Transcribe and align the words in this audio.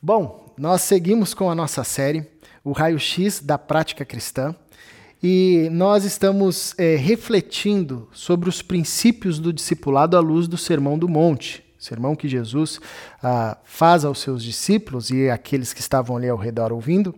Bom, 0.00 0.54
nós 0.56 0.82
seguimos 0.82 1.34
com 1.34 1.50
a 1.50 1.56
nossa 1.56 1.82
série, 1.82 2.24
o 2.62 2.70
raio-x 2.70 3.40
da 3.40 3.58
prática 3.58 4.04
cristã, 4.04 4.54
e 5.20 5.68
nós 5.72 6.04
estamos 6.04 6.72
é, 6.78 6.94
refletindo 6.94 8.08
sobre 8.12 8.48
os 8.48 8.62
princípios 8.62 9.40
do 9.40 9.52
discipulado 9.52 10.16
à 10.16 10.20
luz 10.20 10.46
do 10.46 10.56
Sermão 10.56 10.96
do 10.96 11.08
Monte, 11.08 11.64
sermão 11.76 12.14
que 12.14 12.28
Jesus 12.28 12.80
ah, 13.20 13.58
faz 13.64 14.04
aos 14.04 14.20
seus 14.20 14.44
discípulos 14.44 15.10
e 15.10 15.28
aqueles 15.28 15.72
que 15.72 15.80
estavam 15.80 16.16
ali 16.16 16.28
ao 16.28 16.38
redor 16.38 16.72
ouvindo, 16.72 17.12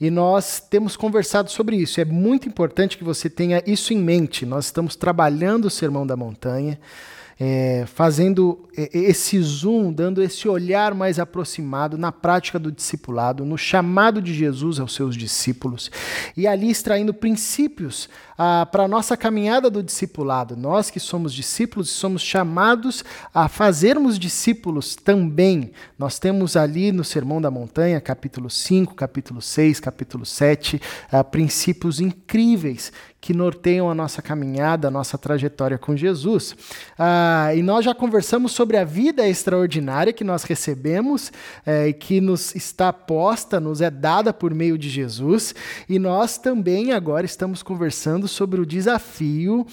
e 0.00 0.08
nós 0.08 0.60
temos 0.60 0.96
conversado 0.96 1.50
sobre 1.50 1.78
isso. 1.78 2.00
É 2.00 2.04
muito 2.04 2.46
importante 2.46 2.96
que 2.96 3.02
você 3.02 3.28
tenha 3.28 3.60
isso 3.66 3.92
em 3.92 3.98
mente. 3.98 4.46
Nós 4.46 4.66
estamos 4.66 4.94
trabalhando 4.94 5.64
o 5.64 5.70
Sermão 5.70 6.06
da 6.06 6.16
Montanha 6.16 6.78
é, 7.42 7.86
fazendo 7.86 8.68
esse 8.76 9.40
zoom, 9.40 9.90
dando 9.90 10.22
esse 10.22 10.46
olhar 10.46 10.94
mais 10.94 11.18
aproximado 11.18 11.96
na 11.96 12.12
prática 12.12 12.58
do 12.58 12.70
discipulado, 12.70 13.46
no 13.46 13.56
chamado 13.56 14.20
de 14.20 14.34
Jesus 14.34 14.78
aos 14.78 14.94
seus 14.94 15.16
discípulos, 15.16 15.90
e 16.36 16.46
ali 16.46 16.70
extraindo 16.70 17.14
princípios 17.14 18.10
ah, 18.36 18.66
para 18.70 18.84
a 18.84 18.88
nossa 18.88 19.16
caminhada 19.16 19.70
do 19.70 19.82
discipulado. 19.82 20.54
Nós 20.54 20.90
que 20.90 21.00
somos 21.00 21.32
discípulos 21.32 21.88
somos 21.88 22.20
chamados 22.20 23.02
a 23.32 23.48
fazermos 23.48 24.18
discípulos 24.18 24.94
também. 24.94 25.72
Nós 25.98 26.18
temos 26.18 26.56
ali 26.56 26.92
no 26.92 27.04
Sermão 27.04 27.40
da 27.40 27.50
Montanha, 27.50 28.00
capítulo 28.02 28.50
5, 28.50 28.94
capítulo 28.94 29.40
6, 29.40 29.80
capítulo 29.80 30.26
7, 30.26 30.80
ah, 31.10 31.24
princípios 31.24 32.00
incríveis 32.00 32.92
que 33.20 33.34
norteiam 33.34 33.90
a 33.90 33.94
nossa 33.94 34.22
caminhada, 34.22 34.88
a 34.88 34.90
nossa 34.90 35.18
trajetória 35.18 35.76
com 35.76 35.96
Jesus. 35.96 36.56
Ah, 36.98 37.52
e 37.54 37.62
nós 37.62 37.84
já 37.84 37.94
conversamos 37.94 38.52
sobre 38.52 38.76
a 38.76 38.84
vida 38.84 39.28
extraordinária 39.28 40.12
que 40.12 40.24
nós 40.24 40.44
recebemos 40.44 41.30
é, 41.66 41.88
e 41.88 41.92
que 41.92 42.20
nos 42.20 42.54
está 42.54 42.92
posta, 42.92 43.60
nos 43.60 43.80
é 43.80 43.90
dada 43.90 44.32
por 44.32 44.54
meio 44.54 44.78
de 44.78 44.88
Jesus. 44.88 45.54
E 45.88 45.98
nós 45.98 46.38
também 46.38 46.92
agora 46.92 47.26
estamos 47.26 47.62
conversando 47.62 48.26
sobre 48.26 48.60
o 48.60 48.66
desafio 48.66 49.66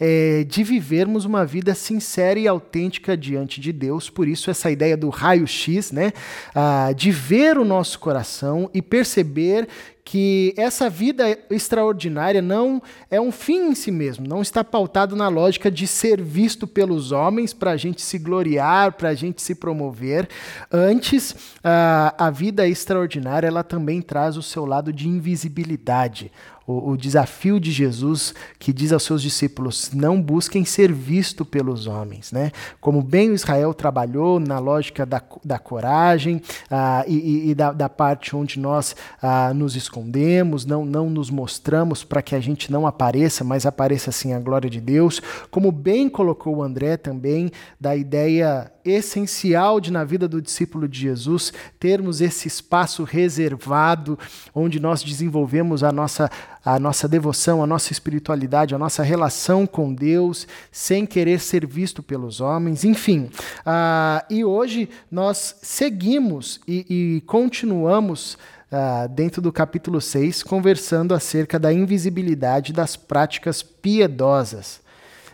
é, 0.00 0.44
de 0.44 0.64
vivermos 0.64 1.26
uma 1.26 1.44
vida 1.44 1.74
sincera 1.74 2.38
e 2.38 2.48
autêntica 2.48 3.16
diante 3.16 3.60
de 3.60 3.70
Deus. 3.70 4.08
Por 4.08 4.26
isso, 4.26 4.50
essa 4.50 4.70
ideia 4.70 4.96
do 4.96 5.10
raio-x, 5.10 5.92
né? 5.92 6.12
Ah, 6.54 6.92
de 6.96 7.10
ver 7.10 7.58
o 7.58 7.64
nosso 7.64 7.98
coração 7.98 8.70
e 8.72 8.80
perceber 8.80 9.68
que 10.04 10.54
essa 10.56 10.88
vida 10.88 11.38
extraordinária 11.50 12.42
não 12.42 12.82
é 13.10 13.20
um 13.20 13.30
fim 13.30 13.70
em 13.70 13.74
si 13.74 13.90
mesmo, 13.90 14.26
não 14.26 14.42
está 14.42 14.64
pautado 14.64 15.14
na 15.14 15.28
lógica 15.28 15.70
de 15.70 15.86
ser 15.86 16.20
visto 16.20 16.66
pelos 16.66 17.12
homens 17.12 17.52
para 17.52 17.72
a 17.72 17.76
gente 17.76 18.02
se 18.02 18.18
gloriar, 18.18 18.92
para 18.92 19.10
a 19.10 19.14
gente 19.14 19.40
se 19.42 19.54
promover. 19.54 20.28
Antes, 20.70 21.34
a, 21.62 22.14
a 22.26 22.30
vida 22.30 22.66
extraordinária 22.66 23.46
ela 23.46 23.62
também 23.62 24.00
traz 24.02 24.36
o 24.36 24.42
seu 24.42 24.64
lado 24.64 24.92
de 24.92 25.08
invisibilidade 25.08 26.30
o, 26.70 26.92
o, 26.92 26.96
desafio 26.96 27.58
de 27.58 27.72
Jesus 27.72 28.32
que 28.58 28.72
diz 28.72 28.92
aos 28.92 29.02
seus 29.02 29.22
discípulos: 29.22 29.90
não 29.92 30.20
busquem 30.22 30.64
ser 30.64 30.92
visto 30.92 31.44
pelos 31.44 31.86
homens. 31.86 32.30
Né? 32.30 32.52
Como 32.80 33.02
bem 33.02 33.30
o 33.30 33.34
Israel 33.34 33.74
trabalhou 33.74 34.38
na 34.38 34.58
lógica 34.58 35.04
da, 35.04 35.20
da 35.44 35.58
coragem 35.58 36.40
ah, 36.70 37.04
e, 37.06 37.50
e 37.50 37.54
da, 37.54 37.72
da, 37.72 37.88
parte 37.88 38.36
onde 38.36 38.58
nós 38.58 38.94
ah, 39.20 39.52
nos 39.52 39.74
não, 40.64 40.84
não 40.84 41.10
nos 41.10 41.30
mostramos 41.30 42.04
para 42.04 42.22
que 42.22 42.34
a 42.34 42.40
gente 42.40 42.70
não 42.70 42.86
apareça, 42.86 43.42
mas 43.42 43.66
apareça 43.66 44.10
assim 44.10 44.32
a 44.32 44.38
glória 44.38 44.70
de 44.70 44.80
Deus. 44.80 45.20
Como 45.50 45.72
bem 45.72 46.08
colocou 46.08 46.56
o 46.56 46.62
André 46.62 46.96
também, 46.96 47.50
da 47.80 47.96
ideia 47.96 48.70
essencial 48.84 49.80
de, 49.80 49.90
na 49.90 50.04
vida 50.04 50.26
do 50.26 50.40
discípulo 50.40 50.88
de 50.88 51.00
Jesus, 51.00 51.52
termos 51.78 52.20
esse 52.20 52.48
espaço 52.48 53.04
reservado 53.04 54.18
onde 54.54 54.80
nós 54.80 55.02
desenvolvemos 55.02 55.82
a 55.82 55.92
nossa, 55.92 56.30
a 56.64 56.78
nossa 56.78 57.06
devoção, 57.06 57.62
a 57.62 57.66
nossa 57.66 57.92
espiritualidade, 57.92 58.74
a 58.74 58.78
nossa 58.78 59.02
relação 59.02 59.66
com 59.66 59.92
Deus, 59.92 60.46
sem 60.70 61.04
querer 61.04 61.40
ser 61.40 61.66
visto 61.66 62.02
pelos 62.02 62.40
homens, 62.40 62.84
enfim. 62.84 63.30
Uh, 63.60 64.24
e 64.30 64.44
hoje 64.44 64.88
nós 65.10 65.56
seguimos 65.62 66.60
e, 66.66 66.86
e 66.88 67.20
continuamos. 67.22 68.38
Uh, 68.70 69.08
dentro 69.08 69.42
do 69.42 69.50
capítulo 69.50 70.00
6, 70.00 70.44
conversando 70.44 71.12
acerca 71.12 71.58
da 71.58 71.72
invisibilidade 71.72 72.72
das 72.72 72.94
práticas 72.96 73.62
piedosas. 73.64 74.80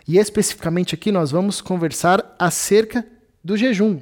E 0.08 0.18
especificamente 0.18 0.94
aqui 0.94 1.12
nós 1.12 1.32
vamos 1.32 1.60
conversar 1.60 2.34
acerca 2.38 3.06
do 3.44 3.56
jejum. 3.56 4.00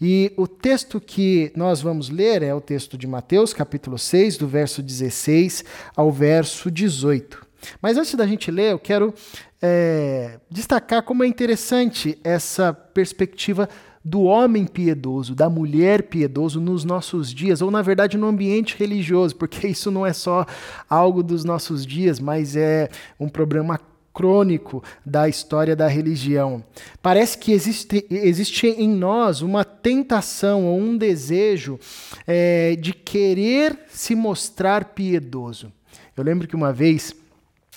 E 0.00 0.32
o 0.36 0.48
texto 0.48 1.00
que 1.00 1.52
nós 1.54 1.80
vamos 1.80 2.10
ler 2.10 2.42
é 2.42 2.52
o 2.52 2.60
texto 2.60 2.98
de 2.98 3.06
Mateus, 3.06 3.54
capítulo 3.54 3.96
6, 3.96 4.36
do 4.36 4.48
verso 4.48 4.82
16 4.82 5.64
ao 5.94 6.10
verso 6.10 6.70
18. 6.70 7.46
Mas 7.80 7.96
antes 7.96 8.14
da 8.16 8.26
gente 8.26 8.50
ler, 8.50 8.72
eu 8.72 8.78
quero 8.78 9.14
é, 9.62 10.40
destacar 10.50 11.04
como 11.04 11.22
é 11.22 11.26
interessante 11.26 12.18
essa 12.24 12.72
perspectiva 12.72 13.68
do 14.04 14.22
homem 14.22 14.66
piedoso, 14.66 15.34
da 15.34 15.48
mulher 15.48 16.04
piedoso 16.04 16.60
nos 16.60 16.84
nossos 16.84 17.32
dias, 17.32 17.62
ou 17.62 17.70
na 17.70 17.82
verdade 17.82 18.18
no 18.18 18.26
ambiente 18.26 18.76
religioso, 18.76 19.36
porque 19.36 19.68
isso 19.68 19.90
não 19.90 20.04
é 20.04 20.12
só 20.12 20.44
algo 20.88 21.22
dos 21.22 21.44
nossos 21.44 21.86
dias, 21.86 22.18
mas 22.18 22.56
é 22.56 22.88
um 23.18 23.28
problema 23.28 23.78
crônico 24.12 24.82
da 25.06 25.28
história 25.28 25.74
da 25.74 25.88
religião. 25.88 26.62
Parece 27.00 27.38
que 27.38 27.52
existe, 27.52 28.06
existe 28.10 28.66
em 28.66 28.88
nós 28.88 29.40
uma 29.40 29.64
tentação 29.64 30.66
ou 30.66 30.78
um 30.78 30.96
desejo 30.96 31.78
é, 32.26 32.76
de 32.76 32.92
querer 32.92 33.78
se 33.88 34.14
mostrar 34.14 34.86
piedoso. 34.86 35.72
Eu 36.16 36.22
lembro 36.22 36.46
que 36.46 36.54
uma 36.54 36.72
vez 36.72 37.14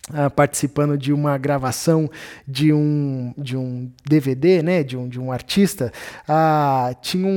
Uh, 0.07 0.29
participando 0.29 0.95
de 0.95 1.11
uma 1.11 1.35
gravação 1.35 2.07
de 2.47 2.71
um, 2.71 3.33
de 3.35 3.57
um 3.57 3.91
DVD, 4.07 4.61
né, 4.61 4.83
de 4.83 4.95
um, 4.95 5.09
de 5.09 5.19
um 5.19 5.31
artista, 5.31 5.91
uh, 6.29 6.95
tinha 7.01 7.25
um, 7.25 7.31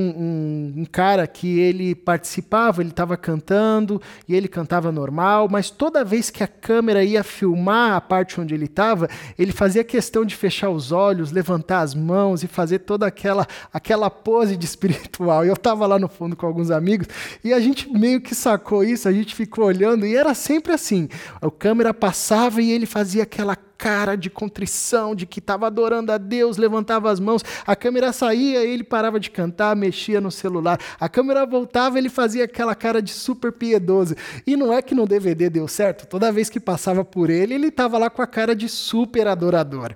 um, 0.74 0.82
um, 0.82 0.84
cara 0.84 1.26
que 1.26 1.58
ele 1.58 1.94
participava, 1.94 2.82
ele 2.82 2.90
estava 2.90 3.16
cantando 3.16 4.02
e 4.28 4.34
ele 4.34 4.48
cantava 4.48 4.92
normal, 4.92 5.48
mas 5.50 5.70
toda 5.70 6.04
vez 6.04 6.28
que 6.28 6.44
a 6.44 6.46
câmera 6.46 7.02
ia 7.02 7.24
filmar 7.24 7.94
a 7.94 8.02
parte 8.02 8.38
onde 8.38 8.52
ele 8.52 8.66
estava, 8.66 9.08
ele 9.38 9.50
fazia 9.50 9.82
questão 9.82 10.22
de 10.22 10.36
fechar 10.36 10.68
os 10.68 10.92
olhos, 10.92 11.32
levantar 11.32 11.80
as 11.80 11.94
mãos 11.94 12.42
e 12.42 12.46
fazer 12.46 12.80
toda 12.80 13.06
aquela, 13.06 13.46
aquela 13.72 14.10
pose 14.10 14.58
de 14.58 14.66
espiritual. 14.66 15.42
Eu 15.42 15.54
estava 15.54 15.86
lá 15.86 15.98
no 15.98 16.06
fundo 16.06 16.36
com 16.36 16.44
alguns 16.44 16.70
amigos 16.70 17.08
e 17.42 17.50
a 17.54 17.60
gente 17.60 17.88
meio 17.90 18.20
que 18.20 18.34
sacou 18.34 18.84
isso, 18.84 19.08
a 19.08 19.12
gente 19.12 19.34
ficou 19.34 19.64
olhando 19.64 20.04
e 20.04 20.14
era 20.14 20.34
sempre 20.34 20.74
assim, 20.74 21.08
a 21.40 21.50
câmera 21.50 21.94
passava 21.94 22.57
e 22.60 22.70
ele 22.70 22.86
fazia 22.86 23.22
aquela 23.22 23.56
cara 23.56 24.16
de 24.16 24.28
contrição, 24.28 25.14
de 25.14 25.24
que 25.24 25.38
estava 25.38 25.68
adorando 25.68 26.10
a 26.10 26.18
Deus, 26.18 26.56
levantava 26.56 27.10
as 27.10 27.20
mãos, 27.20 27.42
a 27.64 27.76
câmera 27.76 28.12
saía, 28.12 28.64
ele 28.64 28.82
parava 28.82 29.20
de 29.20 29.30
cantar, 29.30 29.76
mexia 29.76 30.20
no 30.20 30.32
celular, 30.32 30.80
a 30.98 31.08
câmera 31.08 31.46
voltava, 31.46 31.96
ele 31.96 32.08
fazia 32.08 32.44
aquela 32.44 32.74
cara 32.74 33.00
de 33.00 33.12
super 33.12 33.52
piedoso. 33.52 34.16
E 34.44 34.56
não 34.56 34.72
é 34.72 34.82
que 34.82 34.94
no 34.94 35.06
DVD 35.06 35.48
deu 35.48 35.68
certo, 35.68 36.06
toda 36.08 36.32
vez 36.32 36.50
que 36.50 36.58
passava 36.58 37.04
por 37.04 37.30
ele, 37.30 37.54
ele 37.54 37.68
estava 37.68 37.96
lá 37.96 38.10
com 38.10 38.20
a 38.20 38.26
cara 38.26 38.54
de 38.54 38.68
super 38.68 39.28
adorador. 39.28 39.94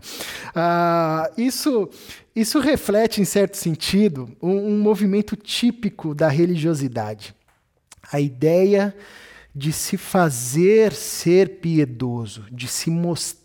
Ah, 0.55 1.29
isso, 1.37 1.91
isso 2.37 2.61
reflete, 2.61 3.21
em 3.21 3.25
certo 3.25 3.57
sentido, 3.57 4.31
um, 4.41 4.75
um 4.75 4.79
movimento 4.79 5.35
típico 5.35 6.15
da 6.15 6.29
religiosidade. 6.29 7.35
A 8.13 8.21
ideia 8.21 8.95
de 9.55 9.73
se 9.73 9.97
fazer 9.97 10.93
ser 10.93 11.61
piedoso, 11.61 12.45
de 12.51 12.67
se 12.67 12.91
mostrar 12.91 13.42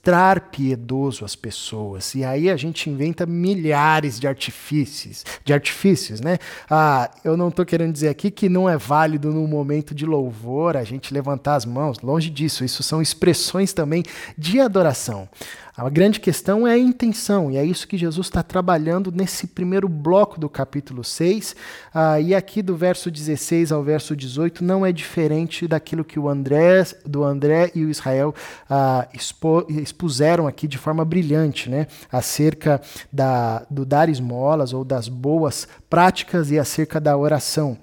piedoso 0.51 1.25
às 1.25 1.35
pessoas. 1.35 2.15
E 2.15 2.23
aí 2.23 2.49
a 2.49 2.55
gente 2.55 2.89
inventa 2.89 3.25
milhares 3.25 4.19
de 4.19 4.27
artifícios, 4.27 5.25
de 5.43 5.53
artifícios, 5.53 6.21
né? 6.21 6.37
Ah, 6.69 7.11
eu 7.23 7.35
não 7.35 7.49
estou 7.49 7.65
querendo 7.65 7.91
dizer 7.91 8.09
aqui 8.09 8.31
que 8.31 8.47
não 8.47 8.69
é 8.69 8.77
válido 8.77 9.31
no 9.31 9.45
momento 9.47 9.93
de 9.93 10.05
louvor 10.05 10.77
a 10.77 10.83
gente 10.83 11.13
levantar 11.13 11.55
as 11.55 11.65
mãos, 11.65 11.99
longe 11.99 12.29
disso, 12.29 12.63
isso 12.63 12.83
são 12.83 13.01
expressões 13.01 13.73
também 13.73 14.03
de 14.37 14.59
adoração. 14.59 15.27
A 15.77 15.91
grande 15.91 16.19
questão 16.19 16.67
é 16.67 16.73
a 16.73 16.77
intenção, 16.77 17.51
e 17.51 17.57
é 17.57 17.63
isso 17.63 17.87
que 17.87 17.99
Jesus 17.99 18.25
está 18.25 18.41
trabalhando 18.41 19.11
nesse 19.11 19.45
primeiro 19.45 19.87
bloco 19.87 20.39
do 20.39 20.49
capítulo 20.49 21.03
6. 21.03 21.55
Ah, 21.93 22.19
e 22.19 22.33
aqui 22.33 22.63
do 22.63 22.75
verso 22.75 23.11
16 23.11 23.71
ao 23.71 23.83
verso 23.83 24.15
18 24.15 24.63
não 24.63 24.83
é 24.83 24.91
diferente 24.91 25.67
daquilo 25.67 26.03
que 26.03 26.17
o 26.17 26.27
André, 26.27 26.83
do 27.05 27.23
André 27.23 27.71
e 27.75 27.85
o 27.85 27.91
Israel 27.91 28.33
ah, 28.67 29.07
expo, 29.13 29.67
expuseram 29.97 30.45
aqui 30.45 30.67
de 30.67 30.77
forma 30.77 31.03
brilhante, 31.03 31.69
né? 31.69 31.87
acerca 32.11 32.79
da, 33.11 33.65
do 33.69 33.83
dar 33.83 34.07
esmolas 34.07 34.71
ou 34.71 34.85
das 34.85 35.07
boas 35.07 35.67
práticas 35.89 36.51
e 36.51 36.59
acerca 36.59 37.01
da 37.01 37.17
oração. 37.17 37.75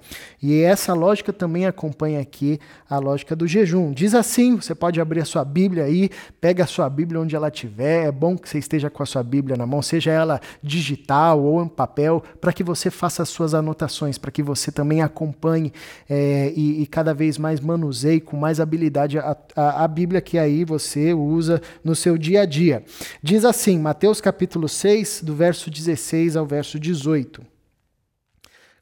E 0.47 0.61
essa 0.61 0.93
lógica 0.93 1.33
também 1.33 1.65
acompanha 1.65 2.19
aqui 2.19 2.59
a 2.87 2.99
lógica 2.99 3.35
do 3.35 3.47
jejum. 3.47 3.91
Diz 3.91 4.13
assim: 4.13 4.57
você 4.57 4.75
pode 4.75 5.01
abrir 5.01 5.21
a 5.21 5.25
sua 5.25 5.43
Bíblia 5.43 5.85
aí, 5.85 6.07
pega 6.39 6.65
a 6.65 6.67
sua 6.67 6.87
Bíblia 6.87 7.19
onde 7.19 7.35
ela 7.35 7.49
tiver, 7.49 8.05
é 8.05 8.11
bom 8.11 8.37
que 8.37 8.47
você 8.47 8.59
esteja 8.59 8.87
com 8.87 9.01
a 9.01 9.07
sua 9.07 9.23
Bíblia 9.23 9.57
na 9.57 9.65
mão, 9.65 9.81
seja 9.81 10.11
ela 10.11 10.39
digital 10.61 11.41
ou 11.41 11.63
em 11.63 11.67
papel, 11.67 12.23
para 12.39 12.53
que 12.53 12.63
você 12.63 12.91
faça 12.91 13.23
as 13.23 13.29
suas 13.29 13.55
anotações, 13.55 14.19
para 14.19 14.29
que 14.29 14.43
você 14.43 14.71
também 14.71 15.01
acompanhe 15.01 15.73
é, 16.07 16.53
e, 16.55 16.83
e, 16.83 16.85
cada 16.85 17.11
vez 17.11 17.39
mais 17.39 17.59
manuseie 17.59 18.21
com 18.21 18.37
mais 18.37 18.59
habilidade 18.59 19.17
a, 19.17 19.35
a, 19.55 19.83
a 19.83 19.87
Bíblia 19.87 20.21
que 20.21 20.37
aí 20.37 20.63
você 20.63 21.11
usa 21.11 21.59
no 21.83 21.95
seu 21.95 22.19
dia 22.19 22.41
a 22.41 22.45
dia. 22.45 22.83
Diz 23.19 23.45
assim, 23.45 23.79
Mateus 23.79 24.21
capítulo 24.21 24.69
6, 24.69 25.23
do 25.23 25.33
verso 25.33 25.71
16 25.71 26.35
ao 26.35 26.45
verso 26.45 26.79
18. 26.79 27.41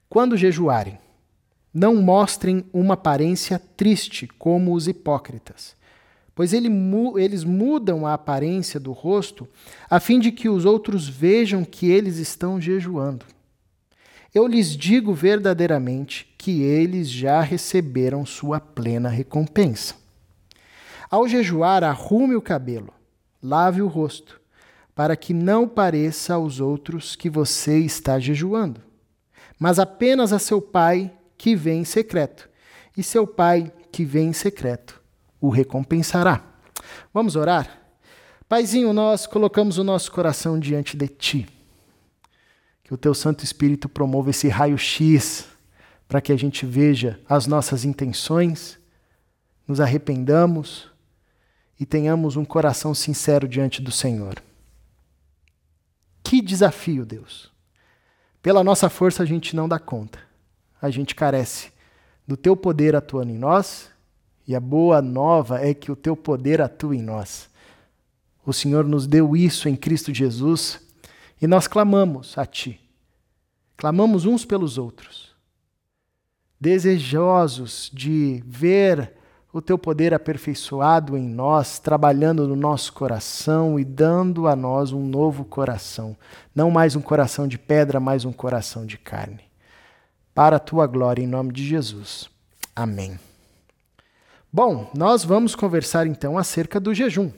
Quando 0.10 0.36
jejuarem, 0.36 1.00
não 1.74 1.96
mostrem 1.96 2.66
uma 2.72 2.94
aparência 2.94 3.58
triste 3.58 4.28
como 4.28 4.74
os 4.74 4.88
hipócritas 4.88 5.76
pois 6.36 6.54
ele, 6.54 6.70
eles 7.18 7.44
mudam 7.44 8.06
a 8.06 8.14
aparência 8.14 8.80
do 8.80 8.92
rosto 8.92 9.48
a 9.90 10.00
fim 10.00 10.20
de 10.20 10.32
que 10.32 10.50
os 10.50 10.66
outros 10.66 11.08
vejam 11.08 11.64
que 11.64 11.90
eles 11.90 12.18
estão 12.18 12.60
jejuando. 12.60 13.26
Eu 14.34 14.48
lhes 14.48 14.76
digo 14.76 15.14
verdadeiramente 15.14 16.34
que 16.38 16.64
eles 16.64 17.08
já 17.08 17.42
receberam 17.42 18.26
sua 18.26 18.60
plena 18.60 19.10
recompensa. 19.10 19.96
Ao 21.10 21.28
jejuar, 21.28 21.84
arrume 21.84 22.36
o 22.36 22.42
cabelo, 22.42 22.92
lave 23.42 23.84
o 23.84 23.88
rosto, 23.88 24.42
para 24.96 25.16
que 25.16 25.34
não 25.34 25.68
pareça 25.68 26.34
aos 26.34 26.60
outros 26.60 27.16
que 27.16 27.30
você 27.30 27.78
está 27.78 28.20
jejuando, 28.20 28.82
mas 29.60 29.78
apenas 29.78 30.34
a 30.34 30.40
seu 30.40 30.60
pai 30.60 31.12
que 31.38 31.56
vem 31.56 31.82
em 31.82 31.86
secreto. 31.86 32.50
E 32.98 33.04
seu 33.04 33.26
pai 33.26 33.72
que 33.92 34.06
vem 34.06 34.30
em 34.30 34.34
secreto 34.34 35.02
o 35.42 35.50
recompensará. 35.50 36.42
Vamos 37.14 37.36
orar? 37.36 37.82
Paizinho, 38.48 38.94
nós 38.94 39.28
colocamos 39.28 39.78
o 39.78 39.84
nosso 39.84 40.12
coração 40.12 40.58
diante 40.58 40.96
de 40.96 41.08
Ti. 41.08 41.48
Que 42.84 42.94
o 42.94 42.98
Teu 42.98 43.14
Santo 43.14 43.44
Espírito 43.44 43.90
promova 43.90 44.30
esse 44.30 44.48
raio-x 44.48 45.48
para 46.08 46.22
que 46.22 46.32
a 46.32 46.38
gente 46.38 46.66
veja 46.66 47.20
as 47.28 47.48
nossas 47.48 47.84
intenções, 47.84 48.80
nos 49.68 49.82
arrependamos 49.82 50.90
e 51.80 51.86
tenhamos 51.86 52.38
um 52.38 52.46
coração 52.46 52.94
sincero 52.94 53.48
diante 53.48 53.82
do 53.82 53.92
Senhor. 53.92 54.36
Que 56.24 56.42
desafio, 56.42 57.06
Deus! 57.06 57.52
Pela 58.42 58.64
nossa 58.64 58.90
força 58.90 59.24
a 59.24 59.26
gente 59.26 59.56
não 59.56 59.68
dá 59.68 59.80
conta. 59.80 60.20
A 60.84 60.92
gente 60.92 61.16
carece 61.16 61.72
do 62.28 62.38
Teu 62.38 62.56
poder 62.56 62.96
atuando 62.96 63.32
em 63.32 63.38
nós 63.38 63.92
e 64.48 64.56
a 64.56 64.60
boa 64.60 65.02
nova 65.02 65.60
é 65.60 65.74
que 65.74 65.92
o 65.92 65.96
teu 65.96 66.16
poder 66.16 66.62
atua 66.62 66.96
em 66.96 67.02
nós. 67.02 67.50
O 68.46 68.52
Senhor 68.52 68.86
nos 68.86 69.08
deu 69.08 69.36
isso 69.36 69.70
em 69.70 69.76
Cristo 69.76 70.14
Jesus 70.14 70.82
e 71.42 71.48
nós 71.48 71.68
clamamos 71.68 72.38
a 72.38 72.46
Ti. 72.46 72.80
Clamamos 73.78 74.26
uns 74.26 74.46
pelos 74.46 74.78
outros, 74.78 75.34
desejosos 76.60 77.90
de 77.94 78.44
ver 78.46 79.14
o 79.52 79.62
Teu 79.62 79.78
poder 79.78 80.14
aperfeiçoado 80.14 81.16
em 81.16 81.28
nós, 81.28 81.80
trabalhando 81.80 82.48
no 82.48 82.56
nosso 82.56 82.92
coração 82.92 83.80
e 83.80 83.86
dando 83.86 84.48
a 84.48 84.56
nós 84.56 84.92
um 84.92 85.06
novo 85.06 85.46
coração. 85.46 86.18
Não 86.54 86.70
mais 86.70 86.96
um 86.96 87.02
coração 87.02 87.48
de 87.48 87.58
pedra, 87.58 88.00
mas 88.00 88.26
um 88.26 88.34
coração 88.34 88.86
de 88.86 88.98
carne. 88.98 89.53
Para 90.34 90.56
a 90.56 90.60
Tua 90.60 90.88
glória, 90.88 91.22
em 91.22 91.28
nome 91.28 91.52
de 91.54 91.64
Jesus. 91.64 92.30
Amém. 92.76 93.20
Bom, 94.52 94.90
nós 94.96 95.24
vamos 95.24 95.56
conversar 95.56 96.08
então 96.08 96.38
acerca 96.38 96.80
do 96.80 96.94
jejum. 96.94 97.32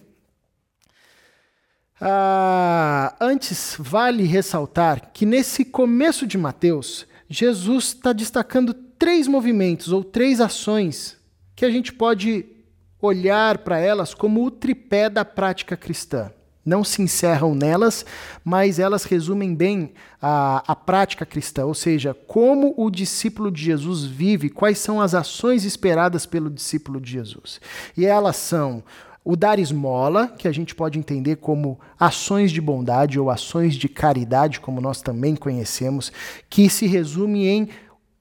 Ah, 2.00 3.15
antes, 3.19 3.75
vale 3.80 4.24
ressaltar 4.24 5.12
que 5.13 5.25
nesse 5.25 5.63
começo 5.65 6.27
de 6.27 6.38
Mateus, 6.38 7.06
Jesus 7.30 7.86
está 7.86 8.13
destacando 8.13 8.74
três 8.74 9.27
movimentos 9.27 9.91
ou 9.91 10.03
três 10.03 10.39
ações 10.39 11.18
que 11.56 11.65
a 11.65 11.69
gente 11.69 11.94
pode 11.94 12.45
olhar 13.01 13.59
para 13.59 13.80
elas 13.80 14.13
como 14.13 14.45
o 14.45 14.51
tripé 14.51 15.09
da 15.09 15.24
prática 15.24 15.77
cristã 15.77 16.31
não 16.65 16.83
se 16.83 17.01
encerram 17.01 17.53
nelas, 17.53 18.06
mas 18.44 18.79
elas 18.79 19.03
resumem 19.03 19.53
bem 19.53 19.94
a, 20.21 20.63
a 20.65 20.75
prática 20.75 21.25
cristã, 21.25 21.65
ou 21.65 21.75
seja, 21.75 22.13
como 22.13 22.73
o 22.75 22.89
discípulo 22.89 23.51
de 23.51 23.63
Jesus 23.63 24.03
vive, 24.03 24.50
quais 24.50 24.79
são 24.79 25.00
as 25.00 25.13
ações 25.13 25.63
esperadas 25.63 26.25
pelo 26.25 26.50
discípulo 26.50 27.00
de 27.00 27.12
Jesus. 27.12 27.62
E 27.95 28.06
elas 28.06 28.38
são 28.38 28.83
o 29.23 29.35
dar 29.35 29.57
esmola, 29.57 30.27
que 30.27 30.47
a 30.47 30.51
gente 30.51 30.75
pode 30.75 31.00
entender 31.00 31.38
como 31.38 31.79
ações 32.00 32.51
de 32.51 32.62
bondade 32.62 33.19
ou 33.19 33.31
ações 33.31 33.75
de 33.75 33.89
caridade, 33.89 34.59
como 34.59 34.79
nós 34.79 35.01
também 35.01 35.35
conhecemos, 35.35 36.12
que 36.47 36.69
se 36.69 36.85
resume 36.85 37.47
em 37.47 37.69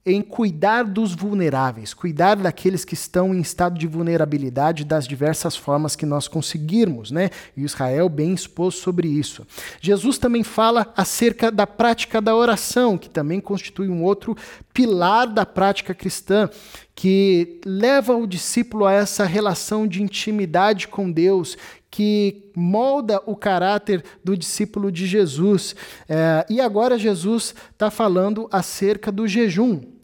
em 0.05 0.21
cuidar 0.21 0.83
dos 0.83 1.15
vulneráveis, 1.15 1.91
cuidar 1.91 2.35
daqueles 2.35 2.85
que 2.85 2.93
estão 2.93 3.33
em 3.33 3.39
estado 3.39 3.79
de 3.79 3.87
vulnerabilidade 3.87 4.85
das 4.85 5.07
diversas 5.07 5.55
formas 5.55 5.95
que 5.95 6.05
nós 6.05 6.27
conseguirmos, 6.27 7.09
né? 7.09 7.31
E 7.57 7.63
Israel 7.63 8.07
bem 8.07 8.31
expôs 8.31 8.75
sobre 8.75 9.07
isso. 9.07 9.47
Jesus 9.81 10.19
também 10.19 10.43
fala 10.43 10.93
acerca 10.95 11.51
da 11.51 11.65
prática 11.65 12.21
da 12.21 12.35
oração, 12.35 12.99
que 12.99 13.09
também 13.09 13.41
constitui 13.41 13.89
um 13.89 14.03
outro 14.03 14.37
pilar 14.71 15.25
da 15.25 15.43
prática 15.43 15.95
cristã, 15.95 16.47
que 16.93 17.59
leva 17.65 18.15
o 18.15 18.27
discípulo 18.27 18.85
a 18.85 18.93
essa 18.93 19.25
relação 19.25 19.87
de 19.87 20.03
intimidade 20.03 20.87
com 20.87 21.11
Deus, 21.11 21.57
que 21.89 22.51
molda 22.55 23.21
o 23.25 23.35
caráter 23.35 24.03
do 24.23 24.37
discípulo 24.37 24.91
de 24.91 25.07
Jesus. 25.07 25.75
É, 26.07 26.45
e 26.47 26.61
agora 26.61 26.99
Jesus 26.99 27.55
está 27.71 27.89
falando 27.89 28.47
acerca 28.51 29.11
do 29.11 29.27
jejum. 29.27 29.94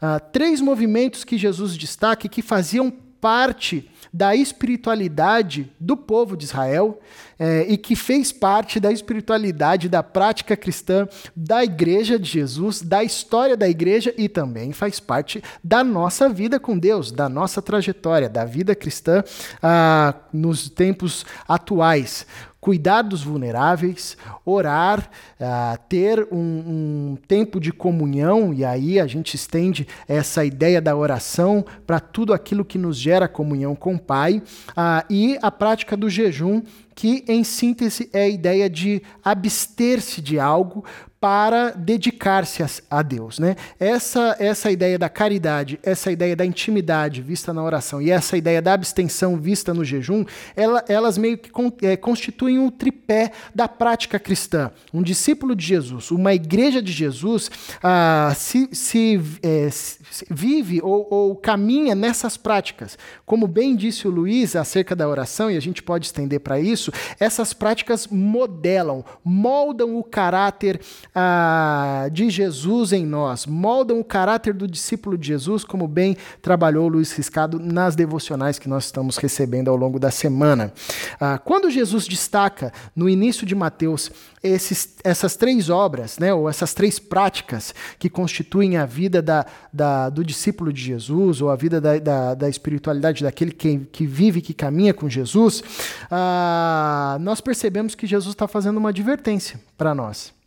Uh, 0.00 0.20
três 0.32 0.60
movimentos 0.60 1.24
que 1.24 1.36
Jesus 1.36 1.76
destaca 1.76 2.28
que 2.28 2.42
faziam 2.42 2.90
parte 3.20 3.90
da 4.12 4.34
espiritualidade 4.34 5.70
do 5.78 5.96
povo 5.96 6.36
de 6.36 6.44
Israel 6.44 7.00
é, 7.38 7.66
e 7.68 7.76
que 7.76 7.94
fez 7.94 8.32
parte 8.32 8.80
da 8.80 8.90
espiritualidade 8.90 9.88
da 9.88 10.02
prática 10.02 10.56
cristã 10.56 11.06
da 11.36 11.62
Igreja 11.62 12.18
de 12.18 12.28
Jesus, 12.28 12.80
da 12.80 13.04
história 13.04 13.56
da 13.56 13.68
Igreja 13.68 14.14
e 14.16 14.28
também 14.28 14.72
faz 14.72 14.98
parte 14.98 15.42
da 15.62 15.84
nossa 15.84 16.28
vida 16.28 16.58
com 16.58 16.78
Deus, 16.78 17.12
da 17.12 17.28
nossa 17.28 17.60
trajetória, 17.60 18.28
da 18.28 18.44
vida 18.44 18.74
cristã 18.74 19.22
ah, 19.62 20.14
nos 20.32 20.68
tempos 20.68 21.26
atuais 21.46 22.26
cuidar 22.68 23.00
dos 23.00 23.22
vulneráveis, 23.22 24.14
orar, 24.44 25.08
uh, 25.40 25.78
ter 25.88 26.28
um, 26.30 26.36
um, 26.36 27.18
tempo 27.26 27.58
de 27.58 27.72
comunhão, 27.72 28.52
e 28.52 28.62
aí 28.62 29.00
a 29.00 29.06
gente 29.06 29.36
estende 29.36 29.88
essa 30.06 30.44
ideia 30.44 30.78
da 30.78 30.94
oração 30.94 31.64
para 31.86 31.98
tudo 31.98 32.34
aquilo 32.34 32.66
que 32.66 32.76
nos 32.76 32.98
gera 32.98 33.26
comunhão 33.26 33.74
com 33.74 33.94
o 33.94 33.98
Pai, 33.98 34.42
uh, 34.72 35.02
e 35.08 35.38
a 35.40 35.50
prática 35.50 35.96
do 35.96 36.10
jejum, 36.10 36.60
que 36.94 37.24
em 37.26 37.42
síntese 37.42 38.10
é 38.12 38.24
a 38.24 38.28
ideia 38.28 38.68
de 38.68 39.00
abster-se 39.24 40.20
de 40.20 40.38
algo 40.38 40.84
para 41.20 41.70
dedicar-se 41.70 42.64
a, 42.88 43.02
Deus. 43.02 43.38
Né? 43.38 43.56
Essa, 43.78 44.36
essa 44.38 44.70
ideia 44.70 44.98
da 44.98 45.08
caridade, 45.08 45.78
essa 45.82 46.12
ideia 46.12 46.36
da 46.36 46.46
intimidade 46.46 47.20
vista 47.22 47.52
na 47.52 47.62
oração 47.62 48.00
e 48.00 48.10
essa 48.10 48.36
ideia 48.36 48.62
da 48.62 48.72
abstenção 48.72 49.36
vista 49.36 49.74
no 49.74 49.84
jejum, 49.84 50.24
ela, 50.54 50.84
elas 50.88 51.18
meio 51.18 51.36
que 51.36 51.50
con, 51.50 51.72
é, 51.82 51.96
constituem 51.96 52.58
um 52.58 52.70
tripé 52.70 53.32
da 53.52 53.66
prática 53.66 54.18
cristã. 54.18 54.70
Um 54.92 55.02
discípulo 55.02 55.56
de 55.56 55.64
Jesus, 55.64 56.10
uma 56.10 56.34
igreja 56.34 56.80
de 56.80 56.92
Jesus, 56.92 57.50
ah, 57.82 58.32
se, 58.36 58.68
se, 58.72 59.20
é, 59.42 59.68
se, 59.70 59.98
vive 60.30 60.80
ou, 60.82 61.08
ou 61.10 61.36
caminha 61.36 61.94
nessas 61.94 62.36
práticas. 62.36 62.96
Como 63.26 63.48
bem 63.48 63.74
disse 63.74 64.06
o 64.06 64.10
Luiz 64.10 64.54
acerca 64.54 64.94
da 64.94 65.08
oração, 65.08 65.50
e 65.50 65.56
a 65.56 65.60
gente 65.60 65.82
pode 65.82 66.06
estender 66.06 66.40
para 66.40 66.60
isso, 66.60 66.92
essas 67.18 67.52
práticas 67.52 68.06
modelam, 68.06 69.04
moldam 69.24 69.98
o 69.98 70.04
caráter 70.04 70.80
ah, 71.14 72.08
de 72.12 72.30
Jesus 72.30 72.92
em 72.92 73.04
nós, 73.04 73.46
moldam 73.46 74.00
o 74.00 74.04
caráter 74.04 74.54
do 74.54 74.68
discípulo 74.68 75.16
de 75.16 75.28
Jesus, 75.28 75.64
como 75.64 75.88
bem 75.88 76.16
trabalhou 76.40 76.88
Luiz 76.88 77.12
Riscado 77.12 77.58
nas 77.58 77.96
devocionais 77.96 78.58
que 78.58 78.68
nós 78.68 78.84
estamos 78.84 79.16
recebendo 79.16 79.68
ao 79.68 79.76
longo 79.76 79.98
da 79.98 80.10
semana. 80.10 80.72
Ah, 81.20 81.38
quando 81.38 81.70
Jesus 81.70 82.06
destaca 82.06 82.72
no 82.94 83.08
início 83.08 83.46
de 83.46 83.54
Mateus 83.54 84.10
esses, 84.42 84.96
essas 85.02 85.36
três 85.36 85.68
obras, 85.68 86.18
né, 86.18 86.32
ou 86.32 86.48
essas 86.48 86.72
três 86.74 86.98
práticas 86.98 87.74
que 87.98 88.08
constituem 88.08 88.76
a 88.76 88.86
vida 88.86 89.20
da, 89.20 89.44
da, 89.72 90.08
do 90.08 90.24
discípulo 90.24 90.72
de 90.72 90.80
Jesus, 90.80 91.40
ou 91.42 91.50
a 91.50 91.56
vida 91.56 91.80
da, 91.80 91.98
da, 91.98 92.34
da 92.34 92.48
espiritualidade 92.48 93.24
daquele 93.24 93.50
que, 93.50 93.78
que 93.92 94.06
vive, 94.06 94.40
que 94.40 94.54
caminha 94.54 94.94
com 94.94 95.08
Jesus, 95.08 95.62
ah, 96.10 97.18
nós 97.20 97.40
percebemos 97.40 97.94
que 97.94 98.06
Jesus 98.06 98.34
está 98.34 98.46
fazendo 98.46 98.76
uma 98.76 98.90
advertência 98.90 99.60
para 99.76 99.94
nós 99.94 100.37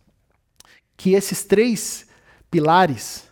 que 1.01 1.15
esses 1.15 1.43
três 1.43 2.05
pilares 2.51 3.23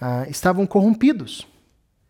ah, 0.00 0.24
estavam 0.30 0.66
corrompidos, 0.66 1.46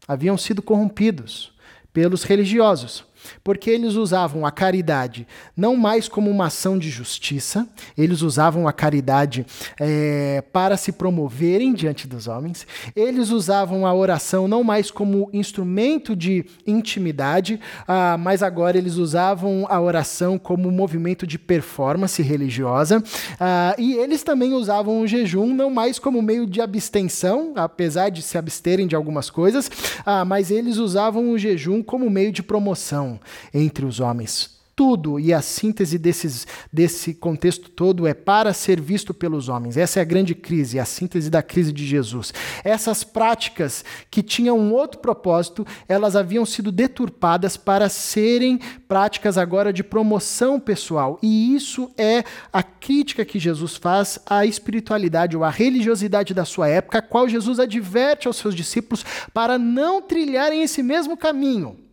haviam 0.07 0.39
sido 0.39 0.63
corrompidos 0.63 1.53
pelos 1.93 2.23
religiosos. 2.23 3.05
Porque 3.43 3.71
eles 3.71 3.95
usavam 3.95 4.45
a 4.45 4.51
caridade 4.51 5.27
não 5.57 5.77
mais 5.77 6.09
como 6.09 6.31
uma 6.31 6.47
ação 6.47 6.79
de 6.79 6.91
justiça, 6.91 7.67
eles 7.97 8.23
usavam 8.23 8.67
a 8.69 8.73
caridade 8.73 9.47
é, 9.81 10.43
para 10.53 10.77
se 10.77 10.93
promoverem 10.93 11.73
diante 11.73 12.07
dos 12.07 12.27
homens, 12.27 12.67
eles 12.95 13.31
usavam 13.31 13.87
a 13.87 13.95
oração 13.95 14.49
não 14.49 14.63
mais 14.63 14.91
como 14.91 15.31
instrumento 15.33 16.15
de 16.15 16.45
intimidade, 16.67 17.61
ah, 17.87 18.17
mas 18.19 18.43
agora 18.43 18.77
eles 18.77 18.97
usavam 18.97 19.67
a 19.69 19.81
oração 19.81 20.39
como 20.39 20.71
movimento 20.71 21.27
de 21.27 21.39
performance 21.39 22.23
religiosa, 22.23 23.03
ah, 23.39 23.75
e 23.79 23.95
eles 23.95 24.23
também 24.23 24.53
usavam 24.53 25.01
o 25.01 25.07
jejum 25.07 25.55
não 25.55 25.71
mais 25.71 25.99
como 25.99 26.21
meio 26.23 26.47
de 26.47 26.61
abstenção, 26.61 27.53
apesar 27.57 28.11
de 28.11 28.23
se 28.23 28.37
absterem 28.39 28.87
de 28.87 28.97
algumas 28.97 29.31
coisas, 29.31 29.71
ah, 30.05 30.25
mas 30.25 30.51
eles 30.51 30.77
usavam 30.77 31.31
o 31.31 31.39
jejum 31.39 31.83
como 31.83 32.11
meio 32.11 32.33
de 32.33 32.43
promoção 32.43 33.16
entre 33.53 33.85
os 33.85 34.01
homens 34.01 34.57
tudo 34.77 35.19
e 35.19 35.33
a 35.33 35.41
síntese 35.41 35.97
desses, 35.97 36.47
desse 36.71 37.15
contexto 37.15 37.71
todo 37.71 38.07
é 38.07 38.13
para 38.13 38.53
ser 38.53 38.79
visto 38.79 39.15
pelos 39.15 39.49
homens. 39.49 39.79
Essa 39.79 40.01
é 40.01 40.03
a 40.03 40.05
grande 40.05 40.35
crise, 40.35 40.79
a 40.79 40.85
síntese 40.85 41.31
da 41.31 41.43
crise 41.43 41.73
de 41.73 41.87
Jesus. 41.87 42.35
Essas 42.63 43.03
práticas 43.03 43.83
que 44.11 44.23
tinham 44.23 44.59
um 44.59 44.75
outro 44.75 45.01
propósito, 45.01 45.67
elas 45.89 46.15
haviam 46.15 46.45
sido 46.45 46.71
deturpadas 46.71 47.57
para 47.57 47.89
serem 47.89 48.61
práticas 48.87 49.39
agora 49.39 49.73
de 49.73 49.83
promoção 49.83 50.61
pessoal. 50.61 51.19
E 51.23 51.55
isso 51.57 51.91
é 51.97 52.23
a 52.53 52.63
crítica 52.63 53.25
que 53.25 53.39
Jesus 53.39 53.77
faz 53.77 54.19
à 54.27 54.45
espiritualidade 54.45 55.35
ou 55.35 55.43
à 55.43 55.49
religiosidade 55.49 56.35
da 56.35 56.45
sua 56.45 56.69
época, 56.69 56.99
a 56.99 57.03
qual 57.03 57.27
Jesus 57.27 57.59
adverte 57.59 58.29
aos 58.29 58.37
seus 58.37 58.55
discípulos 58.55 59.07
para 59.33 59.59
não 59.59 60.03
trilharem 60.03 60.63
esse 60.63 60.83
mesmo 60.83 61.17
caminho. 61.17 61.86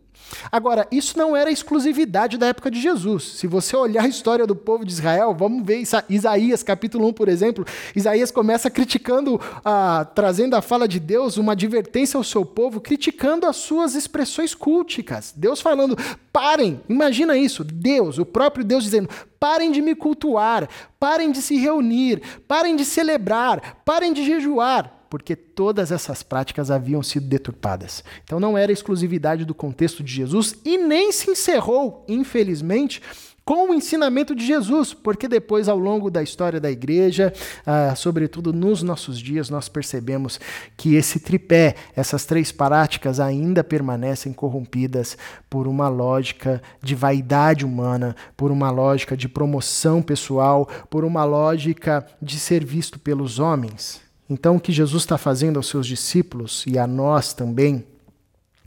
Agora, 0.50 0.86
isso 0.90 1.16
não 1.18 1.36
era 1.36 1.50
exclusividade 1.50 2.38
da 2.38 2.46
época 2.46 2.70
de 2.70 2.80
Jesus. 2.80 3.24
Se 3.38 3.46
você 3.46 3.76
olhar 3.76 4.04
a 4.04 4.08
história 4.08 4.46
do 4.46 4.54
povo 4.54 4.84
de 4.84 4.92
Israel, 4.92 5.34
vamos 5.34 5.64
ver 5.64 5.82
Isaías, 6.08 6.62
capítulo 6.62 7.08
1, 7.08 7.12
por 7.12 7.28
exemplo. 7.28 7.66
Isaías 7.94 8.30
começa 8.30 8.70
criticando, 8.70 9.40
ah, 9.64 10.06
trazendo 10.14 10.54
a 10.54 10.62
fala 10.62 10.86
de 10.88 11.00
Deus, 11.00 11.36
uma 11.36 11.52
advertência 11.52 12.16
ao 12.16 12.24
seu 12.24 12.44
povo, 12.44 12.80
criticando 12.80 13.46
as 13.46 13.56
suas 13.56 13.94
expressões 13.94 14.54
culticas. 14.54 15.32
Deus 15.36 15.60
falando, 15.60 15.96
parem, 16.32 16.80
imagina 16.88 17.36
isso, 17.36 17.64
Deus, 17.64 18.18
o 18.18 18.26
próprio 18.26 18.64
Deus 18.64 18.84
dizendo, 18.84 19.08
parem 19.38 19.70
de 19.70 19.82
me 19.82 19.94
cultuar, 19.94 20.68
parem 20.98 21.30
de 21.30 21.42
se 21.42 21.56
reunir, 21.56 22.22
parem 22.48 22.76
de 22.76 22.84
celebrar, 22.84 23.82
parem 23.84 24.12
de 24.12 24.24
jejuar 24.24 25.03
porque 25.14 25.36
todas 25.36 25.92
essas 25.92 26.24
práticas 26.24 26.72
haviam 26.72 27.00
sido 27.00 27.28
deturpadas. 27.28 28.02
Então 28.24 28.40
não 28.40 28.58
era 28.58 28.72
exclusividade 28.72 29.44
do 29.44 29.54
contexto 29.54 30.02
de 30.02 30.12
Jesus 30.12 30.56
e 30.64 30.76
nem 30.76 31.12
se 31.12 31.30
encerrou, 31.30 32.04
infelizmente, 32.08 33.00
com 33.44 33.70
o 33.70 33.74
ensinamento 33.74 34.34
de 34.34 34.44
Jesus, 34.44 34.92
porque 34.92 35.28
depois, 35.28 35.68
ao 35.68 35.78
longo 35.78 36.10
da 36.10 36.20
história 36.20 36.60
da 36.60 36.68
igreja, 36.68 37.32
ah, 37.64 37.94
sobretudo 37.94 38.52
nos 38.52 38.82
nossos 38.82 39.20
dias, 39.20 39.48
nós 39.48 39.68
percebemos 39.68 40.40
que 40.76 40.96
esse 40.96 41.20
tripé, 41.20 41.76
essas 41.94 42.24
três 42.24 42.50
práticas, 42.50 43.20
ainda 43.20 43.62
permanecem 43.62 44.32
corrompidas 44.32 45.16
por 45.48 45.68
uma 45.68 45.88
lógica 45.88 46.60
de 46.82 46.96
vaidade 46.96 47.64
humana, 47.64 48.16
por 48.36 48.50
uma 48.50 48.72
lógica 48.72 49.16
de 49.16 49.28
promoção 49.28 50.02
pessoal, 50.02 50.68
por 50.90 51.04
uma 51.04 51.22
lógica 51.22 52.04
de 52.20 52.40
ser 52.40 52.64
visto 52.64 52.98
pelos 52.98 53.38
homens. 53.38 54.02
Então, 54.34 54.56
o 54.56 54.60
que 54.60 54.72
Jesus 54.72 55.04
está 55.04 55.16
fazendo 55.16 55.58
aos 55.58 55.68
seus 55.68 55.86
discípulos 55.86 56.64
e 56.66 56.76
a 56.76 56.88
nós 56.88 57.32
também 57.32 57.86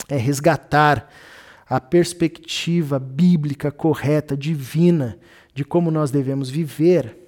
é 0.07 0.15
resgatar 0.15 1.12
a 1.67 1.77
perspectiva 1.77 2.97
bíblica 2.97 3.69
correta, 3.69 4.38
divina, 4.38 5.19
de 5.53 5.65
como 5.65 5.91
nós 5.91 6.09
devemos 6.09 6.50
viver 6.50 7.26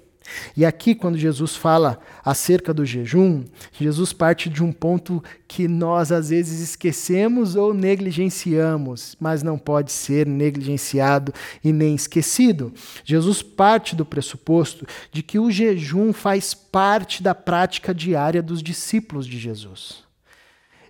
e 0.56 0.64
aqui, 0.64 0.94
quando 0.94 1.18
Jesus 1.18 1.56
fala 1.56 1.98
acerca 2.24 2.72
do 2.74 2.84
jejum, 2.84 3.44
Jesus 3.72 4.12
parte 4.12 4.48
de 4.48 4.62
um 4.62 4.72
ponto 4.72 5.22
que 5.46 5.66
nós 5.68 6.12
às 6.12 6.30
vezes 6.30 6.60
esquecemos 6.60 7.56
ou 7.56 7.72
negligenciamos, 7.72 9.16
mas 9.20 9.42
não 9.42 9.58
pode 9.58 9.92
ser 9.92 10.26
negligenciado 10.26 11.32
e 11.62 11.72
nem 11.72 11.94
esquecido. 11.94 12.72
Jesus 13.04 13.42
parte 13.42 13.94
do 13.94 14.04
pressuposto 14.04 14.86
de 15.12 15.22
que 15.22 15.38
o 15.38 15.50
jejum 15.50 16.12
faz 16.12 16.54
parte 16.54 17.22
da 17.22 17.34
prática 17.34 17.94
diária 17.94 18.42
dos 18.42 18.62
discípulos 18.62 19.26
de 19.26 19.38
Jesus. 19.38 20.04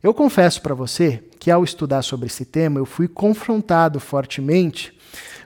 Eu 0.02 0.14
confesso 0.14 0.62
para 0.62 0.74
você 0.74 1.22
que 1.38 1.50
ao 1.50 1.62
estudar 1.62 2.02
sobre 2.02 2.26
esse 2.26 2.44
tema 2.44 2.78
eu 2.78 2.86
fui 2.86 3.06
confrontado 3.06 4.00
fortemente, 4.00 4.98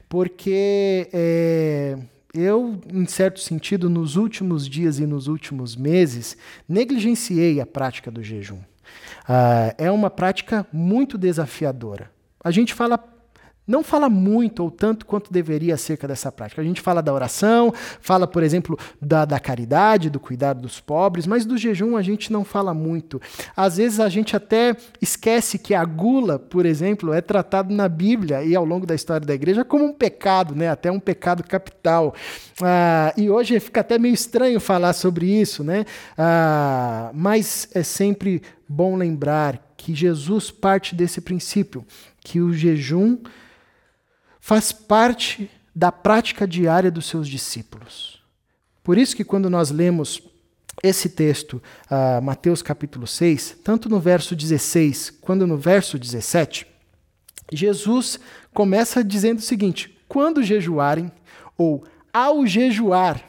porque. 0.08 1.08
É 1.12 1.98
eu, 2.35 2.81
em 2.93 3.07
certo 3.07 3.41
sentido, 3.41 3.88
nos 3.88 4.17
últimos 4.17 4.69
dias 4.69 4.99
e 4.99 5.07
nos 5.07 5.29
últimos 5.29 5.76
meses, 5.76 6.37
negligenciei 6.69 7.61
a 7.61 7.67
prática 7.67 8.11
do 8.11 8.23
jejum. 8.23 8.59
Uh, 8.59 9.73
é 9.79 9.91
uma 9.91 10.11
prática 10.11 10.67
muito 10.73 11.17
desafiadora. 11.17 12.11
A 12.43 12.50
gente 12.50 12.75
fala 12.75 12.99
não 13.66 13.83
fala 13.83 14.11
muito 14.11 14.62
ou 14.62 14.71
tanto 14.71 15.06
quanto 15.06 15.33
deveria 15.33 15.75
acerca 15.75 16.06
dessa 16.06 16.30
prática. 16.30 16.61
A 16.61 16.64
gente 16.64 16.80
fala 16.80 17.02
da 17.02 17.12
oração, 17.12 17.73
fala, 18.00 18.26
por 18.26 18.42
exemplo, 18.42 18.78
da, 19.00 19.25
da 19.25 19.40
caridade, 19.40 20.11
do 20.11 20.21
cuidado 20.21 20.61
dos 20.61 20.80
pobres, 20.80 21.26
mas 21.26 21.47
do 21.47 21.56
jejum 21.56 21.97
a 21.97 22.02
gente 22.02 22.30
não 22.33 22.44
fala 22.44 22.75
muito. 22.75 23.21
Às 23.56 23.78
vezes 23.78 24.00
a 24.00 24.09
gente 24.09 24.37
até 24.37 24.76
esquece 25.00 25.59
que 25.59 25.75
a 25.75 25.85
gula, 25.85 26.38
por 26.38 26.66
exemplo, 26.66 27.12
é 27.12 27.21
tratado 27.21 27.75
na 27.75 27.88
Bíblia 27.88 28.44
e 28.44 28.54
ao 28.54 28.64
longo 28.64 28.87
da 28.87 28.94
história 28.94 29.26
da 29.26 29.35
igreja 29.35 29.64
como 29.64 29.85
um 29.85 29.92
pecado, 29.92 30.54
né? 30.54 30.68
até 30.68 30.90
um 30.90 31.00
pecado 31.00 31.42
capital. 31.42 32.14
Ah, 32.62 33.14
e 33.16 33.30
hoje 33.30 33.59
fica 33.61 33.80
até 33.80 33.99
meio 33.99 34.14
estranho 34.14 34.61
falar 34.61 34.92
sobre 34.92 35.26
isso, 35.26 35.64
né? 35.64 35.85
Ah, 36.18 37.11
mas 37.14 37.68
é 37.75 37.83
sempre 37.83 38.42
bom 38.68 38.97
lembrar 38.97 39.73
que 39.76 39.94
Jesus 39.94 40.50
parte 40.50 40.94
desse 40.94 41.21
princípio, 41.21 41.85
que 42.21 42.40
o 42.40 42.52
jejum 42.52 43.18
faz 44.44 44.72
parte 44.72 45.50
da 45.74 45.90
prática 45.90 46.46
diária 46.46 46.90
dos 46.90 47.06
seus 47.06 47.26
discípulos. 47.26 48.22
Por 48.82 48.98
isso 48.98 49.16
que 49.16 49.24
quando 49.24 49.48
nós 49.48 49.70
lemos 49.70 50.20
esse 50.82 51.08
texto, 51.08 51.62
uh, 51.90 52.20
Mateus 52.20 52.60
capítulo 52.60 53.06
6, 53.06 53.60
tanto 53.64 53.88
no 53.88 53.98
verso 53.98 54.36
16 54.36 55.08
quanto 55.18 55.46
no 55.46 55.56
verso 55.56 55.98
17, 55.98 56.66
Jesus 57.50 58.20
começa 58.52 59.02
dizendo 59.02 59.38
o 59.38 59.42
seguinte: 59.42 59.98
quando 60.06 60.42
jejuarem, 60.42 61.10
ou 61.56 61.82
ao 62.12 62.46
jejuar. 62.46 63.24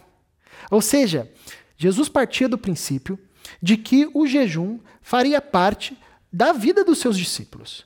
Ou 0.69 0.81
seja, 0.81 1.31
Jesus 1.77 2.09
partia 2.09 2.49
do 2.49 2.57
princípio 2.57 3.17
de 3.61 3.77
que 3.77 4.09
o 4.13 4.27
jejum 4.27 4.79
faria 5.01 5.39
parte 5.39 5.97
da 6.29 6.51
vida 6.51 6.83
dos 6.83 6.97
seus 6.97 7.17
discípulos. 7.17 7.85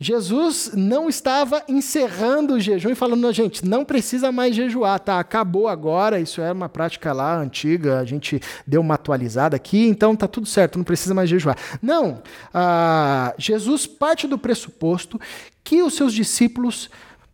Jesus 0.00 0.72
não 0.74 1.08
estava 1.08 1.62
encerrando 1.68 2.54
o 2.54 2.60
jejum 2.60 2.90
e 2.90 2.94
falando, 2.94 3.30
gente, 3.32 3.64
não 3.66 3.84
precisa 3.84 4.32
mais 4.32 4.56
jejuar, 4.56 4.98
tá? 4.98 5.20
Acabou 5.20 5.68
agora, 5.68 6.18
isso 6.18 6.40
era 6.40 6.54
uma 6.54 6.68
prática 6.68 7.12
lá 7.12 7.36
antiga, 7.38 8.00
a 8.00 8.04
gente 8.04 8.40
deu 8.66 8.80
uma 8.80 8.94
atualizada 8.94 9.56
aqui, 9.56 9.86
então 9.86 10.16
tá 10.16 10.26
tudo 10.26 10.46
certo, 10.46 10.78
não 10.78 10.84
precisa 10.84 11.14
mais 11.14 11.28
jejuar. 11.28 11.56
Não, 11.82 12.22
ah, 12.54 13.34
Jesus 13.36 13.86
parte 13.86 14.26
do 14.26 14.38
pressuposto 14.38 15.20
que 15.62 15.82
os 15.82 15.94
seus 15.94 16.14
discípulos 16.14 16.88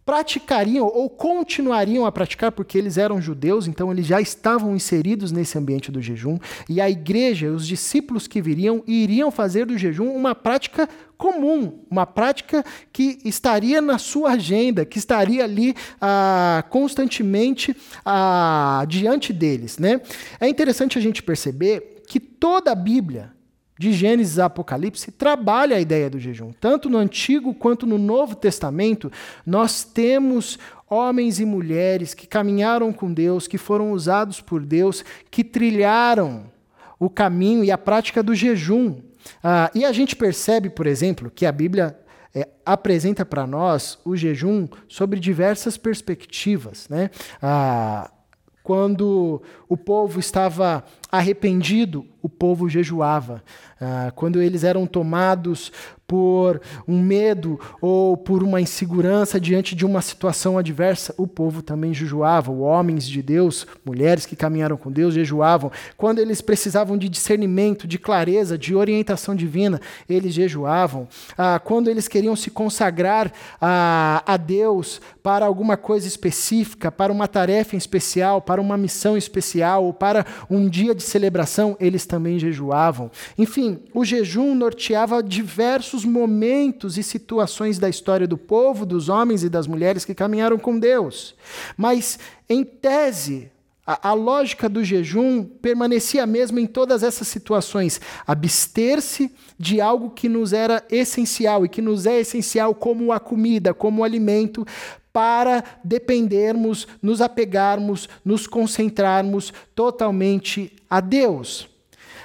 praticariam 0.07 0.87
ou 0.87 1.11
continuariam 1.11 2.07
a 2.07 2.13
praticar, 2.13 2.53
porque 2.53 2.79
eles 2.79 2.97
eram 2.97 3.21
judeus, 3.21 3.67
então 3.67 3.91
eles 3.91 4.07
já 4.07 4.21
estavam 4.21 4.77
inseridos 4.77 5.33
nesse 5.33 5.59
ambiente 5.59 5.91
do 5.91 6.01
jejum, 6.01 6.39
e 6.69 6.81
a 6.81 6.89
igreja, 6.89 7.51
os 7.51 7.67
discípulos 7.67 8.29
que 8.29 8.41
viriam, 8.41 8.85
iriam 8.87 9.33
fazer 9.33 9.67
do 9.67 9.77
jejum 9.77 10.15
uma 10.15 10.33
prática 10.33 10.89
comum, 11.19 11.81
uma 11.91 12.07
prática 12.07 12.65
que 12.93 13.19
estaria 13.25 13.83
na 13.83 13.99
sua 13.99 14.33
agenda, 14.33 14.85
que 14.85 14.99
estaria 14.99 15.43
ali 15.43 15.75
ah, 16.01 16.65
constantemente 16.71 17.77
ah, 18.05 18.85
diante 18.89 19.33
deles. 19.33 19.77
Né? 19.77 20.01
É 20.39 20.49
interessante 20.49 20.97
a 20.97 21.01
gente 21.03 21.21
perceber 21.21 22.03
que 22.07 22.21
toda 22.21 22.71
a 22.71 22.77
Bíblia, 22.77 23.36
de 23.79 23.93
Gênesis 23.93 24.39
a 24.39 24.47
Apocalipse 24.47 25.11
trabalha 25.11 25.77
a 25.77 25.81
ideia 25.81 26.09
do 26.09 26.19
jejum. 26.19 26.53
Tanto 26.61 26.89
no 26.89 26.99
Antigo 26.99 27.55
quanto 27.55 27.87
no 27.87 27.99
Novo 27.99 28.35
Testamento, 28.35 29.13
nós 29.45 29.85
temos 29.85 30.59
homens 30.89 31.41
e 31.41 31.45
mulheres 31.45 32.15
que 32.15 32.27
caminharam 32.27 32.93
com 32.93 33.13
Deus, 33.13 33.47
que 33.47 33.59
foram 33.59 33.93
usados 33.93 34.41
por 34.41 34.65
Deus, 34.65 35.05
que 35.31 35.45
trilharam 35.45 36.45
o 36.99 37.11
caminho 37.11 37.63
e 37.63 37.71
a 37.71 37.77
prática 37.77 38.23
do 38.23 38.35
jejum. 38.35 38.97
Ah, 39.43 39.71
e 39.75 39.85
a 39.85 39.93
gente 39.93 40.17
percebe, 40.17 40.71
por 40.71 40.87
exemplo, 40.87 41.31
que 41.35 41.45
a 41.45 41.53
Bíblia 41.53 41.99
é, 42.35 42.49
apresenta 42.65 43.25
para 43.25 43.47
nós 43.47 43.99
o 44.05 44.17
jejum 44.17 44.69
sobre 44.89 45.21
diversas 45.21 45.77
perspectivas. 45.77 46.89
Né? 46.89 47.11
Ah, 47.43 48.11
quando 48.63 49.41
o 49.69 49.77
povo 49.77 50.19
estava 50.19 50.85
arrependido, 51.17 52.05
o 52.23 52.29
povo 52.29 52.69
jejuava. 52.69 53.43
Ah, 53.81 54.11
quando 54.15 54.41
eles 54.41 54.65
eram 54.65 54.87
tomados 54.87 55.71
por 56.07 56.61
um 56.87 57.03
medo 57.03 57.59
ou 57.81 58.17
por 58.17 58.43
uma 58.43 58.61
insegurança 58.61 59.41
diante 59.41 59.75
de 59.75 59.85
uma 59.85 60.01
situação 60.01 60.57
adversa, 60.57 61.15
o 61.19 61.27
povo 61.27 61.63
também 61.63 61.93
jejuava. 61.93 62.53
Homens 62.53 63.07
de 63.07 63.21
Deus, 63.21 63.67
mulheres 63.85 64.25
que 64.25 64.37
caminharam 64.37 64.77
com 64.77 64.91
Deus, 64.91 65.15
jejuavam. 65.15 65.71
Quando 65.97 66.21
eles 66.21 66.41
precisavam 66.41 66.97
de 66.97 67.09
discernimento, 67.09 67.87
de 67.87 67.99
clareza, 67.99 68.57
de 68.57 68.75
orientação 68.75 69.35
divina, 69.35 69.81
eles 70.09 70.33
jejuavam. 70.33 71.09
Ah, 71.37 71.59
quando 71.59 71.89
eles 71.89 72.09
queriam 72.09 72.37
se 72.37 72.51
consagrar 72.51 73.33
a, 73.61 74.23
a 74.27 74.37
Deus 74.37 75.01
para 75.23 75.45
alguma 75.45 75.77
coisa 75.77 76.07
específica, 76.07 76.91
para 76.91 77.13
uma 77.13 77.27
tarefa 77.27 77.77
especial, 77.77 78.41
para 78.41 78.61
uma 78.61 78.77
missão 78.77 79.17
especial 79.17 79.85
ou 79.85 79.93
para 79.93 80.25
um 80.49 80.69
dia 80.69 80.95
de 80.95 81.03
celebração, 81.07 81.77
eles 81.81 82.05
também 82.05 82.39
jejuavam. 82.39 83.11
Enfim, 83.39 83.81
o 83.95 84.05
jejum 84.05 84.55
norteava 84.55 85.23
diversos 85.23 86.05
momentos 86.05 86.99
e 86.99 87.03
situações 87.03 87.79
da 87.79 87.89
história 87.89 88.27
do 88.27 88.37
povo, 88.37 88.85
dos 88.85 89.09
homens 89.09 89.43
e 89.43 89.49
das 89.49 89.67
mulheres 89.67 90.05
que 90.05 90.15
caminharam 90.15 90.59
com 90.59 90.79
Deus. 90.79 91.35
Mas, 91.77 92.19
em 92.49 92.65
tese, 92.65 93.51
a, 93.87 94.11
a, 94.11 94.13
lógica 94.13 94.69
do 94.69 94.83
jejum 94.83 95.45
permanecia 95.45 96.25
a 96.25 96.27
mesma 96.27 96.61
em 96.61 96.67
todas 96.67 97.05
essas 97.05 97.29
situações. 97.29 98.01
Abster-se 98.27 99.31
de 99.57 99.81
algo 99.81 100.11
que 100.11 100.29
nos 100.29 100.53
era 100.53 100.85
essencial 100.91 101.65
e 101.65 101.69
que 101.69 101.81
nos 101.81 102.05
é 102.05 102.19
essencial, 102.21 102.75
como 102.75 103.13
a 103.13 103.21
comida, 103.21 103.73
como 103.73 104.03
o 104.03 104.05
alimento, 104.05 104.67
para 105.17 105.65
dependermos, 105.83 106.87
nos 107.01 107.23
apegarmos, 107.23 108.07
nos 108.23 108.47
concentrarmos 108.47 109.51
totalmente 109.75 110.71
a 110.91 111.01
Deus 111.01 111.71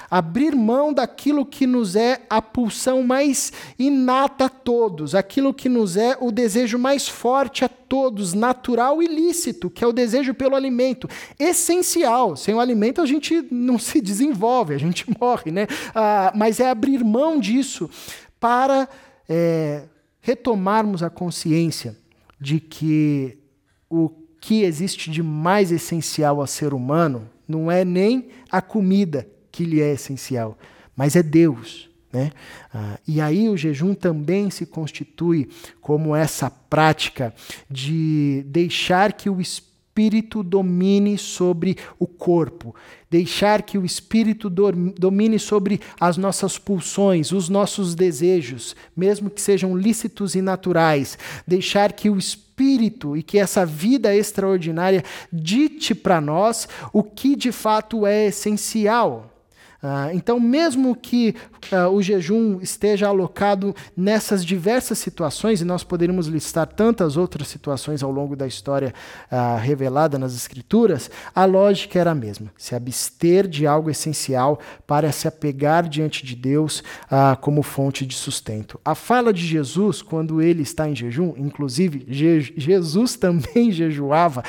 abrir 0.10 0.54
mão 0.54 0.92
daquilo 0.92 1.46
que 1.46 1.66
nos 1.66 1.96
é 1.96 2.24
a 2.30 2.42
pulsão 2.42 3.02
mais 3.02 3.54
inata 3.80 4.48
a 4.48 4.50
todos, 4.50 5.16
aquilo 5.16 5.54
que 5.54 5.70
nos 5.70 5.96
é 5.96 6.18
o 6.20 6.34
desejo 6.34 6.78
mais 6.78 7.08
forte 7.08 7.64
a 7.64 7.70
todos, 7.70 8.34
natural 8.34 9.02
e 9.02 9.08
lícito, 9.08 9.70
que 9.70 9.86
é 9.86 9.88
o 9.88 9.94
desejo 9.94 10.34
pelo 10.34 10.54
alimento, 10.54 11.08
essencial. 11.40 12.36
Sem 12.36 12.54
o 12.54 12.60
alimento 12.60 13.00
a 13.00 13.06
gente 13.06 13.48
não 13.50 13.80
se 13.80 14.02
desenvolve, 14.02 14.76
a 14.76 14.78
gente 14.78 15.06
morre, 15.18 15.50
né? 15.50 15.66
Ah, 15.96 16.34
mas 16.36 16.60
é 16.60 16.70
abrir 16.70 17.06
mão 17.06 17.40
disso 17.40 17.90
para 18.38 18.90
é, 19.30 19.84
retomarmos 20.20 21.02
a 21.02 21.10
consciência 21.10 22.02
de 22.42 22.60
que 22.60 23.38
o 23.88 24.10
que 24.42 24.64
existe 24.64 25.12
de 25.12 25.22
mais 25.22 25.72
essencial 25.72 26.42
ao 26.42 26.48
ser 26.48 26.74
humano 26.74 27.30
não 27.48 27.70
é 27.70 27.86
nem 27.86 28.30
a 28.50 28.62
comida, 28.62 29.30
que 29.52 29.64
lhe 29.64 29.80
é 29.80 29.94
essencial, 29.94 30.58
mas 30.96 31.16
é 31.16 31.22
Deus. 31.22 31.90
Né? 32.12 32.32
Ah, 32.74 33.00
e 33.08 33.22
aí 33.22 33.48
o 33.48 33.56
jejum 33.56 33.94
também 33.94 34.50
se 34.50 34.66
constitui 34.66 35.50
como 35.80 36.16
essa 36.16 36.50
prática 36.50 37.34
de 37.70 38.44
deixar 38.48 39.14
que 39.14 39.30
o 39.30 39.40
espírito 39.40 39.71
domine 40.44 41.18
sobre 41.18 41.78
o 42.00 42.08
corpo, 42.08 42.76
deixar 43.10 43.62
que 43.62 43.78
o 43.78 43.86
espírito 43.86 44.50
domine 44.50 45.38
sobre 45.38 45.80
as 46.00 46.18
nossas 46.18 46.58
pulsões, 46.58 47.32
os 47.32 47.50
nossos 47.50 47.94
desejos, 47.96 48.76
mesmo 48.96 49.30
que 49.30 49.42
sejam 49.42 49.78
lícitos 49.78 50.36
e 50.36 50.42
naturais, 50.42 51.18
deixar 51.46 51.94
que 51.94 52.10
o 52.10 52.18
espírito 52.18 53.18
e 53.18 53.24
que 53.24 53.38
essa 53.38 53.66
vida 53.66 54.16
extraordinária 54.16 55.04
dite 55.32 55.96
para 55.96 56.22
nós 56.22 56.68
o 56.94 57.04
que 57.04 57.36
de 57.36 57.52
fato 57.52 58.06
é 58.06 58.28
essencial. 58.28 59.31
Ah, 59.84 60.14
então, 60.14 60.40
mesmo 60.40 60.96
que 60.96 61.34
ah, 61.72 61.90
o 61.90 62.04
jejum 62.04 62.60
esteja 62.62 63.08
alocado 63.08 63.76
nessas 63.98 64.46
diversas 64.46 65.00
situações, 65.00 65.60
e 65.60 65.66
nós 65.66 65.84
poderíamos 65.84 66.28
listar 66.28 66.68
tantas 66.68 67.18
outras 67.18 67.48
situações 67.48 68.04
ao 68.04 68.12
longo 68.12 68.36
da 68.36 68.46
história 68.46 68.94
ah, 69.32 69.58
revelada 69.58 70.20
nas 70.20 70.36
Escrituras, 70.36 71.10
a 71.34 71.46
lógica 71.46 71.98
era 71.98 72.12
a 72.12 72.16
mesma: 72.16 72.52
se 72.56 72.76
abster 72.76 73.48
de 73.48 73.66
algo 73.66 73.90
essencial 73.90 74.60
para 74.86 75.12
se 75.12 75.28
apegar 75.28 75.90
diante 75.90 76.26
de 76.26 76.36
Deus 76.36 76.84
como 77.40 77.64
fonte 77.64 78.06
de 78.06 78.16
sustento. 78.16 78.80
A 78.84 78.96
fala 78.96 79.34
de 79.34 79.46
Jesus, 79.46 80.02
quando 80.02 80.42
ele 80.42 80.62
está 80.62 80.88
em 80.88 80.96
jejum, 80.96 81.34
inclusive, 81.38 82.06
Je 82.08 82.54
Jesus 82.56 83.16
também 83.16 83.72
jejuava, 83.72 84.44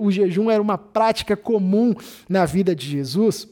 o 0.00 0.10
jejum 0.10 0.50
era 0.50 0.62
uma 0.62 0.76
prática 0.76 1.36
comum 1.36 1.94
na 2.28 2.44
vida 2.44 2.74
de 2.74 2.86
Jesus. 2.86 3.48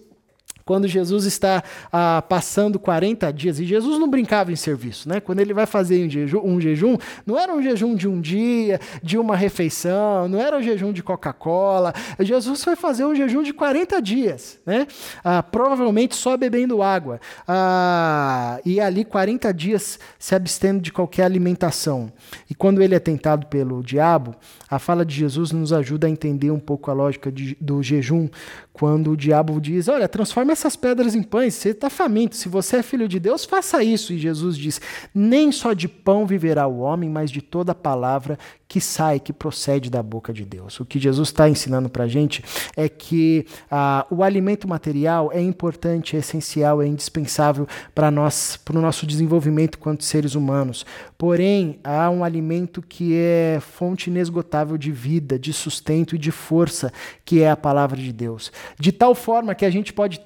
Quando 0.65 0.89
Jesus 0.89 1.27
está 1.27 1.63
ah, 1.93 2.23
passando 2.27 2.79
40 2.79 3.31
dias, 3.33 3.61
e 3.61 3.65
Jesus 3.65 3.99
não 3.99 4.09
brincava 4.09 4.51
em 4.51 4.57
serviço, 4.57 5.09
né? 5.09 5.21
Quando 5.21 5.41
ele 5.41 5.53
vai 5.53 5.67
fazer 5.67 6.07
um 6.07 6.09
jejum, 6.09 6.41
um 6.43 6.61
jejum, 6.61 6.97
não 7.27 7.39
era 7.39 7.55
um 7.55 7.63
jejum 7.63 7.95
de 7.95 8.09
um 8.09 8.21
dia, 8.21 8.81
de 9.03 9.19
uma 9.19 9.37
refeição, 9.37 10.27
não 10.27 10.41
era 10.41 10.57
um 10.57 10.63
jejum 10.63 10.93
de 10.93 11.03
Coca-Cola. 11.03 11.93
Jesus 12.21 12.65
foi 12.65 12.77
fazer 12.77 13.05
um 13.05 13.15
jejum 13.15 13.43
de 13.43 13.53
40 13.53 14.01
dias, 14.01 14.59
né? 14.65 14.87
Ah, 15.23 15.43
provavelmente 15.43 16.17
só 16.17 16.37
bebendo 16.37 16.83
água. 16.83 17.21
Ah, 17.47 18.59
e 18.65 18.81
ali 18.81 19.05
40 19.05 19.53
dias 19.53 19.99
se 20.19 20.35
abstendo 20.35 20.81
de 20.81 20.93
qualquer 20.93 21.25
alimentação. 21.25 22.11
E 22.49 22.55
quando 22.55 22.83
ele 22.83 22.95
é 22.95 22.99
tentado 22.99 23.47
pelo 23.49 23.83
diabo, 23.83 24.35
a 24.71 24.79
fala 24.79 25.05
de 25.05 25.15
Jesus 25.15 25.53
nos 25.53 25.73
ajuda 25.73 26.07
a 26.07 26.11
entender 26.11 26.51
um 26.51 26.59
pouco 26.59 26.91
a 26.91 26.95
lógica 26.95 27.31
de, 27.31 27.57
do 27.61 27.83
jejum, 27.83 28.29
quando 28.75 29.13
o 29.13 29.17
diabo 29.17 29.61
diz: 29.61 29.87
Olha, 29.87 30.09
transforma 30.09 30.53
essas 30.53 30.75
pedras 30.75 31.15
em 31.15 31.23
pães, 31.23 31.55
você 31.55 31.71
está 31.71 31.89
faminto, 31.89 32.35
se 32.35 32.49
você 32.49 32.79
é 32.79 32.83
filho 32.83 33.07
de 33.07 33.21
Deus, 33.21 33.45
faça 33.45 33.83
isso. 33.85 34.13
E 34.13 34.19
Jesus 34.19 34.59
diz: 34.59 34.81
Nem 35.15 35.53
só 35.53 35.73
de 35.73 35.87
pão 35.87 36.27
viverá 36.27 36.67
o 36.67 36.81
homem, 36.81 37.09
mas 37.09 37.31
de 37.31 37.41
toda 37.41 37.73
palavra 37.73 38.37
que 38.67 38.81
sai, 38.81 39.21
que 39.21 39.33
procede 39.33 39.91
da 39.91 40.03
boca 40.03 40.33
de 40.33 40.45
Deus. 40.45 40.81
O 40.81 40.85
que 40.85 40.99
Jesus 40.99 41.29
está 41.29 41.49
ensinando 41.49 41.89
para 41.89 42.05
a 42.05 42.09
gente 42.09 42.43
é 42.77 42.89
que 42.89 43.47
ah, 43.71 44.07
o 44.11 44.23
alimento 44.23 44.67
material 44.67 45.31
é 45.33 45.41
importante, 45.41 46.17
é 46.17 46.19
essencial, 46.19 46.83
é 46.83 46.87
indispensável 46.87 47.67
para 47.95 48.11
nós, 48.11 48.57
para 48.57 48.79
o 48.79 48.83
nosso 48.83 49.07
desenvolvimento 49.07 49.79
quanto 49.79 50.05
seres 50.05 50.35
humanos. 50.35 50.85
Porém, 51.17 51.79
há 51.85 52.11
um 52.11 52.25
alimento 52.25 52.83
que 52.83 53.15
é 53.15 53.59
fonte 53.61 54.11
inesgotável 54.11 54.77
de 54.77 54.91
vida, 54.91 55.39
de 55.39 55.53
sustento 55.53 56.15
e 56.15 56.19
de 56.19 56.31
força, 56.31 56.93
que 57.25 57.43
é 57.43 57.51
a 57.51 57.57
palavra 57.57 58.01
de 58.01 58.13
Deus. 58.13 58.51
De 58.79 58.93
tal 58.93 59.15
forma 59.15 59.55
que 59.55 59.65
a 59.65 59.71
gente 59.71 59.93
pode 59.93 60.21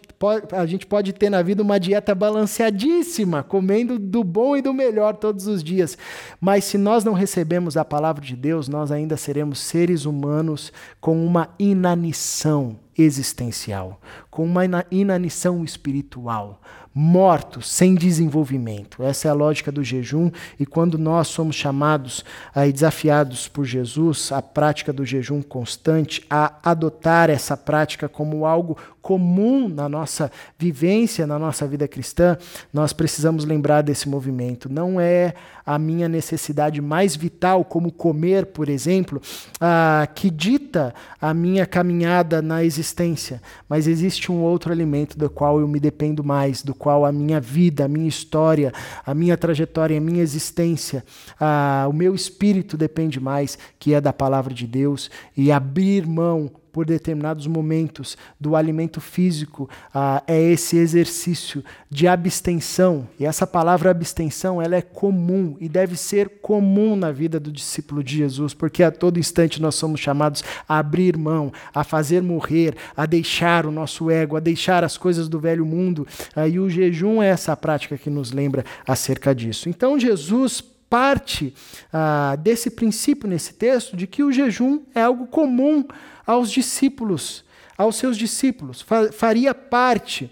a 0.53 0.66
gente 0.66 0.85
pode 0.85 1.12
ter 1.12 1.31
na 1.31 1.42
vida 1.42 1.62
uma 1.62 1.79
dieta 1.79 2.12
balanceadíssima, 2.12 3.42
comendo 3.44 3.98
do 3.98 4.24
bom 4.24 4.57
e 4.57 4.62
do 4.62 4.74
melhor 4.74 5.14
todos 5.14 5.46
os 5.46 5.62
dias. 5.62 5.96
Mas 6.40 6.64
se 6.64 6.77
nós 6.77 7.05
não 7.05 7.12
recebemos 7.12 7.77
a 7.77 7.85
palavra 7.85 8.24
de 8.28 8.36
Deus, 8.36 8.68
nós 8.68 8.92
ainda 8.92 9.16
seremos 9.16 9.58
seres 9.58 10.04
humanos 10.04 10.72
com 11.00 11.24
uma 11.24 11.48
inanição 11.58 12.78
existencial, 12.96 14.00
com 14.38 14.44
uma 14.44 14.62
inanição 14.88 15.64
espiritual, 15.64 16.61
mortos, 16.94 17.68
sem 17.68 17.96
desenvolvimento. 17.96 19.03
Essa 19.03 19.27
é 19.27 19.31
a 19.33 19.35
lógica 19.35 19.72
do 19.72 19.83
jejum, 19.83 20.31
e 20.61 20.64
quando 20.64 20.96
nós 20.96 21.27
somos 21.27 21.57
chamados 21.57 22.24
e 22.55 22.72
desafiados 22.72 23.48
por 23.48 23.64
Jesus 23.64 24.31
à 24.31 24.40
prática 24.40 24.92
do 24.92 25.05
jejum 25.05 25.42
constante, 25.42 26.24
a 26.31 26.55
adotar 26.62 27.31
essa 27.31 27.57
prática 27.57 28.09
como 28.09 28.46
algo 28.46 28.77
comum 29.09 29.68
na 29.68 29.88
nossa 29.88 30.31
vivência, 30.59 31.27
na 31.27 31.38
nossa 31.38 31.66
vida 31.66 31.88
cristã, 31.88 32.37
nós 32.72 32.92
precisamos 32.92 33.44
lembrar 33.44 33.81
desse 33.81 34.09
movimento. 34.09 34.70
Não 34.70 35.01
é 35.01 35.35
a 35.64 35.79
minha 35.79 36.09
necessidade 36.09 36.83
mais 36.83 37.16
vital, 37.16 37.64
como 37.64 37.90
comer, 37.90 38.46
por 38.46 38.68
exemplo, 38.68 39.20
ah, 39.61 40.07
que 40.14 40.29
dita 40.29 40.94
a 41.20 41.33
minha 41.33 41.64
caminhada 41.64 42.42
na 42.42 42.62
existência, 42.64 43.40
mas 43.68 43.87
existe 43.87 44.27
um 44.30 44.40
outro 44.42 44.72
alimento 44.72 45.18
do 45.18 45.28
qual 45.28 45.60
eu 45.60 45.68
me 45.68 45.80
dependo 45.80 46.22
mais, 46.24 46.62
do 46.62 46.74
qual 46.74 47.04
a 47.04 47.12
minha 47.12 47.40
vida, 47.40 47.84
a 47.84 47.88
minha 47.88 48.08
história, 48.08 48.72
a 49.04 49.14
minha 49.14 49.36
trajetória, 49.36 49.96
a 49.96 50.00
minha 50.00 50.22
existência, 50.22 51.04
ah, 51.38 51.86
o 51.88 51.92
meu 51.92 52.14
espírito 52.14 52.76
depende 52.76 53.20
mais, 53.20 53.58
que 53.78 53.94
é 53.94 54.00
da 54.00 54.12
palavra 54.12 54.52
de 54.52 54.66
Deus, 54.66 55.10
e 55.36 55.52
abrir 55.52 56.06
mão 56.06 56.50
por 56.72 56.87
determinados 56.87 57.46
momentos 57.46 58.16
do 58.38 58.54
alimento 58.54 59.00
físico 59.00 59.68
ah, 59.94 60.22
é 60.26 60.40
esse 60.40 60.76
exercício 60.76 61.64
de 61.90 62.07
abstenção. 62.07 63.09
E 63.18 63.24
essa 63.24 63.46
palavra 63.46 63.90
abstenção 63.90 64.61
ela 64.61 64.76
é 64.76 64.83
comum 64.83 65.57
e 65.61 65.68
deve 65.68 65.96
ser 65.96 66.40
comum 66.40 66.96
na 66.96 67.11
vida 67.11 67.40
do 67.40 67.50
discípulo 67.50 68.02
de 68.02 68.16
Jesus, 68.16 68.54
porque 68.54 68.83
a 68.83 68.90
todo 68.90 69.18
instante 69.18 69.61
nós 69.61 69.74
somos 69.74 70.00
chamados 70.00 70.44
a 70.68 70.78
abrir 70.78 71.16
mão, 71.16 71.52
a 71.74 71.85
fazer 71.85 72.22
morrer, 72.22 72.76
a 72.96 73.07
deixar 73.07 73.66
o 73.66 73.70
nosso 73.70 74.11
ego, 74.11 74.37
a 74.37 74.40
deixar 74.40 74.85
as 74.85 74.96
coisas 74.96 75.28
do 75.28 75.40
velho 75.40 75.64
mundo. 75.64 76.07
Ah, 76.35 76.46
e 76.46 76.59
o 76.59 76.68
jejum 76.68 77.22
é 77.22 77.28
essa 77.28 77.57
prática 77.57 77.96
que 77.96 78.11
nos 78.11 78.33
lembra 78.33 78.64
acerca 78.87 79.35
disso. 79.35 79.68
Então 79.68 79.98
Jesus 79.98 80.62
parte 80.88 81.54
ah, 81.92 82.37
desse 82.37 82.70
princípio 82.70 83.28
nesse 83.28 83.54
texto 83.54 83.96
de 83.96 84.07
que 84.07 84.22
o 84.22 84.33
jejum 84.33 84.81
é 84.94 85.02
algo 85.02 85.26
comum 85.26 85.85
aos 86.28 86.50
discípulos 86.50 87.44
aos 87.78 87.94
seus 87.94 88.18
discípulos, 88.18 88.84
faria 89.12 89.54
parte. 89.54 90.28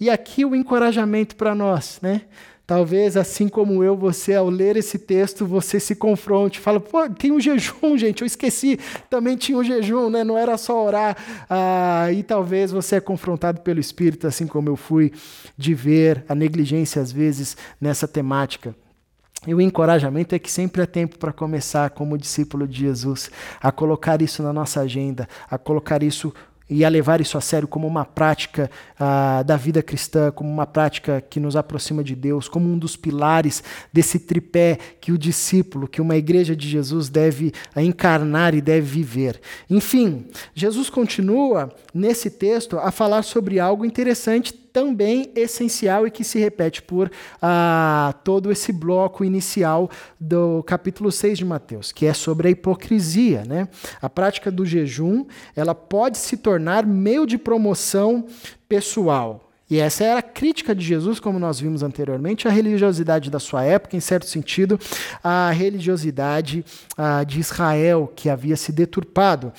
E 0.00 0.10
aqui 0.10 0.44
o 0.44 0.54
encorajamento 0.54 1.36
para 1.36 1.54
nós, 1.54 2.00
né? 2.02 2.22
Talvez, 2.66 3.16
assim 3.16 3.48
como 3.48 3.82
eu, 3.82 3.96
você, 3.96 4.34
ao 4.34 4.50
ler 4.50 4.76
esse 4.76 4.98
texto, 4.98 5.46
você 5.46 5.80
se 5.80 5.94
confronte. 5.94 6.60
Fala, 6.60 6.78
pô, 6.78 7.08
tem 7.08 7.32
um 7.32 7.40
jejum, 7.40 7.96
gente, 7.96 8.20
eu 8.20 8.26
esqueci. 8.26 8.78
Também 9.08 9.36
tinha 9.36 9.56
um 9.56 9.64
jejum, 9.64 10.10
né? 10.10 10.22
Não 10.22 10.36
era 10.36 10.58
só 10.58 10.84
orar. 10.84 11.16
Ah, 11.48 12.12
e 12.12 12.22
talvez 12.22 12.70
você 12.70 12.96
é 12.96 13.00
confrontado 13.00 13.62
pelo 13.62 13.80
Espírito, 13.80 14.26
assim 14.26 14.46
como 14.46 14.68
eu 14.68 14.76
fui, 14.76 15.12
de 15.56 15.72
ver 15.72 16.24
a 16.28 16.34
negligência, 16.34 17.00
às 17.00 17.10
vezes, 17.10 17.56
nessa 17.80 18.06
temática. 18.06 18.74
E 19.46 19.54
o 19.54 19.60
encorajamento 19.60 20.34
é 20.34 20.38
que 20.38 20.50
sempre 20.50 20.82
é 20.82 20.86
tempo 20.86 21.18
para 21.18 21.32
começar, 21.32 21.90
como 21.90 22.18
discípulo 22.18 22.66
de 22.66 22.80
Jesus, 22.80 23.30
a 23.60 23.70
colocar 23.70 24.20
isso 24.20 24.42
na 24.42 24.52
nossa 24.52 24.80
agenda, 24.80 25.28
a 25.48 25.56
colocar 25.56 26.02
isso 26.02 26.34
e 26.70 26.84
a 26.84 26.88
levar 26.88 27.20
isso 27.20 27.38
a 27.38 27.40
sério 27.40 27.66
como 27.66 27.86
uma 27.86 28.04
prática 28.04 28.70
uh, 29.00 29.42
da 29.42 29.56
vida 29.56 29.82
cristã, 29.82 30.30
como 30.30 30.50
uma 30.50 30.66
prática 30.66 31.20
que 31.20 31.40
nos 31.40 31.56
aproxima 31.56 32.04
de 32.04 32.14
Deus, 32.14 32.48
como 32.48 32.68
um 32.68 32.78
dos 32.78 32.94
pilares 32.94 33.62
desse 33.92 34.18
tripé 34.18 34.78
que 35.00 35.10
o 35.10 35.16
discípulo, 35.16 35.88
que 35.88 36.00
uma 36.00 36.16
igreja 36.16 36.54
de 36.54 36.68
Jesus 36.68 37.08
deve 37.08 37.52
uh, 37.74 37.80
encarnar 37.80 38.54
e 38.54 38.60
deve 38.60 38.86
viver. 38.86 39.40
Enfim, 39.70 40.26
Jesus 40.54 40.90
continua 40.90 41.72
nesse 41.94 42.28
texto 42.28 42.78
a 42.78 42.90
falar 42.90 43.22
sobre 43.22 43.58
algo 43.58 43.84
interessante 43.84 44.52
também 44.78 45.32
essencial 45.34 46.06
e 46.06 46.10
que 46.10 46.22
se 46.22 46.38
repete 46.38 46.80
por 46.80 47.10
ah, 47.42 48.14
todo 48.22 48.52
esse 48.52 48.70
bloco 48.70 49.24
inicial 49.24 49.90
do 50.20 50.62
capítulo 50.62 51.10
6 51.10 51.38
de 51.38 51.44
Mateus, 51.44 51.90
que 51.90 52.06
é 52.06 52.14
sobre 52.14 52.46
a 52.46 52.50
hipocrisia. 52.52 53.42
Né? 53.44 53.66
A 54.00 54.08
prática 54.08 54.52
do 54.52 54.64
jejum 54.64 55.26
ela 55.56 55.74
pode 55.74 56.16
se 56.16 56.36
tornar 56.36 56.86
meio 56.86 57.26
de 57.26 57.36
promoção 57.36 58.24
pessoal. 58.68 59.50
E 59.68 59.80
essa 59.80 60.04
era 60.04 60.20
a 60.20 60.22
crítica 60.22 60.76
de 60.76 60.84
Jesus, 60.84 61.18
como 61.18 61.40
nós 61.40 61.58
vimos 61.58 61.82
anteriormente, 61.82 62.46
à 62.46 62.50
religiosidade 62.52 63.32
da 63.32 63.40
sua 63.40 63.64
época, 63.64 63.96
em 63.96 64.00
certo 64.00 64.26
sentido, 64.26 64.78
a 65.24 65.50
religiosidade 65.50 66.64
ah, 66.96 67.24
de 67.24 67.40
Israel, 67.40 68.12
que 68.14 68.30
havia 68.30 68.56
se 68.56 68.70
deturpado. 68.70 69.52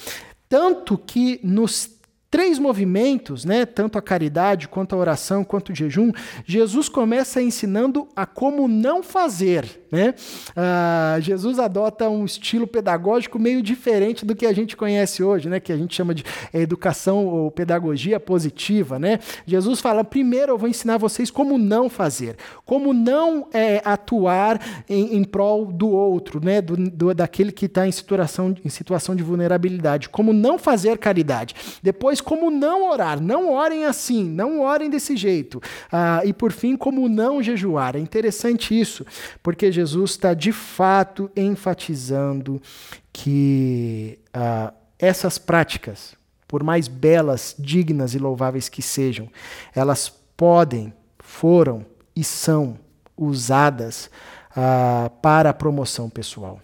Tanto 0.47 0.97
que 0.97 1.41
nos 1.43 1.98
três 2.29 2.59
movimentos, 2.59 3.43
né, 3.43 3.65
tanto 3.65 3.97
a 3.97 4.01
caridade, 4.01 4.67
quanto 4.67 4.93
a 4.93 4.97
oração, 4.97 5.43
quanto 5.43 5.71
o 5.71 5.75
jejum, 5.75 6.11
Jesus 6.45 6.87
começa 6.87 7.41
ensinando 7.41 8.07
a 8.15 8.25
como 8.25 8.67
não 8.67 9.01
fazer. 9.01 9.78
Né? 9.91 10.13
Ah, 10.55 11.17
Jesus 11.19 11.57
adota 11.57 12.09
um 12.09 12.23
estilo 12.23 12.67
pedagógico 12.67 13.39
meio 13.39 13.61
diferente 13.61 14.25
do 14.25 14.35
que 14.35 14.45
a 14.45 14.53
gente 14.53 14.77
conhece 14.77 15.23
hoje, 15.23 15.49
né, 15.49 15.59
que 15.59 15.71
a 15.71 15.77
gente 15.77 15.95
chama 15.95 16.13
de 16.13 16.23
educação 16.53 17.25
ou 17.25 17.51
pedagogia 17.51 18.19
positiva. 18.19 18.99
Né? 18.99 19.19
Jesus 19.45 19.79
fala: 19.79 20.03
primeiro 20.03 20.53
eu 20.53 20.57
vou 20.57 20.69
ensinar 20.69 20.97
vocês 20.97 21.31
como 21.31 21.57
não 21.57 21.89
fazer, 21.89 22.35
como 22.65 22.93
não 22.93 23.47
é, 23.51 23.81
atuar 23.83 24.83
em, 24.87 25.17
em 25.17 25.23
prol 25.23 25.65
do 25.65 25.89
outro, 25.89 26.43
né, 26.43 26.61
do, 26.61 26.77
do 26.77 27.13
daquele 27.13 27.51
que 27.51 27.65
está 27.65 27.87
em 27.87 27.91
situação, 27.91 28.55
em 28.63 28.69
situação 28.69 29.15
de 29.15 29.23
vulnerabilidade, 29.23 30.07
como 30.09 30.31
não 30.31 30.59
fazer 30.59 30.97
caridade. 30.97 31.55
Depois 31.81 32.21
como 32.21 32.51
não 32.51 32.89
orar? 32.89 33.21
Não 33.21 33.51
orem 33.51 33.85
assim, 33.85 34.23
não 34.23 34.61
orem 34.61 34.89
desse 34.89 35.17
jeito. 35.17 35.61
Ah, 35.91 36.21
e 36.23 36.31
por 36.31 36.51
fim, 36.51 36.77
como 36.77 37.09
não 37.09 37.41
jejuar? 37.41 37.95
É 37.95 37.99
interessante 37.99 38.79
isso, 38.79 39.05
porque 39.41 39.71
Jesus 39.71 39.78
está 40.03 40.33
de 40.33 40.51
fato 40.51 41.29
enfatizando 41.35 42.61
que 43.11 44.19
ah, 44.33 44.73
essas 44.97 45.37
práticas, 45.37 46.15
por 46.47 46.63
mais 46.63 46.87
belas, 46.87 47.55
dignas 47.57 48.13
e 48.13 48.19
louváveis 48.19 48.69
que 48.69 48.81
sejam, 48.81 49.29
elas 49.73 50.09
podem, 50.35 50.93
foram 51.19 51.85
e 52.15 52.23
são 52.23 52.77
usadas 53.17 54.09
ah, 54.55 55.11
para 55.21 55.49
a 55.49 55.53
promoção 55.53 56.09
pessoal. 56.09 56.59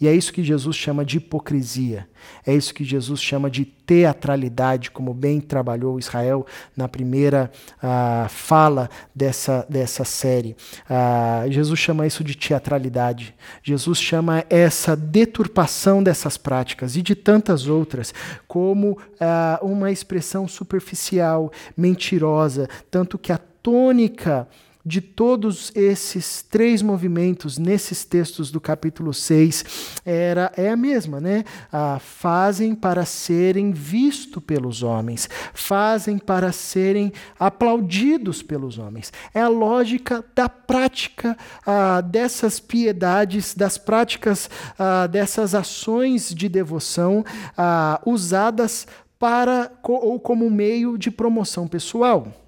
E 0.00 0.08
é 0.08 0.14
isso 0.14 0.32
que 0.32 0.42
Jesus 0.42 0.74
chama 0.74 1.04
de 1.04 1.18
hipocrisia. 1.18 2.08
É 2.44 2.52
isso 2.52 2.74
que 2.74 2.82
Jesus 2.82 3.22
chama 3.22 3.48
de 3.48 3.64
teatralidade, 3.64 4.90
como 4.90 5.14
bem 5.14 5.40
trabalhou 5.40 5.98
Israel 5.98 6.44
na 6.76 6.88
primeira 6.88 7.50
uh, 7.76 8.28
fala 8.28 8.90
dessa, 9.14 9.64
dessa 9.68 10.04
série. 10.04 10.56
Uh, 10.90 11.50
Jesus 11.50 11.78
chama 11.78 12.06
isso 12.06 12.24
de 12.24 12.34
teatralidade. 12.34 13.34
Jesus 13.62 13.98
chama 13.98 14.44
essa 14.50 14.96
deturpação 14.96 16.02
dessas 16.02 16.36
práticas 16.36 16.96
e 16.96 17.02
de 17.02 17.14
tantas 17.14 17.68
outras 17.68 18.12
como 18.48 18.92
uh, 18.92 19.64
uma 19.64 19.92
expressão 19.92 20.48
superficial, 20.48 21.52
mentirosa, 21.76 22.68
tanto 22.90 23.16
que 23.16 23.32
a 23.32 23.38
tônica 23.62 24.48
de 24.84 25.00
todos 25.00 25.72
esses 25.74 26.42
três 26.42 26.82
movimentos 26.82 27.56
nesses 27.56 28.04
textos 28.04 28.50
do 28.50 28.60
capítulo 28.60 29.14
6 29.14 29.64
era, 30.04 30.52
é 30.56 30.68
a 30.68 30.76
mesma, 30.76 31.20
né? 31.20 31.44
Ah, 31.72 31.98
fazem 31.98 32.74
para 32.74 33.06
serem 33.06 33.72
vistos 33.72 34.42
pelos 34.42 34.82
homens, 34.82 35.28
fazem 35.54 36.18
para 36.18 36.52
serem 36.52 37.12
aplaudidos 37.38 38.42
pelos 38.42 38.76
homens. 38.76 39.12
É 39.32 39.40
a 39.40 39.48
lógica 39.48 40.22
da 40.34 40.48
prática 40.48 41.36
ah, 41.64 42.02
dessas 42.02 42.60
piedades, 42.60 43.54
das 43.54 43.78
práticas 43.78 44.50
ah, 44.78 45.06
dessas 45.06 45.54
ações 45.54 46.34
de 46.34 46.48
devoção 46.48 47.24
ah, 47.56 48.00
usadas 48.04 48.86
para 49.18 49.72
ou 49.82 50.20
como 50.20 50.50
meio 50.50 50.98
de 50.98 51.10
promoção 51.10 51.66
pessoal. 51.66 52.43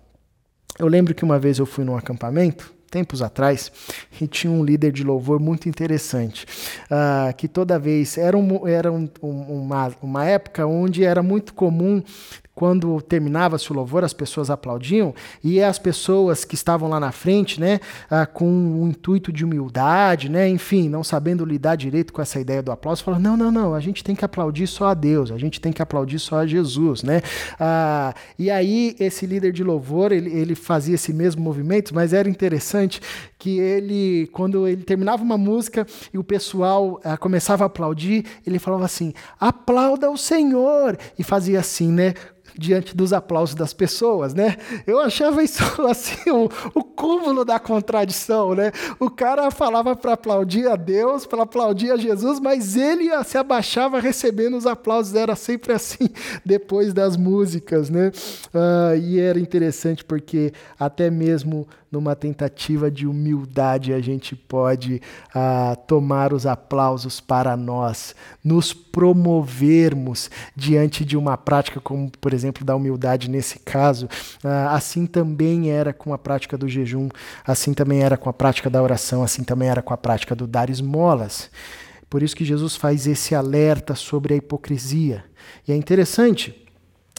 Eu 0.79 0.89
lembro 0.89 1.15
que 1.15 1.25
uma 1.25 1.39
vez 1.39 1.59
eu 1.59 1.67
fui 1.67 1.85
num 1.85 1.97
acampamento, 1.97 2.73
tempos 2.91 3.23
atrás, 3.23 3.73
e 4.21 4.27
tinha 4.27 4.53
um 4.53 4.65
líder 4.65 4.93
de 4.93 5.03
louvor 5.03 5.41
muito 5.41 5.69
interessante, 5.69 6.47
uh, 6.85 7.35
que 7.37 7.49
toda 7.49 7.79
vez 7.79 8.17
era, 8.17 8.37
um, 8.37 8.67
era 8.67 8.93
um, 8.93 9.09
uma, 9.23 9.93
uma 10.03 10.25
época 10.25 10.67
onde 10.67 11.05
era 11.05 11.23
muito 11.23 11.55
comum 11.55 12.03
quando 12.57 13.03
terminava-se 13.03 13.71
o 13.71 13.75
louvor, 13.75 14.03
as 14.03 14.15
pessoas 14.15 14.49
aplaudiam, 14.49 15.15
e 15.45 15.63
as 15.63 15.79
pessoas 15.79 16.43
que 16.43 16.55
estavam 16.55 16.89
lá 16.89 16.99
na 16.99 17.13
frente, 17.13 17.61
né, 17.61 17.79
ah, 18.11 18.25
com 18.25 18.49
um 18.49 18.89
intuito 18.89 19.31
de 19.31 19.45
humildade, 19.45 20.31
né, 20.31 20.49
enfim, 20.49 20.89
não 20.89 21.05
sabendo 21.05 21.45
lidar 21.45 21.77
direito 21.77 22.15
com 22.15 22.23
essa 22.23 22.41
ideia 22.41 22.63
do 22.63 22.73
aplauso, 22.73 23.05
falaram: 23.05 23.23
não, 23.23 23.37
não, 23.37 23.53
não, 23.53 23.75
a 23.75 23.81
gente 23.81 24.03
tem 24.03 24.17
que 24.17 24.25
aplaudir 24.25 24.67
só 24.67 24.87
a 24.87 24.95
Deus, 24.95 25.31
a 25.31 25.37
gente 25.37 25.61
tem 25.61 25.71
que 25.71 25.83
aplaudir 25.83 26.19
só 26.19 26.39
a 26.39 26.47
Jesus. 26.47 27.03
Né? 27.03 27.21
Ah, 27.61 28.15
e 28.39 28.51
aí, 28.51 28.97
esse 28.99 29.27
líder 29.27 29.53
de 29.53 29.63
louvor, 29.63 30.11
ele, 30.11 30.33
ele 30.33 30.55
fazia 30.55 30.95
esse 30.95 31.13
mesmo 31.13 31.43
movimento, 31.43 31.95
mas 31.95 32.15
era 32.15 32.27
interessante 32.27 33.03
que 33.39 33.59
ele, 33.59 34.31
quando 34.33 34.67
ele 34.67 34.83
terminava 34.83 35.23
uma 35.23 35.37
música 35.37 35.87
e 36.11 36.17
o 36.17 36.25
pessoal 36.25 36.99
ah, 37.05 37.19
começava 37.19 37.65
a 37.65 37.67
aplaudir, 37.67 38.25
ele 38.47 38.59
falava 38.59 38.87
assim: 38.87 39.13
aplauda 39.39 40.11
o 40.11 40.17
Senhor, 40.17 40.97
e 41.19 41.23
fazia 41.23 41.61
assim, 41.61 41.93
né? 41.93 42.15
Diante 42.59 42.97
dos 42.97 43.13
aplausos 43.13 43.55
das 43.55 43.73
pessoas, 43.73 44.35
né? 44.35 44.57
Eu 44.87 45.01
achava 45.01 45.43
isso 45.43 45.63
assim 45.87 46.31
o, 46.31 46.49
o 46.75 46.85
cúmulo 46.85 47.45
da 47.45 47.59
contradição, 47.59 48.55
né? 48.55 48.73
O 48.99 49.11
cara 49.11 49.51
falava 49.51 49.95
para 49.95 50.15
aplaudir 50.15 50.67
a 50.69 50.77
Deus, 50.77 51.27
para 51.27 51.43
aplaudir 51.43 51.91
a 51.91 51.97
Jesus, 51.97 52.41
mas 52.41 52.77
ele 52.77 53.11
se 53.25 53.39
abaixava 53.39 54.01
recebendo 54.01 54.57
os 54.57 54.67
aplausos, 54.67 55.15
era 55.15 55.37
sempre 55.37 55.73
assim 55.73 56.09
depois 56.45 56.93
das 56.93 57.17
músicas, 57.17 57.91
né? 57.91 58.11
Uh, 58.55 58.97
e 58.97 59.21
era 59.21 59.39
interessante 59.39 60.05
porque 60.05 60.53
até 60.79 61.11
mesmo 61.11 61.67
numa 61.91 62.17
tentativa 62.17 62.91
de 62.91 63.07
humildade, 63.07 63.93
a 63.93 64.01
gente 64.01 64.35
pode 64.35 65.01
ah, 65.35 65.77
tomar 65.87 66.33
os 66.33 66.47
aplausos 66.47 67.21
para 67.21 67.57
nós, 67.57 68.15
nos 68.43 68.73
promovermos 68.73 70.31
diante 70.55 71.05
de 71.05 71.17
uma 71.17 71.37
prática, 71.37 71.81
como 71.81 72.11
por 72.21 72.35
exemplo 72.35 72.65
da 72.65 72.75
humildade 72.75 73.31
nesse 73.31 73.59
caso. 73.61 74.09
Ah, 74.43 74.75
assim 74.75 75.07
também 75.07 75.71
era 75.71 75.93
com 75.93 76.13
a 76.13 76.19
prática 76.19 76.59
do 76.59 76.69
jejum, 76.69 77.09
assim 77.47 77.73
também 77.73 78.03
era 78.03 78.17
com 78.17 78.29
a 78.29 78.33
prática 78.33 78.69
da 78.69 78.83
oração, 78.83 79.23
assim 79.23 79.45
também 79.45 79.69
era 79.69 79.83
com 79.83 79.95
a 79.95 79.97
prática 79.97 80.35
do 80.35 80.47
dar 80.47 80.69
esmolas. 80.69 81.51
Por 82.09 82.23
isso 82.23 82.37
que 82.37 82.45
Jesus 82.45 82.77
faz 82.77 83.07
esse 83.07 83.35
alerta 83.35 83.95
sobre 83.95 84.35
a 84.35 84.37
hipocrisia. 84.37 85.25
E 85.67 85.73
é 85.73 85.77
interessante 85.77 86.66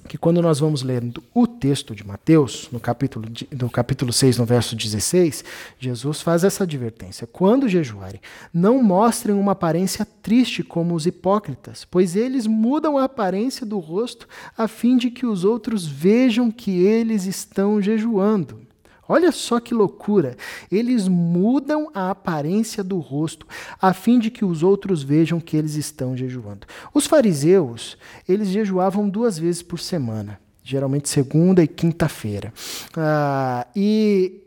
que 0.08 0.18
quando 0.18 0.42
nós 0.42 0.60
vamos 0.60 0.82
lendo 0.82 1.24
o 1.34 1.46
texto 1.46 1.94
de 1.94 2.06
Mateus, 2.06 2.68
no 2.72 2.80
capítulo, 2.80 3.28
no 3.52 3.70
capítulo 3.70 4.12
6, 4.12 4.38
no 4.38 4.46
verso 4.46 4.76
16, 4.76 5.44
Jesus 5.80 6.22
faz 6.22 6.44
essa 6.44 6.64
advertência. 6.64 7.28
Quando 7.28 7.70
jejuarem, 7.70 8.22
não 8.54 8.82
mostrem 8.82 9.36
uma 9.36 9.52
aparência 9.52 10.06
triste 10.06 10.64
como 10.64 10.96
os 10.96 11.06
hipócritas, 11.06 11.86
pois 11.86 12.16
eles 12.16 12.48
mudam 12.48 12.98
a 12.98 13.04
aparência 13.04 13.66
do 13.66 13.80
rosto 13.80 14.28
a 14.58 14.68
fim 14.68 14.98
de 14.98 15.12
que 15.12 15.26
os 15.26 15.44
outros 15.44 15.86
vejam 15.86 16.50
que 16.50 16.72
eles 16.72 17.26
estão 17.26 17.82
jejuando. 17.82 18.67
Olha 19.08 19.32
só 19.32 19.60
que 19.60 19.74
loucura! 19.74 20.36
Eles 20.72 21.08
mudam 21.08 21.90
a 21.94 22.10
aparência 22.10 22.84
do 22.84 23.00
rosto 23.00 23.48
a 23.82 23.94
fim 23.94 24.20
de 24.20 24.30
que 24.30 24.44
os 24.44 24.64
outros 24.64 25.04
vejam 25.04 25.40
que 25.40 25.56
eles 25.56 25.76
estão 25.76 26.16
jejuando. 26.16 26.68
Os 26.94 27.06
fariseus, 27.06 27.98
eles 28.28 28.50
jejuavam 28.50 29.10
duas 29.10 29.38
vezes 29.38 29.62
por 29.62 29.80
semana, 29.80 30.40
geralmente 30.64 31.10
segunda 31.10 31.64
e 31.64 31.68
quinta-feira. 31.68 32.54
Ah, 32.96 33.66
e 33.76 34.44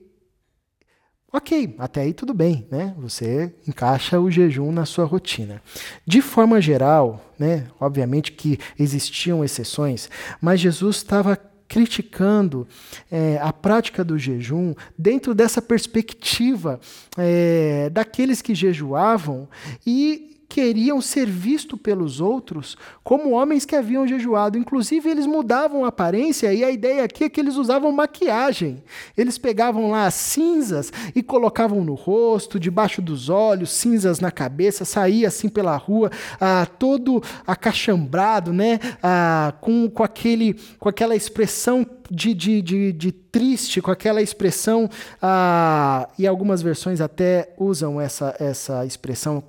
Ok, 1.32 1.76
até 1.78 2.00
aí 2.00 2.12
tudo 2.12 2.34
bem, 2.34 2.66
né? 2.72 2.92
Você 2.98 3.54
encaixa 3.66 4.18
o 4.18 4.28
jejum 4.28 4.72
na 4.72 4.84
sua 4.84 5.04
rotina. 5.04 5.62
De 6.04 6.20
forma 6.20 6.60
geral, 6.60 7.24
né? 7.38 7.68
Obviamente 7.78 8.32
que 8.32 8.58
existiam 8.76 9.44
exceções, 9.44 10.10
mas 10.40 10.58
Jesus 10.58 10.96
estava 10.96 11.38
criticando 11.70 12.66
é, 13.08 13.38
a 13.40 13.52
prática 13.52 14.04
do 14.04 14.18
jejum 14.18 14.74
dentro 14.98 15.32
dessa 15.32 15.62
perspectiva 15.62 16.80
é, 17.16 17.88
daqueles 17.90 18.42
que 18.42 18.56
jejuavam 18.56 19.48
e 19.86 20.39
queriam 20.50 21.00
ser 21.00 21.26
vistos 21.26 21.78
pelos 21.80 22.20
outros 22.20 22.76
como 23.04 23.30
homens 23.30 23.64
que 23.64 23.76
haviam 23.76 24.04
jejuado. 24.04 24.58
Inclusive, 24.58 25.08
eles 25.08 25.24
mudavam 25.24 25.84
a 25.84 25.88
aparência 25.88 26.52
e 26.52 26.64
a 26.64 26.70
ideia 26.72 27.04
aqui 27.04 27.22
é 27.22 27.28
que 27.28 27.38
eles 27.38 27.54
usavam 27.54 27.92
maquiagem. 27.92 28.82
Eles 29.16 29.38
pegavam 29.38 29.92
lá 29.92 30.06
as 30.06 30.14
cinzas 30.14 30.92
e 31.14 31.22
colocavam 31.22 31.84
no 31.84 31.94
rosto, 31.94 32.58
debaixo 32.58 33.00
dos 33.00 33.28
olhos, 33.28 33.70
cinzas 33.70 34.18
na 34.18 34.32
cabeça, 34.32 34.84
saía 34.84 35.28
assim 35.28 35.48
pela 35.48 35.76
rua, 35.76 36.10
ah, 36.40 36.66
todo 36.66 37.22
acachambrado, 37.46 38.52
né? 38.52 38.80
Ah, 39.00 39.54
com, 39.60 39.88
com, 39.88 40.02
aquele, 40.02 40.54
com 40.80 40.88
aquela 40.88 41.14
expressão 41.14 41.86
de, 42.10 42.34
de, 42.34 42.60
de, 42.60 42.92
de 42.92 43.12
triste, 43.12 43.80
com 43.80 43.90
aquela 43.90 44.20
expressão, 44.20 44.90
ah, 45.22 46.08
e 46.18 46.26
algumas 46.26 46.60
versões 46.60 47.00
até 47.00 47.54
usam 47.56 48.00
essa, 48.00 48.34
essa 48.40 48.84
expressão, 48.84 49.40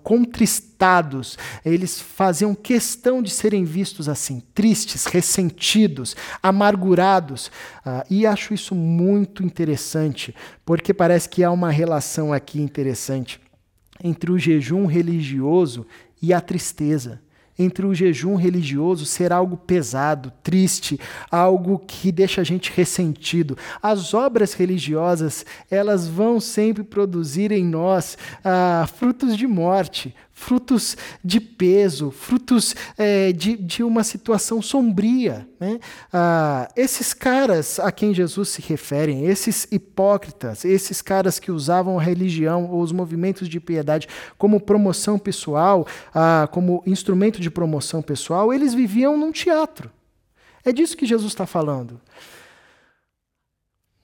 Eles 1.66 2.00
faziam 2.00 2.54
questão 2.54 3.22
de 3.22 3.30
serem 3.30 3.64
vistos 3.64 4.10
assim, 4.10 4.42
tristes, 4.54 5.06
ressentidos, 5.06 6.16
amargurados. 6.42 7.52
Ah, 7.86 8.06
e 8.10 8.26
acho 8.26 8.54
isso 8.54 8.76
muito 8.76 9.44
interessante, 9.44 10.36
porque 10.66 10.94
parece 10.94 11.30
que 11.30 11.44
há 11.44 11.52
uma 11.52 11.72
relação 11.72 12.34
aqui 12.34 12.60
interessante 12.60 13.40
entre 14.04 14.32
o 14.32 14.40
jejum 14.40 14.86
religioso 14.86 15.86
e 16.22 16.34
a 16.34 16.42
tristeza 16.42 17.22
entre 17.64 17.86
o 17.86 17.94
jejum 17.94 18.36
religioso 18.36 19.06
ser 19.06 19.32
algo 19.32 19.56
pesado, 19.56 20.32
triste, 20.44 21.00
algo 21.30 21.80
que 21.80 22.12
deixa 22.12 22.42
a 22.42 22.44
gente 22.44 22.72
ressentido. 22.76 23.58
As 23.82 24.14
obras 24.14 24.54
religiosas, 24.54 25.46
elas 25.70 26.08
vão 26.08 26.40
sempre 26.40 26.84
produzir 26.84 27.52
em 27.52 27.64
nós 27.64 28.18
ah, 28.44 28.88
frutos 28.96 29.38
de 29.38 29.48
morte, 29.48 30.16
frutos 30.42 30.98
de 31.24 31.40
peso, 31.40 32.10
frutos 32.10 32.76
é, 32.98 33.32
de, 33.32 33.56
de 33.56 33.84
uma 33.84 34.04
situação 34.04 34.60
sombria. 34.60 35.48
Né? 35.60 35.80
Ah, 36.12 36.68
esses 36.76 37.14
caras 37.14 37.80
a 37.80 37.92
quem 37.92 38.12
Jesus 38.12 38.50
se 38.50 38.62
refere, 38.62 39.24
esses 39.24 39.68
hipócritas, 39.72 40.66
esses 40.66 41.00
caras 41.00 41.38
que 41.38 41.52
usavam 41.52 42.00
a 42.00 42.02
religião 42.02 42.66
ou 42.72 42.82
os 42.82 42.92
movimentos 42.92 43.48
de 43.48 43.60
piedade 43.60 44.08
como 44.36 44.60
promoção 44.60 45.20
pessoal, 45.20 45.86
ah, 46.14 46.50
como 46.52 46.82
instrumento 46.88 47.40
de 47.40 47.52
promoção 47.52 48.02
pessoal, 48.02 48.52
eles 48.52 48.74
viviam 48.74 49.16
num 49.16 49.32
teatro. 49.32 49.92
É 50.66 50.72
disso 50.72 50.98
que 50.98 51.06
Jesus 51.06 51.32
está 51.32 51.46
falando. 51.46 52.02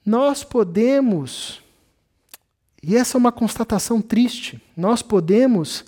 Nós 0.06 0.44
podemos, 0.44 1.60
e 2.80 2.96
essa 2.96 3.16
é 3.16 3.18
uma 3.18 3.32
constatação 3.32 4.00
triste, 4.00 4.62
nós 4.76 5.02
podemos 5.02 5.84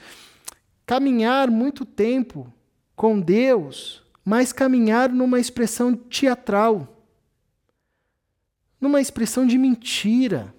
caminhar 0.91 1.49
muito 1.53 1.85
tempo 1.85 2.53
com 2.97 3.21
Deus, 3.21 4.03
mas 4.25 4.53
caminhar 4.53 5.09
numa 5.09 5.39
expressão 5.39 5.95
teatral, 5.95 7.07
numa 8.81 9.01
expressão 9.01 9.47
de 9.47 9.57
mentira, 9.57 10.53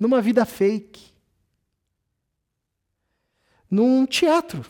numa 0.00 0.22
vida 0.22 0.46
fake, 0.46 1.12
num 3.70 4.06
teatro. 4.06 4.64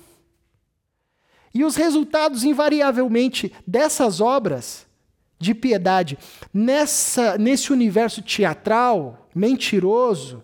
E 1.55 1.65
os 1.65 1.77
resultados, 1.77 2.43
invariavelmente, 2.43 3.55
dessas 3.65 4.21
obras 4.21 4.85
de 5.39 5.55
piedade, 5.55 6.19
nessa, 6.53 7.39
nesse 7.39 7.73
universo 7.73 8.21
teatral, 8.21 9.29
mentiroso, 9.33 10.43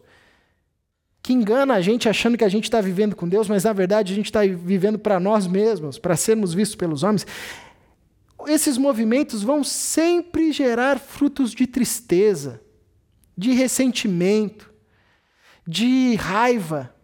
que 1.29 1.35
engana 1.35 1.75
a 1.75 1.81
gente 1.83 2.09
achando 2.09 2.38
que 2.38 2.45
a 2.45 2.49
gente 2.49 2.64
está 2.64 2.81
vivendo 2.81 3.14
com 3.14 3.29
Deus, 3.29 3.51
mas 3.51 3.64
na 3.64 3.73
verdade 3.75 4.14
a 4.14 4.17
gente 4.17 4.25
está 4.25 4.41
vivendo 4.41 4.99
para 4.99 5.21
nós 5.21 5.47
mesmos, 5.47 5.99
para 5.99 6.17
sermos 6.17 6.55
vistos 6.55 6.75
pelos 6.75 7.03
homens. 7.03 7.27
Esses 8.47 8.79
movimentos 8.79 9.43
vão 9.43 9.62
sempre 9.62 10.53
gerar 10.53 10.99
frutos 10.99 11.51
de 11.51 11.67
tristeza, 11.67 12.62
de 13.37 13.53
ressentimento, 13.53 14.73
de 15.67 16.14
raiva. 16.14 16.95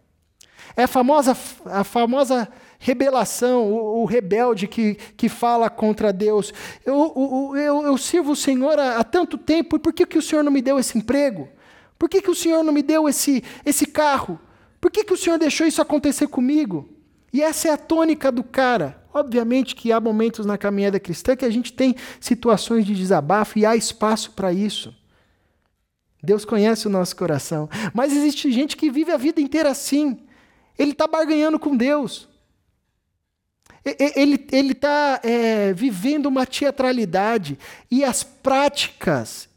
É 0.75 0.85
a 0.85 0.87
famosa, 0.87 1.37
a 1.65 1.83
famosa 1.83 2.49
rebelação, 2.79 3.71
o, 3.71 4.01
o, 4.01 4.05
rebelde 4.05 4.67
que, 4.67 4.95
que 5.15 5.29
fala 5.29 5.69
contra 5.69 6.11
Deus. 6.11 6.51
Eu, 6.83 7.53
eu, 7.55 7.83
eu 7.83 7.95
sirvo 7.95 8.31
o 8.31 8.35
Senhor 8.35 8.79
há, 8.79 8.97
há 8.97 9.03
tanto 9.03 9.37
tempo, 9.37 9.77
por 9.77 9.93
que, 9.93 10.03
que 10.03 10.17
o 10.17 10.21
Senhor 10.21 10.41
não 10.41 10.51
me 10.51 10.63
deu 10.63 10.79
esse 10.79 10.97
emprego? 10.97 11.47
Por 11.97 12.09
que, 12.09 12.21
que 12.21 12.29
o 12.29 12.35
Senhor 12.35 12.63
não 12.63 12.73
me 12.73 12.81
deu 12.81 13.07
esse, 13.07 13.43
esse 13.65 13.85
carro? 13.85 14.39
Por 14.79 14.91
que, 14.91 15.03
que 15.03 15.13
o 15.13 15.17
Senhor 15.17 15.37
deixou 15.37 15.65
isso 15.65 15.81
acontecer 15.81 16.27
comigo? 16.27 16.89
E 17.31 17.41
essa 17.41 17.69
é 17.69 17.71
a 17.71 17.77
tônica 17.77 18.31
do 18.31 18.43
cara. 18.43 19.03
Obviamente 19.13 19.75
que 19.75 19.91
há 19.91 19.99
momentos 19.99 20.45
na 20.45 20.57
caminhada 20.57 20.99
cristã 20.99 21.35
que 21.35 21.45
a 21.45 21.49
gente 21.49 21.73
tem 21.73 21.95
situações 22.19 22.85
de 22.85 22.93
desabafo 22.93 23.57
e 23.57 23.65
há 23.65 23.75
espaço 23.75 24.31
para 24.31 24.53
isso. 24.53 24.93
Deus 26.21 26.43
conhece 26.43 26.87
o 26.87 26.89
nosso 26.89 27.15
coração. 27.15 27.69
Mas 27.93 28.11
existe 28.11 28.51
gente 28.51 28.75
que 28.75 28.91
vive 28.91 29.11
a 29.11 29.17
vida 29.17 29.39
inteira 29.39 29.69
assim. 29.69 30.17
Ele 30.77 30.91
está 30.91 31.07
barganhando 31.07 31.59
com 31.59 31.77
Deus. 31.77 32.27
Ele 33.83 34.71
está 34.71 35.21
é, 35.23 35.71
vivendo 35.73 36.25
uma 36.25 36.45
teatralidade. 36.45 37.57
E 37.89 38.03
as 38.03 38.23
práticas 38.23 39.47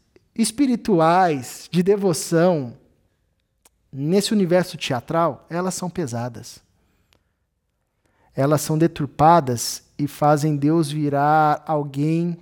espirituais, 0.41 1.67
de 1.69 1.83
devoção, 1.83 2.77
nesse 3.91 4.31
universo 4.31 4.77
teatral, 4.77 5.45
elas 5.49 5.73
são 5.73 5.89
pesadas. 5.89 6.61
Elas 8.33 8.61
são 8.61 8.77
deturpadas 8.77 9.83
e 9.97 10.07
fazem 10.07 10.55
Deus 10.55 10.89
virar 10.89 11.61
alguém 11.67 12.39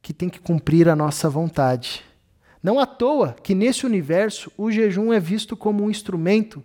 que 0.00 0.14
tem 0.14 0.30
que 0.30 0.40
cumprir 0.40 0.88
a 0.88 0.96
nossa 0.96 1.28
vontade. 1.28 2.02
Não 2.62 2.80
à 2.80 2.86
toa 2.86 3.36
que 3.42 3.54
nesse 3.54 3.84
universo 3.84 4.50
o 4.56 4.70
jejum 4.70 5.12
é 5.12 5.20
visto 5.20 5.54
como 5.54 5.84
um 5.84 5.90
instrumento 5.90 6.64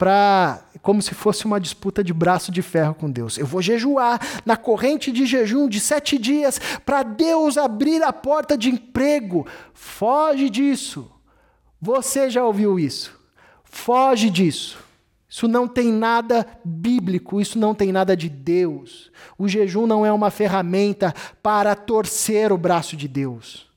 para 0.00 0.64
como 0.80 1.02
se 1.02 1.14
fosse 1.14 1.44
uma 1.44 1.60
disputa 1.60 2.02
de 2.02 2.14
braço 2.14 2.50
de 2.50 2.62
ferro 2.62 2.94
com 2.94 3.10
Deus. 3.10 3.36
Eu 3.36 3.44
vou 3.44 3.60
jejuar 3.60 4.18
na 4.46 4.56
corrente 4.56 5.12
de 5.12 5.26
jejum 5.26 5.68
de 5.68 5.78
sete 5.78 6.16
dias 6.16 6.58
para 6.86 7.02
Deus 7.02 7.58
abrir 7.58 8.02
a 8.02 8.10
porta 8.10 8.56
de 8.56 8.70
emprego. 8.70 9.46
Foge 9.74 10.48
disso. 10.48 11.12
Você 11.78 12.30
já 12.30 12.42
ouviu 12.42 12.78
isso? 12.78 13.12
Foge 13.62 14.30
disso. 14.30 14.78
Isso 15.28 15.46
não 15.46 15.68
tem 15.68 15.92
nada 15.92 16.46
bíblico, 16.64 17.38
isso 17.38 17.58
não 17.58 17.74
tem 17.74 17.92
nada 17.92 18.16
de 18.16 18.30
Deus. 18.30 19.12
O 19.36 19.46
jejum 19.46 19.86
não 19.86 20.06
é 20.06 20.10
uma 20.10 20.30
ferramenta 20.30 21.14
para 21.42 21.74
torcer 21.74 22.50
o 22.52 22.56
braço 22.56 22.96
de 22.96 23.06
Deus. 23.06 23.69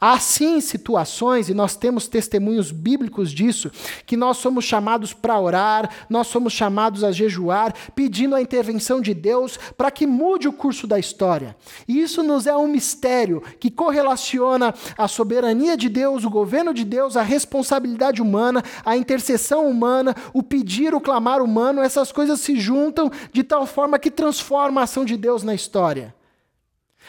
Há 0.00 0.20
sim 0.20 0.60
situações, 0.60 1.48
e 1.48 1.54
nós 1.54 1.74
temos 1.74 2.06
testemunhos 2.06 2.70
bíblicos 2.70 3.32
disso, 3.32 3.68
que 4.06 4.16
nós 4.16 4.36
somos 4.36 4.64
chamados 4.64 5.12
para 5.12 5.38
orar, 5.40 5.90
nós 6.08 6.28
somos 6.28 6.52
chamados 6.52 7.02
a 7.02 7.10
jejuar, 7.10 7.74
pedindo 7.96 8.36
a 8.36 8.40
intervenção 8.40 9.00
de 9.00 9.12
Deus 9.12 9.58
para 9.76 9.90
que 9.90 10.06
mude 10.06 10.46
o 10.46 10.52
curso 10.52 10.86
da 10.86 11.00
história. 11.00 11.56
E 11.88 12.00
isso 12.00 12.22
nos 12.22 12.46
é 12.46 12.56
um 12.56 12.68
mistério 12.68 13.42
que 13.58 13.72
correlaciona 13.72 14.72
a 14.96 15.08
soberania 15.08 15.76
de 15.76 15.88
Deus, 15.88 16.24
o 16.24 16.30
governo 16.30 16.72
de 16.72 16.84
Deus, 16.84 17.16
a 17.16 17.22
responsabilidade 17.22 18.22
humana, 18.22 18.62
a 18.84 18.96
intercessão 18.96 19.68
humana, 19.68 20.14
o 20.32 20.44
pedir, 20.44 20.94
o 20.94 21.00
clamar 21.00 21.42
humano, 21.42 21.82
essas 21.82 22.12
coisas 22.12 22.38
se 22.40 22.54
juntam 22.54 23.10
de 23.32 23.42
tal 23.42 23.66
forma 23.66 23.98
que 23.98 24.12
transforma 24.12 24.80
a 24.80 24.84
ação 24.84 25.04
de 25.04 25.16
Deus 25.16 25.42
na 25.42 25.56
história. 25.56 26.14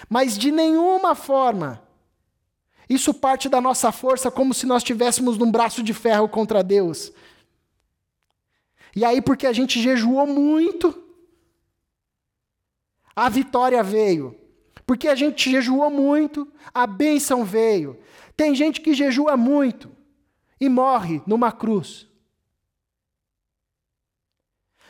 Mas 0.09 0.35
de 0.35 0.51
nenhuma 0.51 1.13
forma 1.13 1.87
isso 2.89 3.13
parte 3.13 3.47
da 3.47 3.61
nossa 3.61 3.91
força, 3.91 4.31
como 4.31 4.53
se 4.53 4.65
nós 4.65 4.81
estivéssemos 4.81 5.37
num 5.37 5.51
braço 5.51 5.83
de 5.83 5.93
ferro 5.93 6.27
contra 6.27 6.63
Deus. 6.63 7.11
E 8.95 9.05
aí, 9.05 9.21
porque 9.21 9.45
a 9.45 9.53
gente 9.53 9.79
jejuou 9.79 10.25
muito, 10.25 11.03
a 13.15 13.29
vitória 13.29 13.83
veio. 13.83 14.35
porque 14.89 15.07
a 15.07 15.13
gente 15.13 15.51
jejuou 15.51 15.91
muito, 15.91 16.51
a 16.73 16.87
bênção 16.87 17.45
veio. 17.45 17.99
Tem 18.35 18.55
gente 18.55 18.81
que 18.81 18.95
jejua 18.95 19.37
muito 19.37 19.91
e 20.59 20.67
morre 20.67 21.21
numa 21.27 21.51
cruz. 21.51 22.07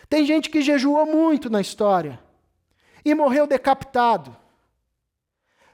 Tem 0.09 0.25
gente 0.25 0.49
que 0.49 0.61
jejuou 0.61 1.05
muito 1.05 1.49
na 1.49 1.59
história 1.59 2.17
e 3.03 3.13
morreu 3.13 3.45
decapitado. 3.45 4.37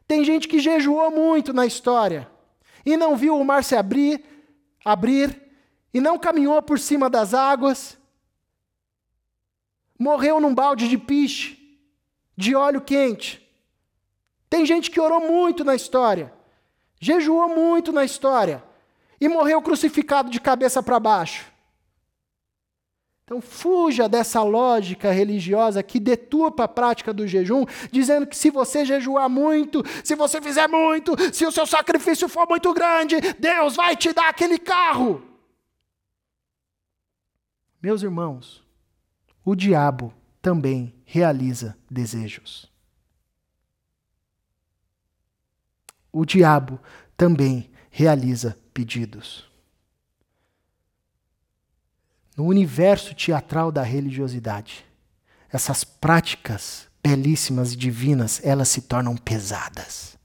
Tem 0.07 0.23
gente 0.23 0.47
que 0.47 0.59
jejuou 0.59 1.09
muito 1.11 1.51
na 1.53 1.65
história 1.65 2.29
e 2.85 2.95
não 2.95 3.15
viu 3.15 3.39
o 3.39 3.43
mar 3.43 3.63
se 3.63 3.75
abrir, 3.75 4.23
abrir 4.83 5.41
e 5.93 5.99
não 5.99 6.19
caminhou 6.19 6.61
por 6.61 6.77
cima 6.77 7.09
das 7.09 7.33
águas. 7.33 7.97
Morreu 9.97 10.39
num 10.39 10.53
balde 10.53 10.87
de 10.87 10.97
piche, 10.97 11.79
de 12.37 12.53
óleo 12.55 12.81
quente. 12.81 13.41
Tem 14.49 14.65
gente 14.65 14.91
que 14.91 14.99
orou 14.99 15.21
muito 15.21 15.63
na 15.63 15.73
história, 15.73 16.31
jejuou 16.99 17.49
muito 17.49 17.91
na 17.91 18.05
história 18.05 18.63
e 19.19 19.27
morreu 19.27 19.61
crucificado 19.61 20.29
de 20.29 20.39
cabeça 20.39 20.83
para 20.83 20.99
baixo. 20.99 21.54
Então, 23.25 23.41
fuja 23.41 24.07
dessa 24.07 24.43
lógica 24.43 25.11
religiosa 25.11 25.81
que 25.81 25.99
deturpa 25.99 26.65
a 26.65 26.67
prática 26.67 27.11
do 27.11 27.25
jejum, 27.25 27.65
dizendo 27.91 28.27
que 28.27 28.37
se 28.37 28.51
você 28.51 28.85
jejuar 28.85 29.27
muito, 29.27 29.83
se 30.03 30.13
você 30.13 30.39
fizer 30.39 30.67
muito, 30.67 31.15
se 31.33 31.43
o 31.43 31.51
seu 31.51 31.65
sacrifício 31.65 32.29
for 32.29 32.47
muito 32.47 32.71
grande, 32.71 33.15
Deus 33.39 33.75
vai 33.75 33.95
te 33.95 34.13
dar 34.13 34.29
aquele 34.29 34.59
carro. 34.59 35.23
Meus 37.81 38.03
irmãos, 38.03 38.63
o 39.43 39.55
diabo 39.55 40.13
também 40.39 40.93
realiza 41.03 41.75
desejos. 41.89 42.71
O 46.11 46.23
diabo 46.23 46.79
também 47.17 47.71
realiza 47.89 48.55
pedidos 48.71 49.54
no 52.35 52.45
universo 52.45 53.13
teatral 53.13 53.71
da 53.71 53.81
religiosidade, 53.81 54.85
essas 55.51 55.83
práticas 55.83 56.87
belíssimas 57.01 57.73
e 57.73 57.75
divinas, 57.75 58.41
elas 58.43 58.67
se 58.67 58.81
tornam 58.81 59.15
pesadas. 59.15 60.15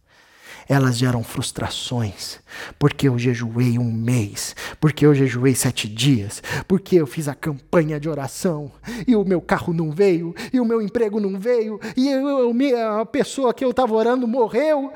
Elas 0.67 0.97
geram 0.97 1.23
frustrações, 1.23 2.39
porque 2.79 3.09
eu 3.09 3.19
jejuei 3.19 3.77
um 3.79 3.93
mês, 3.93 4.55
porque 4.81 5.05
eu 5.05 5.15
jejuei 5.15 5.55
sete 5.55 5.89
dias, 5.89 6.43
porque 6.67 6.97
eu 6.97 7.07
fiz 7.07 7.27
a 7.27 7.35
campanha 7.35 7.99
de 7.99 8.09
oração 8.09 8.71
e 9.07 9.17
o 9.17 9.25
meu 9.25 9.41
carro 9.41 9.73
não 9.73 9.91
veio, 9.91 10.33
e 10.53 10.61
o 10.61 10.65
meu 10.65 10.81
emprego 10.81 11.19
não 11.19 11.39
veio, 11.39 11.81
e 11.97 12.09
eu, 12.09 12.53
a 13.01 13.05
pessoa 13.05 13.53
que 13.53 13.65
eu 13.65 13.71
estava 13.71 13.93
orando 13.93 14.29
morreu. 14.29 14.93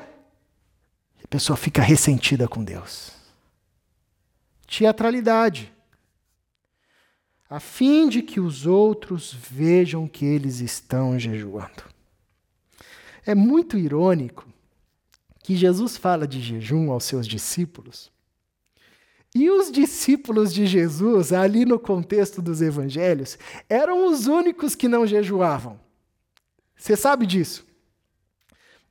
A 1.23 1.27
pessoa 1.27 1.57
fica 1.57 1.81
ressentida 1.81 2.47
com 2.47 2.63
Deus. 2.63 3.11
Teatralidade 4.65 5.74
a 7.49 7.59
fim 7.59 8.09
de 8.09 8.21
que 8.21 8.39
os 8.39 8.65
outros 8.65 9.33
vejam 9.33 10.07
que 10.07 10.25
eles 10.25 10.59
estão 10.59 11.17
jejuando. 11.17 11.83
É 13.25 13.35
muito 13.35 13.77
irônico 13.77 14.47
que 15.43 15.55
Jesus 15.55 15.95
fala 15.95 16.27
de 16.27 16.41
jejum 16.41 16.91
aos 16.91 17.03
seus 17.03 17.27
discípulos. 17.27 18.11
E 19.33 19.49
os 19.49 19.71
discípulos 19.71 20.53
de 20.53 20.65
Jesus, 20.65 21.33
ali 21.33 21.65
no 21.65 21.77
contexto 21.77 22.41
dos 22.41 22.61
evangelhos, 22.61 23.37
eram 23.69 24.07
os 24.07 24.27
únicos 24.27 24.75
que 24.75 24.87
não 24.87 25.05
jejuavam. 25.05 25.79
Você 26.75 26.95
sabe 26.95 27.25
disso? 27.25 27.65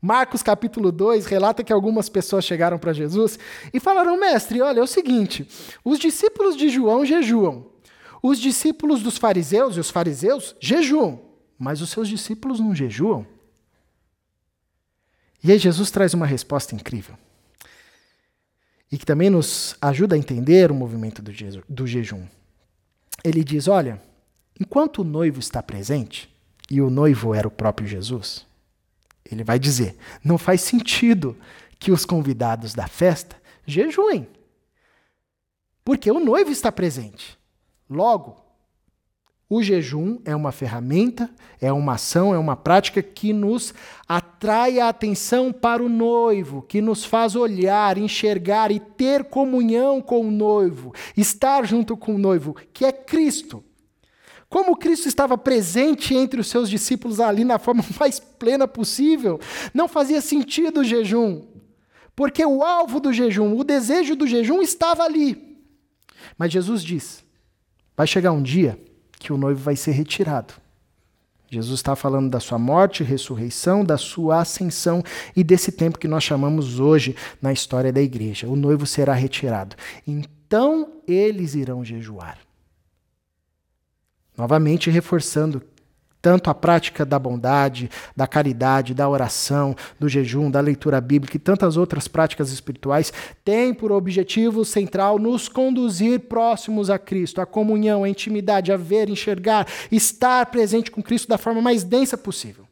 Marcos 0.00 0.42
capítulo 0.42 0.92
2 0.92 1.24
relata 1.24 1.64
que 1.64 1.72
algumas 1.72 2.10
pessoas 2.10 2.44
chegaram 2.44 2.78
para 2.78 2.92
Jesus 2.92 3.38
e 3.72 3.80
falaram: 3.80 4.20
Mestre, 4.20 4.60
olha, 4.60 4.80
é 4.80 4.82
o 4.82 4.86
seguinte, 4.86 5.48
os 5.82 5.98
discípulos 5.98 6.56
de 6.56 6.68
João 6.68 7.06
jejuam, 7.06 7.66
os 8.26 8.38
discípulos 8.38 9.02
dos 9.02 9.18
fariseus 9.18 9.76
e 9.76 9.80
os 9.80 9.90
fariseus 9.90 10.56
jejuam, 10.58 11.20
mas 11.58 11.82
os 11.82 11.90
seus 11.90 12.08
discípulos 12.08 12.58
não 12.58 12.74
jejuam. 12.74 13.26
E 15.42 15.52
aí 15.52 15.58
Jesus 15.58 15.90
traz 15.90 16.14
uma 16.14 16.24
resposta 16.24 16.74
incrível. 16.74 17.18
E 18.90 18.96
que 18.96 19.04
também 19.04 19.28
nos 19.28 19.76
ajuda 19.78 20.14
a 20.14 20.18
entender 20.18 20.70
o 20.70 20.74
movimento 20.74 21.20
do, 21.20 21.30
je 21.30 21.62
do 21.68 21.86
jejum. 21.86 22.26
Ele 23.22 23.44
diz: 23.44 23.68
Olha, 23.68 24.00
enquanto 24.58 25.02
o 25.02 25.04
noivo 25.04 25.38
está 25.38 25.62
presente, 25.62 26.34
e 26.70 26.80
o 26.80 26.88
noivo 26.88 27.34
era 27.34 27.46
o 27.46 27.50
próprio 27.50 27.86
Jesus, 27.86 28.46
ele 29.22 29.44
vai 29.44 29.58
dizer: 29.58 29.98
não 30.24 30.38
faz 30.38 30.62
sentido 30.62 31.36
que 31.78 31.92
os 31.92 32.06
convidados 32.06 32.72
da 32.72 32.88
festa 32.88 33.36
jejuem, 33.66 34.26
porque 35.84 36.10
o 36.10 36.18
noivo 36.18 36.50
está 36.50 36.72
presente. 36.72 37.38
Logo, 37.88 38.44
o 39.48 39.62
jejum 39.62 40.18
é 40.24 40.34
uma 40.34 40.50
ferramenta, 40.50 41.30
é 41.60 41.72
uma 41.72 41.94
ação, 41.94 42.34
é 42.34 42.38
uma 42.38 42.56
prática 42.56 43.02
que 43.02 43.32
nos 43.32 43.74
atrai 44.08 44.80
a 44.80 44.88
atenção 44.88 45.52
para 45.52 45.82
o 45.82 45.88
noivo, 45.88 46.62
que 46.62 46.80
nos 46.80 47.04
faz 47.04 47.36
olhar, 47.36 47.98
enxergar 47.98 48.70
e 48.70 48.80
ter 48.80 49.24
comunhão 49.24 50.00
com 50.00 50.26
o 50.26 50.30
noivo, 50.30 50.94
estar 51.16 51.66
junto 51.66 51.96
com 51.96 52.14
o 52.14 52.18
noivo, 52.18 52.56
que 52.72 52.84
é 52.84 52.92
Cristo. 52.92 53.62
Como 54.48 54.76
Cristo 54.76 55.08
estava 55.08 55.36
presente 55.36 56.14
entre 56.14 56.40
os 56.40 56.48
seus 56.48 56.70
discípulos 56.70 57.20
ali 57.20 57.44
na 57.44 57.58
forma 57.58 57.84
mais 58.00 58.18
plena 58.18 58.66
possível, 58.66 59.38
não 59.74 59.88
fazia 59.88 60.20
sentido 60.20 60.80
o 60.80 60.84
jejum, 60.84 61.42
porque 62.16 62.44
o 62.44 62.62
alvo 62.62 62.98
do 62.98 63.12
jejum, 63.12 63.56
o 63.58 63.62
desejo 63.62 64.16
do 64.16 64.26
jejum 64.26 64.62
estava 64.62 65.02
ali. 65.02 65.58
Mas 66.38 66.52
Jesus 66.52 66.82
diz: 66.82 67.23
Vai 67.96 68.06
chegar 68.06 68.32
um 68.32 68.42
dia 68.42 68.78
que 69.18 69.32
o 69.32 69.36
noivo 69.36 69.60
vai 69.60 69.76
ser 69.76 69.92
retirado. 69.92 70.54
Jesus 71.50 71.78
está 71.78 71.94
falando 71.94 72.28
da 72.28 72.40
sua 72.40 72.58
morte, 72.58 73.04
ressurreição, 73.04 73.84
da 73.84 73.96
sua 73.96 74.40
ascensão 74.40 75.02
e 75.36 75.44
desse 75.44 75.70
tempo 75.70 75.98
que 75.98 76.08
nós 76.08 76.24
chamamos 76.24 76.80
hoje 76.80 77.14
na 77.40 77.52
história 77.52 77.92
da 77.92 78.02
igreja. 78.02 78.48
O 78.48 78.56
noivo 78.56 78.86
será 78.86 79.14
retirado. 79.14 79.76
Então 80.06 80.94
eles 81.06 81.54
irão 81.54 81.84
jejuar. 81.84 82.38
Novamente 84.36 84.90
reforçando 84.90 85.62
tanto 86.24 86.48
a 86.48 86.54
prática 86.54 87.04
da 87.04 87.18
bondade, 87.18 87.90
da 88.16 88.26
caridade, 88.26 88.94
da 88.94 89.06
oração, 89.06 89.76
do 90.00 90.08
jejum, 90.08 90.50
da 90.50 90.58
leitura 90.58 90.98
bíblica 90.98 91.36
e 91.36 91.38
tantas 91.38 91.76
outras 91.76 92.08
práticas 92.08 92.50
espirituais, 92.50 93.12
têm 93.44 93.74
por 93.74 93.92
objetivo 93.92 94.64
central 94.64 95.18
nos 95.18 95.50
conduzir 95.50 96.20
próximos 96.20 96.88
a 96.88 96.98
Cristo, 96.98 97.42
a 97.42 97.46
comunhão, 97.46 98.04
a 98.04 98.08
intimidade, 98.08 98.72
a 98.72 98.76
ver, 98.78 99.10
enxergar, 99.10 99.68
estar 99.92 100.46
presente 100.46 100.90
com 100.90 101.02
Cristo 101.02 101.28
da 101.28 101.36
forma 101.36 101.60
mais 101.60 101.84
densa 101.84 102.16
possível. 102.16 102.64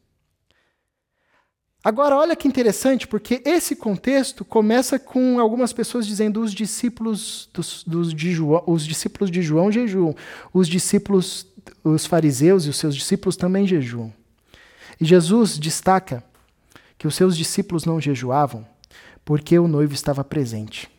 Agora, 1.85 2.17
olha 2.17 2.37
que 2.37 2.47
interessante, 2.47 3.09
porque 3.09 3.43
esse 3.45 3.75
contexto 3.75 4.45
começa 4.45 5.01
com 5.01 5.41
algumas 5.41 5.73
pessoas 5.73 6.07
dizendo 6.07 6.41
os 6.41 6.55
discípulos, 6.55 7.51
dos, 7.53 7.83
dos 7.85 8.15
de 8.15 8.33
João, 8.33 8.62
os 8.67 8.87
discípulos 8.87 9.31
de 9.31 9.43
João 9.43 9.71
jejuam, 9.71 10.15
os 10.55 10.69
discípulos 10.69 11.52
os 11.83 12.07
fariseus 12.07 12.64
e 12.64 12.70
os 12.70 12.77
seus 12.77 12.94
discípulos 12.94 13.37
também 13.37 13.66
jejuam. 13.66 14.12
E 15.01 15.05
Jesus 15.05 15.59
destaca 15.59 16.22
que 16.98 17.07
os 17.07 17.14
seus 17.14 17.37
discípulos 17.37 17.85
não 17.85 18.01
jejuavam 18.01 18.66
porque 19.25 19.59
o 19.59 19.68
noivo 19.68 19.94
estava 19.94 20.22
presente. 20.25 20.90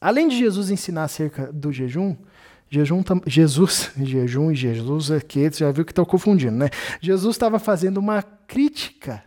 Além 0.00 0.28
de 0.28 0.36
Jesus 0.38 0.70
ensinar 0.70 1.04
acerca 1.04 1.52
do 1.52 1.72
jejum, 1.72 2.16
jejum 2.68 3.02
Jesus, 3.26 3.90
jejum 4.02 4.50
e 4.50 4.54
Jesus 4.54 5.10
aqui, 5.10 5.48
você 5.48 5.58
já 5.58 5.70
viu 5.70 5.84
que 5.84 5.92
estou 5.92 6.06
confundindo, 6.06 6.56
né? 6.56 6.70
Jesus 7.00 7.36
estava 7.36 7.58
fazendo 7.58 7.98
uma 7.98 8.22
crítica 8.22 9.22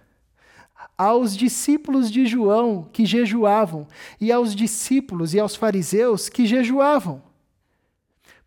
aos 0.97 1.35
discípulos 1.35 2.09
de 2.09 2.25
João 2.25 2.89
que 2.91 3.05
jejuavam 3.05 3.87
e 4.19 4.31
aos 4.31 4.55
discípulos 4.55 5.33
e 5.33 5.39
aos 5.39 5.55
fariseus 5.55 6.29
que 6.29 6.45
jejuavam. 6.45 7.21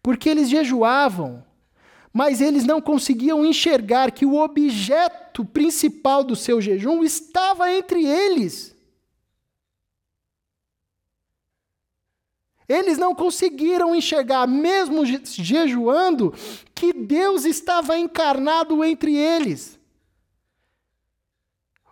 Porque 0.02 0.28
eles 0.28 0.48
jejuavam 0.48 1.44
mas 2.18 2.40
eles 2.40 2.64
não 2.64 2.80
conseguiam 2.80 3.46
enxergar 3.46 4.10
que 4.10 4.26
o 4.26 4.34
objeto 4.34 5.44
principal 5.44 6.24
do 6.24 6.34
seu 6.34 6.60
jejum 6.60 7.04
estava 7.04 7.72
entre 7.72 8.04
eles. 8.04 8.74
Eles 12.68 12.98
não 12.98 13.14
conseguiram 13.14 13.94
enxergar, 13.94 14.48
mesmo 14.48 15.06
jejuando, 15.06 16.34
que 16.74 16.92
Deus 16.92 17.44
estava 17.44 17.96
encarnado 17.96 18.82
entre 18.82 19.14
eles. 19.14 19.78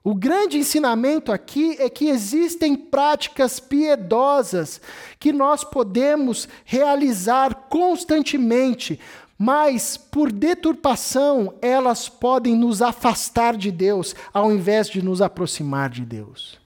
O 0.03 0.13
grande 0.13 0.59
ensinamento 0.59 1.31
aqui 1.31 1.77
é 1.79 1.89
que 1.89 2.09
existem 2.09 2.75
práticas 2.75 3.61
piedosas 3.61 4.81
que 5.21 5.33
nós 5.33 5.63
podemos 5.63 6.49
realizar 6.65 7.69
constantemente 7.69 9.01
Mas, 9.39 9.97
por 9.97 10.33
deturpação, 10.33 11.55
elas 11.61 12.09
podem 12.09 12.57
nos 12.57 12.81
afastar 12.81 13.57
de 13.57 13.71
Deus, 13.71 14.15
ao 14.33 14.51
invés 14.51 14.89
de 14.89 15.03
nos 15.03 15.21
aproximar 15.21 15.91
de 15.91 16.05
Deus. 16.05 16.59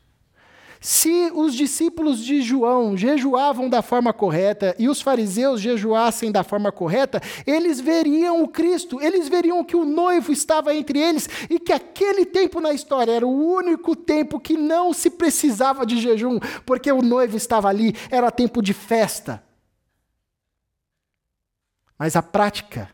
Se 0.83 1.31
os 1.35 1.55
discípulos 1.55 2.25
de 2.25 2.41
João 2.41 2.97
jejuavam 2.97 3.69
da 3.69 3.83
forma 3.83 4.15
correta 4.15 4.75
e 4.79 4.89
os 4.89 5.03
fariseus 5.03 5.61
jejuassem 5.61 6.33
da 6.33 6.43
forma 6.43 6.73
correta, 6.73 7.21
eles 7.47 7.79
veriam 7.79 8.43
o 8.43 8.49
Cristo, 8.49 8.99
eles 8.99 9.29
veriam 9.29 9.63
que 9.63 9.77
o 9.77 9.85
noivo 9.85 10.33
estava 10.33 10.75
entre 10.75 10.99
eles 10.99 11.29
e 11.51 11.59
que 11.59 11.73
aquele 11.73 12.25
tempo 12.25 12.63
na 12.63 12.73
história 12.73 13.13
era 13.13 13.27
o 13.27 13.55
único 13.55 13.95
tempo 13.95 14.41
que 14.41 14.57
não 14.57 14.95
se 14.95 15.11
precisava 15.11 15.85
de 15.85 16.01
jejum, 16.01 16.39
porque 16.65 16.91
o 16.91 17.03
noivo 17.03 17.37
estava 17.37 17.69
ali, 17.69 17.95
era 18.11 18.31
tempo 18.31 18.63
de 18.63 18.73
festa. 18.73 19.50
Mas 22.01 22.17
a 22.17 22.23
prática 22.23 22.91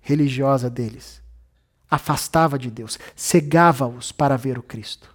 religiosa 0.00 0.70
deles 0.70 1.22
afastava 1.90 2.58
de 2.58 2.70
Deus, 2.70 2.98
cegava-os 3.14 4.10
para 4.10 4.38
ver 4.38 4.56
o 4.56 4.62
Cristo. 4.62 5.14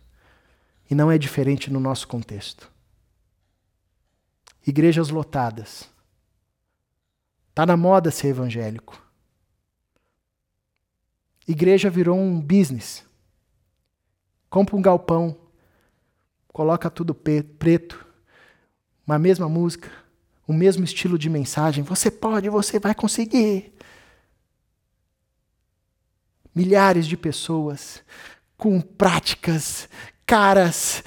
E 0.88 0.94
não 0.94 1.12
é 1.12 1.18
diferente 1.18 1.74
no 1.74 1.80
nosso 1.80 2.08
contexto. 2.08 2.72
Igrejas 4.68 5.10
lotadas. 5.10 5.90
Está 7.50 7.66
na 7.66 7.76
moda 7.76 8.12
ser 8.12 8.28
evangélico. 8.28 9.04
Igreja 11.48 11.90
virou 11.90 12.20
um 12.20 12.40
business. 12.40 13.04
Compra 14.48 14.76
um 14.76 14.82
galpão, 14.82 15.36
coloca 16.50 16.88
tudo 16.88 17.16
preto, 17.16 18.06
uma 19.08 19.18
mesma 19.18 19.50
música, 19.50 19.90
o 20.48 20.54
mesmo 20.54 20.86
estilo 20.86 21.20
de 21.20 21.30
mensagem. 21.30 21.84
Você 21.84 22.10
pode, 22.10 22.50
você 22.50 22.80
vai 22.80 22.96
conseguir. 22.96 23.74
Milhares 26.56 27.06
de 27.06 27.18
pessoas 27.18 28.02
com 28.56 28.82
práticas 28.82 29.88
caras, 30.26 31.04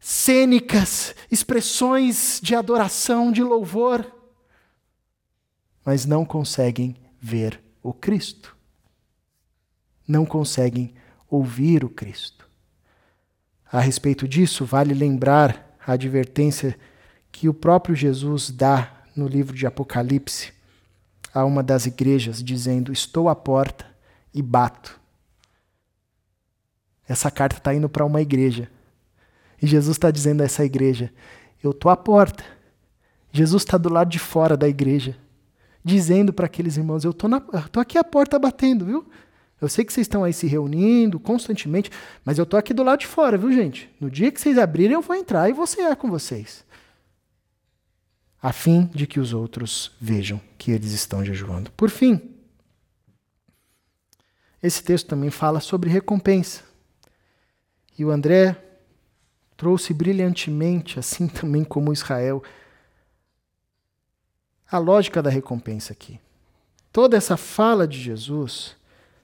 cênicas, 0.00 1.14
expressões 1.30 2.40
de 2.42 2.54
adoração, 2.54 3.30
de 3.30 3.42
louvor, 3.42 4.10
mas 5.84 6.06
não 6.06 6.24
conseguem 6.24 6.96
ver 7.20 7.60
o 7.82 7.92
Cristo. 7.92 8.56
Não 10.06 10.24
conseguem 10.24 10.94
ouvir 11.28 11.84
o 11.84 11.90
Cristo. 11.90 12.48
A 13.70 13.80
respeito 13.80 14.26
disso, 14.26 14.64
vale 14.64 14.94
lembrar 14.94 15.76
a 15.86 15.92
advertência 15.92 16.78
que 17.30 17.48
o 17.48 17.54
próprio 17.54 17.94
Jesus 17.94 18.50
dá 18.50 18.92
no 19.14 19.26
livro 19.26 19.54
de 19.54 19.66
Apocalipse 19.66 20.52
a 21.32 21.44
uma 21.44 21.62
das 21.62 21.86
igrejas, 21.86 22.42
dizendo: 22.42 22.92
Estou 22.92 23.28
à 23.28 23.36
porta 23.36 23.86
e 24.32 24.42
bato. 24.42 24.98
Essa 27.06 27.30
carta 27.30 27.58
está 27.58 27.74
indo 27.74 27.88
para 27.88 28.04
uma 28.04 28.20
igreja. 28.20 28.70
E 29.60 29.66
Jesus 29.66 29.96
está 29.96 30.10
dizendo 30.10 30.42
a 30.42 30.44
essa 30.44 30.64
igreja: 30.64 31.12
Eu 31.62 31.70
estou 31.70 31.90
à 31.90 31.96
porta. 31.96 32.44
Jesus 33.32 33.62
está 33.62 33.76
do 33.76 33.88
lado 33.88 34.10
de 34.10 34.18
fora 34.18 34.56
da 34.56 34.68
igreja, 34.68 35.16
dizendo 35.84 36.32
para 36.32 36.46
aqueles 36.46 36.76
irmãos: 36.76 37.04
Eu 37.04 37.10
estou 37.10 37.80
aqui 37.80 37.98
à 37.98 38.04
porta 38.04 38.38
batendo, 38.38 38.84
viu? 38.84 39.06
Eu 39.60 39.68
sei 39.68 39.84
que 39.84 39.92
vocês 39.92 40.04
estão 40.04 40.22
aí 40.22 40.32
se 40.32 40.46
reunindo 40.46 41.18
constantemente, 41.18 41.90
mas 42.24 42.38
eu 42.38 42.44
estou 42.44 42.58
aqui 42.58 42.72
do 42.72 42.84
lado 42.84 43.00
de 43.00 43.08
fora, 43.08 43.36
viu, 43.36 43.52
gente? 43.52 43.90
No 44.00 44.08
dia 44.08 44.30
que 44.30 44.40
vocês 44.40 44.56
abrirem, 44.56 44.92
eu 44.92 45.02
vou 45.02 45.16
entrar 45.16 45.50
e 45.50 45.52
vou 45.52 45.66
cear 45.66 45.96
com 45.96 46.08
vocês. 46.08 46.64
A 48.40 48.52
fim 48.52 48.86
de 48.94 49.06
que 49.06 49.18
os 49.18 49.32
outros 49.32 49.90
vejam 50.00 50.40
que 50.56 50.70
eles 50.70 50.92
estão 50.92 51.24
jejuando. 51.24 51.72
Por 51.72 51.90
fim, 51.90 52.36
esse 54.62 54.82
texto 54.82 55.08
também 55.08 55.30
fala 55.30 55.60
sobre 55.60 55.90
recompensa. 55.90 56.62
E 57.98 58.04
o 58.04 58.10
André 58.10 58.56
trouxe 59.56 59.92
brilhantemente, 59.92 60.98
assim 60.98 61.26
também 61.28 61.64
como 61.64 61.92
Israel, 61.92 62.42
a 64.70 64.78
lógica 64.78 65.22
da 65.22 65.30
recompensa 65.30 65.92
aqui. 65.92 66.20
Toda 66.92 67.16
essa 67.16 67.36
fala 67.36 67.86
de 67.86 68.00
Jesus 68.00 68.76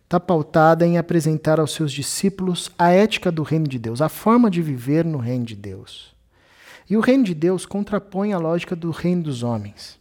está 0.05 0.19
pautada 0.21 0.87
em 0.87 0.97
apresentar 0.97 1.59
aos 1.59 1.73
seus 1.73 1.93
discípulos 1.93 2.71
a 2.79 2.91
ética 2.91 3.33
do 3.33 3.43
reino 3.43 3.67
de 3.67 3.79
Deus, 3.79 4.01
a 4.01 4.09
forma 4.09 4.51
de 4.51 4.63
viver 4.63 5.05
no 5.05 5.19
reino 5.19 5.45
de 5.45 5.57
Deus. 5.57 6.14
E 6.89 6.97
o 6.97 7.01
reino 7.01 7.25
de 7.25 7.35
Deus 7.35 7.65
contrapõe 7.65 8.33
a 8.33 8.39
lógica 8.39 8.77
do 8.77 8.91
reino 8.91 9.23
dos 9.23 9.43
homens. 9.43 9.99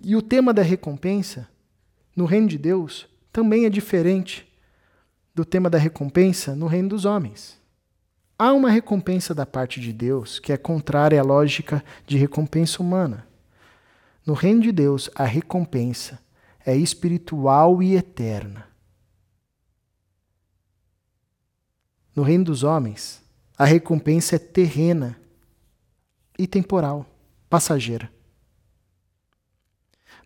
E 0.00 0.16
o 0.16 0.22
tema 0.22 0.52
da 0.52 0.62
recompensa 0.62 1.48
no 2.14 2.24
reino 2.24 2.48
de 2.48 2.58
Deus 2.58 3.06
também 3.32 3.66
é 3.66 3.70
diferente 3.70 4.46
do 5.34 5.44
tema 5.44 5.68
da 5.68 5.78
recompensa 5.78 6.56
no 6.56 6.66
reino 6.66 6.88
dos 6.88 7.04
homens. 7.04 7.60
Há 8.38 8.52
uma 8.52 8.70
recompensa 8.70 9.34
da 9.34 9.46
parte 9.46 9.80
de 9.80 9.92
Deus 9.92 10.38
que 10.38 10.52
é 10.52 10.56
contrária 10.56 11.20
à 11.20 11.24
lógica 11.24 11.84
de 12.06 12.16
recompensa 12.16 12.82
humana. 12.82 13.26
No 14.24 14.34
reino 14.34 14.60
de 14.60 14.72
Deus, 14.72 15.08
a 15.14 15.24
recompensa 15.24 16.18
é 16.64 16.76
espiritual 16.76 17.82
e 17.82 17.94
eterna. 17.94 18.66
No 22.14 22.22
reino 22.22 22.44
dos 22.44 22.62
homens, 22.62 23.22
a 23.58 23.64
recompensa 23.64 24.36
é 24.36 24.38
terrena 24.38 25.18
e 26.38 26.46
temporal, 26.46 27.06
passageira. 27.48 28.10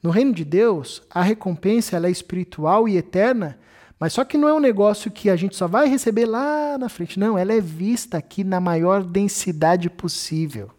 No 0.02 0.10
reino 0.10 0.32
de 0.32 0.44
Deus, 0.44 1.02
a 1.10 1.22
recompensa 1.22 1.96
é 1.96 2.10
espiritual 2.10 2.88
e 2.88 2.96
eterna 2.96 3.58
mas 4.00 4.14
só 4.14 4.24
que 4.24 4.38
não 4.38 4.48
é 4.48 4.54
um 4.54 4.60
negócio 4.60 5.10
que 5.10 5.28
a 5.28 5.36
gente 5.36 5.54
só 5.54 5.68
vai 5.68 5.86
receber 5.86 6.24
lá 6.24 6.78
na 6.78 6.88
frente. 6.88 7.20
Não, 7.20 7.36
ela 7.36 7.52
é 7.52 7.60
vista 7.60 8.16
aqui 8.16 8.42
na 8.42 8.58
maior 8.58 9.04
densidade 9.04 9.90
possível. 9.90 10.70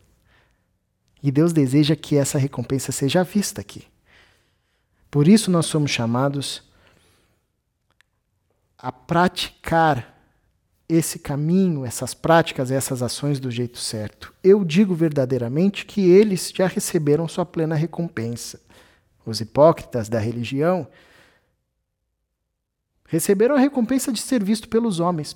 E 1.22 1.32
Deus 1.32 1.54
deseja 1.54 1.96
que 1.96 2.18
essa 2.18 2.40
recompensa 2.40 2.92
seja 2.92 3.24
vista 3.24 3.62
aqui. 3.62 3.86
Por 5.12 5.28
isso 5.28 5.52
nós 5.52 5.68
somos 5.68 5.92
chamados 5.92 6.64
a 8.76 8.92
praticar 8.92 10.11
esse 10.94 11.20
caminho, 11.20 11.86
essas 11.86 12.14
práticas, 12.14 12.72
essas 12.72 13.02
ações 13.02 13.40
do 13.40 13.50
jeito 13.50 13.78
certo. 13.78 14.34
Eu 14.44 14.66
digo 14.66 14.94
verdadeiramente 14.94 15.86
que 15.86 16.10
eles 16.10 16.52
já 16.56 16.68
receberam 16.68 17.28
sua 17.28 17.46
plena 17.46 17.76
recompensa. 17.76 18.60
Os 19.26 19.40
hipócritas 19.40 20.10
da 20.10 20.20
religião 20.20 20.88
Receberam 23.12 23.56
a 23.56 23.60
recompensa 23.60 24.10
de 24.10 24.22
ser 24.22 24.42
visto 24.42 24.70
pelos 24.70 25.02
homens. 25.02 25.36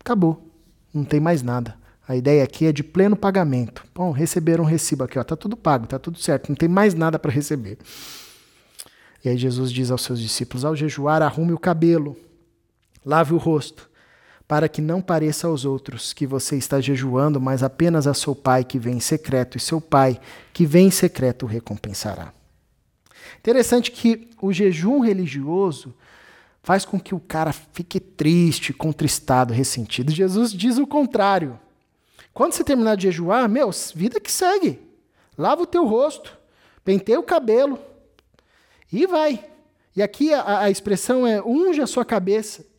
Acabou. 0.00 0.50
Não 0.92 1.04
tem 1.04 1.20
mais 1.20 1.40
nada. 1.40 1.76
A 2.06 2.16
ideia 2.16 2.42
aqui 2.42 2.66
é 2.66 2.72
de 2.72 2.82
pleno 2.82 3.14
pagamento. 3.14 3.84
Bom, 3.94 4.10
receberam 4.10 4.64
um 4.64 4.66
recibo 4.66 5.04
aqui, 5.04 5.16
ó, 5.20 5.22
tá 5.22 5.36
tudo 5.36 5.56
pago, 5.56 5.86
tá 5.86 6.00
tudo 6.00 6.18
certo, 6.18 6.48
não 6.48 6.56
tem 6.56 6.68
mais 6.68 6.94
nada 6.94 7.20
para 7.20 7.30
receber. 7.30 7.78
E 9.24 9.28
aí 9.28 9.36
Jesus 9.38 9.70
diz 9.70 9.92
aos 9.92 10.02
seus 10.02 10.18
discípulos: 10.18 10.64
ao 10.64 10.74
jejuar, 10.74 11.22
arrume 11.22 11.52
o 11.52 11.58
cabelo, 11.60 12.16
lave 13.06 13.34
o 13.34 13.38
rosto, 13.38 13.88
para 14.52 14.68
que 14.68 14.82
não 14.82 15.00
pareça 15.00 15.46
aos 15.46 15.64
outros 15.64 16.12
que 16.12 16.26
você 16.26 16.56
está 16.56 16.78
jejuando, 16.78 17.40
mas 17.40 17.62
apenas 17.62 18.06
a 18.06 18.12
seu 18.12 18.34
pai 18.34 18.62
que 18.62 18.78
vem 18.78 18.98
em 18.98 19.00
secreto, 19.00 19.56
e 19.56 19.60
seu 19.60 19.80
pai 19.80 20.20
que 20.52 20.66
vem 20.66 20.88
em 20.88 20.90
secreto 20.90 21.44
o 21.44 21.48
recompensará. 21.48 22.34
Interessante 23.38 23.90
que 23.90 24.28
o 24.42 24.52
jejum 24.52 25.00
religioso 25.00 25.94
faz 26.62 26.84
com 26.84 27.00
que 27.00 27.14
o 27.14 27.18
cara 27.18 27.50
fique 27.50 27.98
triste, 27.98 28.74
contristado, 28.74 29.54
ressentido. 29.54 30.12
Jesus 30.12 30.52
diz 30.52 30.76
o 30.76 30.86
contrário. 30.86 31.58
Quando 32.34 32.52
você 32.52 32.62
terminar 32.62 32.98
de 32.98 33.04
jejuar, 33.04 33.48
meu, 33.48 33.70
vida 33.94 34.20
que 34.20 34.30
segue. 34.30 34.78
Lava 35.38 35.62
o 35.62 35.66
teu 35.66 35.86
rosto, 35.86 36.36
penteia 36.84 37.18
o 37.18 37.22
cabelo 37.22 37.78
e 38.92 39.06
vai. 39.06 39.46
E 39.96 40.02
aqui 40.02 40.30
a, 40.34 40.58
a 40.58 40.70
expressão 40.70 41.26
é 41.26 41.40
unge 41.40 41.80
a 41.80 41.86
sua 41.86 42.04
cabeça 42.04 42.70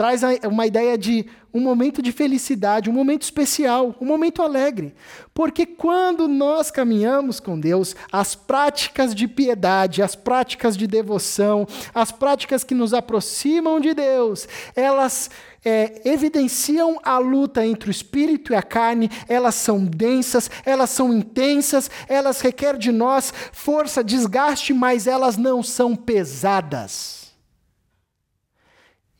traz 0.00 0.22
uma 0.50 0.66
ideia 0.66 0.96
de 0.96 1.26
um 1.52 1.60
momento 1.60 2.00
de 2.00 2.10
felicidade, 2.10 2.88
um 2.88 2.92
momento 2.94 3.20
especial, 3.20 3.94
um 4.00 4.06
momento 4.06 4.40
alegre. 4.40 4.94
Porque 5.34 5.66
quando 5.66 6.26
nós 6.26 6.70
caminhamos 6.70 7.38
com 7.38 7.60
Deus, 7.60 7.94
as 8.10 8.34
práticas 8.34 9.14
de 9.14 9.28
piedade, 9.28 10.02
as 10.02 10.14
práticas 10.14 10.74
de 10.74 10.86
devoção, 10.86 11.66
as 11.94 12.10
práticas 12.10 12.64
que 12.64 12.74
nos 12.74 12.94
aproximam 12.94 13.78
de 13.78 13.92
Deus, 13.92 14.48
elas 14.74 15.28
é, 15.62 16.00
evidenciam 16.02 16.98
a 17.02 17.18
luta 17.18 17.66
entre 17.66 17.90
o 17.90 17.92
espírito 17.92 18.54
e 18.54 18.56
a 18.56 18.62
carne, 18.62 19.10
elas 19.28 19.54
são 19.54 19.84
densas, 19.84 20.50
elas 20.64 20.88
são 20.88 21.12
intensas, 21.12 21.90
elas 22.08 22.40
requerem 22.40 22.80
de 22.80 22.90
nós 22.90 23.34
força, 23.52 24.02
desgaste, 24.02 24.72
mas 24.72 25.06
elas 25.06 25.36
não 25.36 25.62
são 25.62 25.94
pesadas 25.94 27.19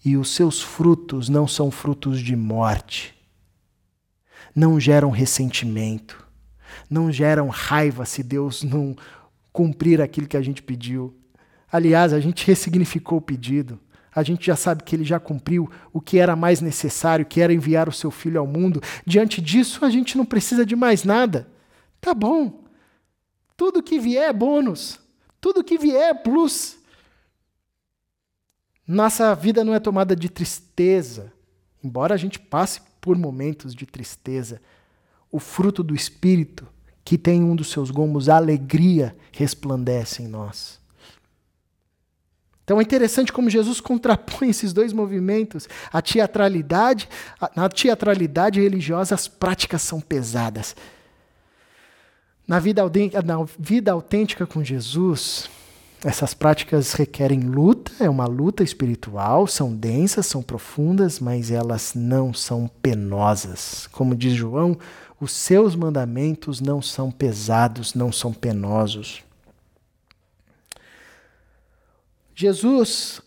e 0.04 0.16
os 0.16 0.30
seus 0.30 0.62
frutos 0.62 1.28
não 1.28 1.46
são 1.46 1.70
frutos 1.70 2.20
de 2.20 2.34
morte. 2.34 3.14
Não 4.54 4.80
geram 4.80 5.10
ressentimento, 5.10 6.26
não 6.88 7.12
geram 7.12 7.48
raiva 7.48 8.04
se 8.04 8.22
Deus 8.22 8.62
não 8.62 8.96
cumprir 9.52 10.00
aquilo 10.00 10.26
que 10.26 10.36
a 10.36 10.42
gente 10.42 10.62
pediu. 10.62 11.14
Aliás, 11.70 12.12
a 12.12 12.20
gente 12.20 12.46
ressignificou 12.46 13.18
o 13.18 13.22
pedido. 13.22 13.78
A 14.12 14.24
gente 14.24 14.46
já 14.46 14.56
sabe 14.56 14.82
que 14.82 14.96
ele 14.96 15.04
já 15.04 15.20
cumpriu 15.20 15.70
o 15.92 16.00
que 16.00 16.18
era 16.18 16.34
mais 16.34 16.60
necessário, 16.60 17.24
que 17.24 17.40
era 17.40 17.52
enviar 17.52 17.88
o 17.88 17.92
seu 17.92 18.10
filho 18.10 18.40
ao 18.40 18.46
mundo. 18.46 18.82
Diante 19.06 19.40
disso, 19.40 19.84
a 19.84 19.90
gente 19.90 20.18
não 20.18 20.24
precisa 20.24 20.66
de 20.66 20.74
mais 20.74 21.04
nada. 21.04 21.48
Tá 22.00 22.12
bom. 22.12 22.64
Tudo 23.56 23.82
que 23.82 24.00
vier 24.00 24.30
é 24.30 24.32
bônus. 24.32 24.98
Tudo 25.40 25.62
que 25.62 25.78
vier 25.78 26.10
é 26.10 26.14
plus. 26.14 26.79
Nossa 28.92 29.32
vida 29.36 29.62
não 29.62 29.72
é 29.72 29.78
tomada 29.78 30.16
de 30.16 30.28
tristeza, 30.28 31.32
embora 31.80 32.12
a 32.12 32.16
gente 32.16 32.40
passe 32.40 32.80
por 33.00 33.16
momentos 33.16 33.72
de 33.72 33.86
tristeza. 33.86 34.60
O 35.30 35.38
fruto 35.38 35.84
do 35.84 35.94
Espírito, 35.94 36.66
que 37.04 37.16
tem 37.16 37.40
um 37.40 37.54
dos 37.54 37.70
seus 37.70 37.92
gomos, 37.92 38.28
a 38.28 38.34
alegria, 38.34 39.16
resplandece 39.30 40.24
em 40.24 40.26
nós. 40.26 40.80
Então 42.64 42.80
é 42.80 42.82
interessante 42.82 43.32
como 43.32 43.48
Jesus 43.48 43.80
contrapõe 43.80 44.50
esses 44.50 44.72
dois 44.72 44.92
movimentos. 44.92 45.68
A 45.92 46.02
teatralidade, 46.02 47.08
na 47.54 47.68
teatralidade 47.68 48.60
religiosa, 48.60 49.14
as 49.14 49.28
práticas 49.28 49.82
são 49.82 50.00
pesadas. 50.00 50.74
Na 52.44 52.58
vida, 52.58 52.82
na 53.24 53.46
vida 53.56 53.92
autêntica 53.92 54.48
com 54.48 54.64
Jesus, 54.64 55.48
essas 56.02 56.32
práticas 56.32 56.94
requerem 56.94 57.40
luta, 57.40 57.92
é 58.00 58.08
uma 58.08 58.26
luta 58.26 58.62
espiritual, 58.62 59.46
são 59.46 59.74
densas, 59.74 60.26
são 60.26 60.42
profundas, 60.42 61.20
mas 61.20 61.50
elas 61.50 61.92
não 61.94 62.32
são 62.32 62.68
penosas. 62.80 63.86
Como 63.92 64.14
diz 64.14 64.32
João, 64.32 64.78
os 65.20 65.32
seus 65.32 65.76
mandamentos 65.76 66.60
não 66.60 66.80
são 66.80 67.10
pesados, 67.10 67.94
não 67.94 68.10
são 68.10 68.32
penosos. 68.32 69.22
Jesus 72.34 73.20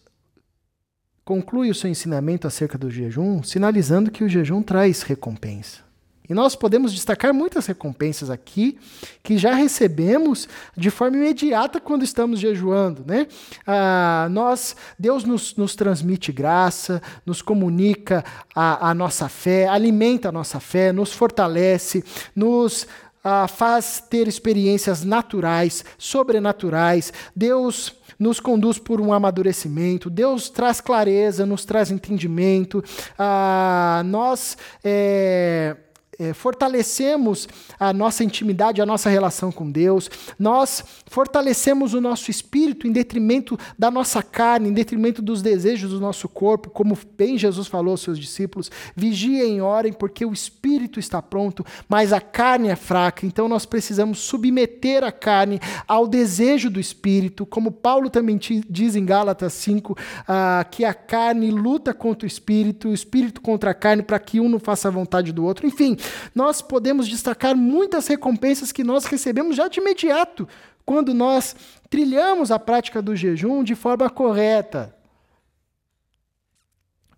conclui 1.24 1.70
o 1.70 1.76
seu 1.76 1.90
ensinamento 1.90 2.48
acerca 2.48 2.78
do 2.78 2.90
jejum, 2.90 3.44
sinalizando 3.44 4.10
que 4.10 4.24
o 4.24 4.30
jejum 4.30 4.64
traz 4.64 5.04
recompensa. 5.04 5.84
E 6.30 6.34
nós 6.34 6.56
podemos 6.56 6.94
destacar 6.94 7.34
muitas 7.34 7.66
recompensas 7.66 8.30
aqui 8.30 8.78
que 9.22 9.38
já 9.38 9.54
recebemos 9.54 10.48
de 10.76 10.90
forma 10.90 11.18
imediata 11.18 11.82
quando 11.82 12.04
estamos 12.04 12.40
jejuando. 12.40 13.04
Né? 13.06 13.28
Ah, 13.68 14.28
nós, 14.32 14.76
Deus 14.98 15.26
nos, 15.26 15.56
nos, 15.56 15.76
transmite 15.76 16.32
graça, 16.32 17.02
nos 17.26 17.42
comunica 17.42 18.24
a, 18.56 18.90
a, 18.90 18.94
nossa 18.94 19.28
fé, 19.28 19.68
alimenta 19.68 20.30
a 20.30 20.32
nossa 20.32 20.60
fé, 20.60 20.94
nos 20.94 21.12
fortalece, 21.12 22.04
nos 22.34 22.88
ah, 23.22 23.48
faz 23.48 24.02
ter 24.10 24.28
experiências 24.28 25.04
naturais, 25.04 25.84
sobrenaturais. 25.98 27.12
Deus 27.36 27.96
nos 28.18 28.40
conduz 28.40 28.78
por 28.78 29.02
um 29.02 29.12
amadurecimento, 29.12 30.10
Deus 30.10 30.50
traz 30.50 30.80
clareza, 30.80 31.46
nos 31.46 31.66
traz 31.66 31.92
entendimento. 31.92 32.82
Ah, 33.20 34.04
nós. 34.06 34.58
É, 34.84 35.76
é, 36.24 36.34
fortalecemos 36.34 37.48
a 37.80 37.92
nossa 37.92 38.24
intimidade, 38.24 38.82
a 38.82 38.86
nossa 38.86 39.10
relação 39.10 39.52
com 39.52 39.70
Deus, 39.70 40.10
nós 40.40 40.84
fortalecemos 41.08 41.94
o 41.94 42.02
nosso 42.02 42.32
espírito 42.32 42.88
em 42.88 42.92
detrimento 42.92 43.58
da 43.78 43.92
nossa 43.92 44.24
carne, 44.24 44.70
em 44.70 44.74
detrimento 44.74 45.22
dos 45.22 45.42
desejos 45.42 45.92
do 45.92 46.00
nosso 46.00 46.30
corpo, 46.30 46.70
como 46.70 46.98
bem 47.18 47.38
Jesus 47.38 47.68
falou 47.68 47.92
aos 47.92 48.02
seus 48.02 48.18
discípulos: 48.18 48.72
vigiem 48.96 49.62
orem, 49.62 49.92
porque 49.92 50.26
o 50.26 50.32
espírito 50.32 51.00
está 51.00 51.22
pronto, 51.22 51.66
mas 51.90 52.14
a 52.14 52.22
carne 52.22 52.70
é 52.70 52.76
fraca, 52.76 53.26
então 53.26 53.48
nós 53.48 53.66
precisamos 53.66 54.20
submeter 54.20 55.04
a 55.04 55.12
carne 55.12 55.60
ao 55.88 56.08
desejo 56.08 56.70
do 56.70 56.80
espírito, 56.80 57.46
como 57.46 57.72
Paulo 57.72 58.10
também 58.10 58.40
diz 58.70 58.96
em 58.96 59.06
Gálatas 59.06 59.54
5, 59.54 59.98
ah, 60.28 60.66
que 60.70 60.86
a 60.86 60.94
carne 60.94 61.52
luta 61.52 61.94
contra 61.94 62.26
o 62.26 62.28
espírito, 62.28 62.90
o 62.90 62.94
espírito 62.94 63.42
contra 63.42 63.72
a 63.72 63.74
carne, 63.74 64.04
para 64.04 64.20
que 64.20 64.40
um 64.40 64.48
não 64.48 64.60
faça 64.60 64.88
a 64.88 64.92
vontade 64.92 65.32
do 65.32 65.44
outro. 65.44 65.68
Enfim, 65.68 65.98
nós 66.34 66.62
podemos 66.62 67.08
destacar 67.08 67.56
muitas 67.56 68.08
recompensas 68.08 68.72
que 68.72 68.84
nós 68.84 69.06
recebemos 69.06 69.56
já 69.56 69.68
de 69.68 69.80
imediato, 69.80 70.48
quando 70.86 71.14
nós 71.14 71.56
trilhamos 71.90 72.52
a 72.52 72.60
prática 72.60 73.02
do 73.02 73.16
jejum 73.16 73.64
de 73.64 73.76
forma 73.76 74.10
correta. 74.10 74.96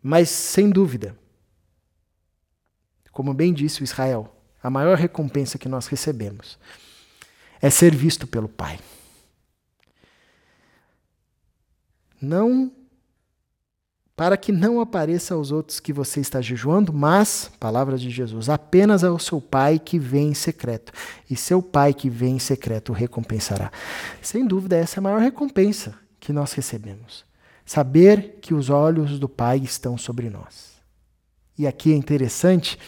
Mas, 0.01 0.29
sem 0.29 0.69
dúvida, 0.69 1.17
como 3.11 3.33
bem 3.33 3.53
disse 3.53 3.81
o 3.81 3.83
Israel, 3.83 4.35
a 4.61 4.69
maior 4.69 4.97
recompensa 4.97 5.57
que 5.57 5.69
nós 5.69 5.87
recebemos 5.87 6.59
é 7.61 7.69
ser 7.69 7.95
visto 7.95 8.27
pelo 8.27 8.49
Pai. 8.49 8.79
Não 12.21 12.71
para 14.15 14.37
que 14.37 14.51
não 14.51 14.79
apareça 14.79 15.33
aos 15.33 15.51
outros 15.51 15.79
que 15.79 15.91
você 15.91 16.21
está 16.21 16.39
jejuando, 16.39 16.93
mas, 16.93 17.51
palavras 17.59 18.01
de 18.01 18.09
Jesus, 18.09 18.49
apenas 18.49 19.03
ao 19.03 19.19
seu 19.19 19.41
Pai 19.41 19.77
que 19.77 19.99
vem 19.99 20.29
em 20.29 20.33
secreto. 20.33 20.93
E 21.29 21.35
seu 21.35 21.61
Pai 21.61 21.93
que 21.93 22.09
vem 22.09 22.37
em 22.37 22.39
secreto 22.39 22.91
o 22.91 22.95
recompensará. 22.95 23.71
Sem 24.21 24.47
dúvida, 24.47 24.77
essa 24.77 24.97
é 24.97 24.99
a 24.99 25.03
maior 25.03 25.19
recompensa 25.19 25.95
que 26.19 26.31
nós 26.31 26.53
recebemos. 26.53 27.25
Saber 27.65 28.37
que 28.41 28.53
os 28.53 28.69
olhos 28.69 29.19
do 29.19 29.27
Pai 29.27 29.57
estão 29.57 29.97
sobre 29.97 30.29
nós. 30.29 30.75
E 31.57 31.67
aqui 31.67 31.91
é 31.91 31.95
interessante 31.95 32.79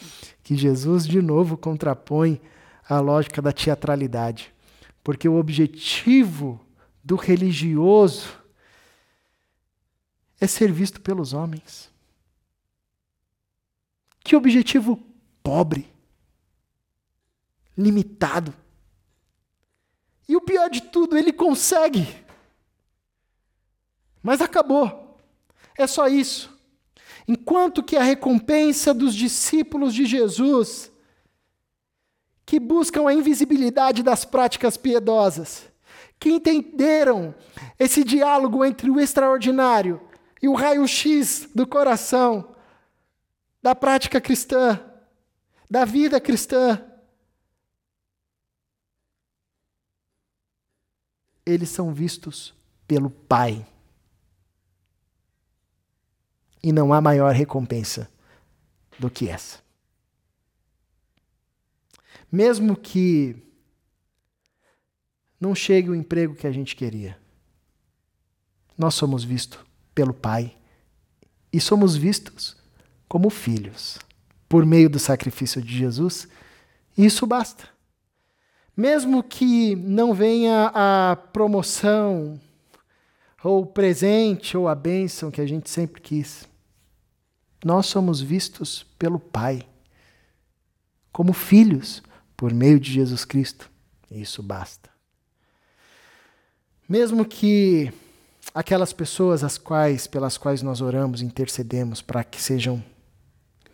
que 0.42 0.56
Jesus 0.56 1.06
de 1.06 1.20
novo 1.20 1.58
contrapõe 1.58 2.40
a 2.88 3.00
lógica 3.00 3.42
da 3.42 3.52
teatralidade. 3.52 4.50
Porque 5.04 5.28
o 5.28 5.36
objetivo 5.36 6.58
do 7.04 7.16
religioso 7.16 8.28
é 10.40 10.46
ser 10.46 10.72
visto 10.72 11.00
pelos 11.00 11.32
homens. 11.32 11.90
Que 14.20 14.36
objetivo 14.36 15.02
pobre, 15.42 15.88
limitado. 17.76 18.54
E 20.28 20.36
o 20.36 20.40
pior 20.40 20.68
de 20.68 20.82
tudo, 20.82 21.16
ele 21.16 21.32
consegue. 21.32 22.06
Mas 24.22 24.40
acabou. 24.40 25.18
É 25.76 25.86
só 25.86 26.06
isso. 26.08 26.54
Enquanto 27.26 27.82
que 27.82 27.96
a 27.96 28.02
recompensa 28.02 28.92
dos 28.92 29.14
discípulos 29.14 29.94
de 29.94 30.04
Jesus, 30.04 30.90
que 32.44 32.60
buscam 32.60 33.08
a 33.08 33.14
invisibilidade 33.14 34.02
das 34.02 34.24
práticas 34.24 34.76
piedosas, 34.76 35.70
que 36.18 36.30
entenderam 36.30 37.34
esse 37.78 38.02
diálogo 38.02 38.64
entre 38.64 38.90
o 38.90 38.98
extraordinário 38.98 40.07
e 40.42 40.48
o 40.48 40.54
raio-x 40.54 41.48
do 41.54 41.66
coração, 41.66 42.54
da 43.62 43.74
prática 43.74 44.20
cristã, 44.20 44.80
da 45.68 45.84
vida 45.84 46.20
cristã. 46.20 46.84
Eles 51.44 51.68
são 51.70 51.92
vistos 51.92 52.54
pelo 52.86 53.10
Pai. 53.10 53.66
E 56.62 56.72
não 56.72 56.92
há 56.92 57.00
maior 57.00 57.32
recompensa 57.32 58.10
do 58.98 59.10
que 59.10 59.28
essa. 59.28 59.62
Mesmo 62.30 62.76
que 62.76 63.36
não 65.40 65.54
chegue 65.54 65.88
o 65.88 65.94
emprego 65.94 66.34
que 66.34 66.46
a 66.46 66.52
gente 66.52 66.76
queria, 66.76 67.18
nós 68.76 68.94
somos 68.94 69.24
vistos 69.24 69.67
pelo 69.98 70.14
Pai 70.14 70.56
e 71.52 71.60
somos 71.60 71.96
vistos 71.96 72.56
como 73.08 73.28
filhos 73.30 73.98
por 74.48 74.64
meio 74.64 74.88
do 74.88 74.96
sacrifício 74.96 75.60
de 75.60 75.76
Jesus. 75.76 76.28
E 76.96 77.04
isso 77.04 77.26
basta. 77.26 77.68
Mesmo 78.76 79.24
que 79.24 79.74
não 79.74 80.14
venha 80.14 80.70
a 80.72 81.16
promoção, 81.16 82.40
ou 83.42 83.62
o 83.62 83.66
presente, 83.66 84.56
ou 84.56 84.68
a 84.68 84.74
bênção 84.76 85.32
que 85.32 85.40
a 85.40 85.46
gente 85.46 85.68
sempre 85.68 86.00
quis, 86.00 86.48
nós 87.64 87.86
somos 87.86 88.20
vistos 88.20 88.86
pelo 88.96 89.18
Pai 89.18 89.68
como 91.10 91.32
filhos 91.32 92.04
por 92.36 92.54
meio 92.54 92.78
de 92.78 92.92
Jesus 92.92 93.24
Cristo. 93.24 93.68
E 94.08 94.20
isso 94.22 94.44
basta. 94.44 94.88
Mesmo 96.88 97.24
que 97.24 97.92
aquelas 98.54 98.92
pessoas 98.92 99.44
as 99.44 99.58
quais 99.58 100.06
pelas 100.06 100.36
quais 100.36 100.62
nós 100.62 100.80
oramos, 100.80 101.22
intercedemos 101.22 102.02
para 102.02 102.24
que 102.24 102.40
sejam 102.40 102.82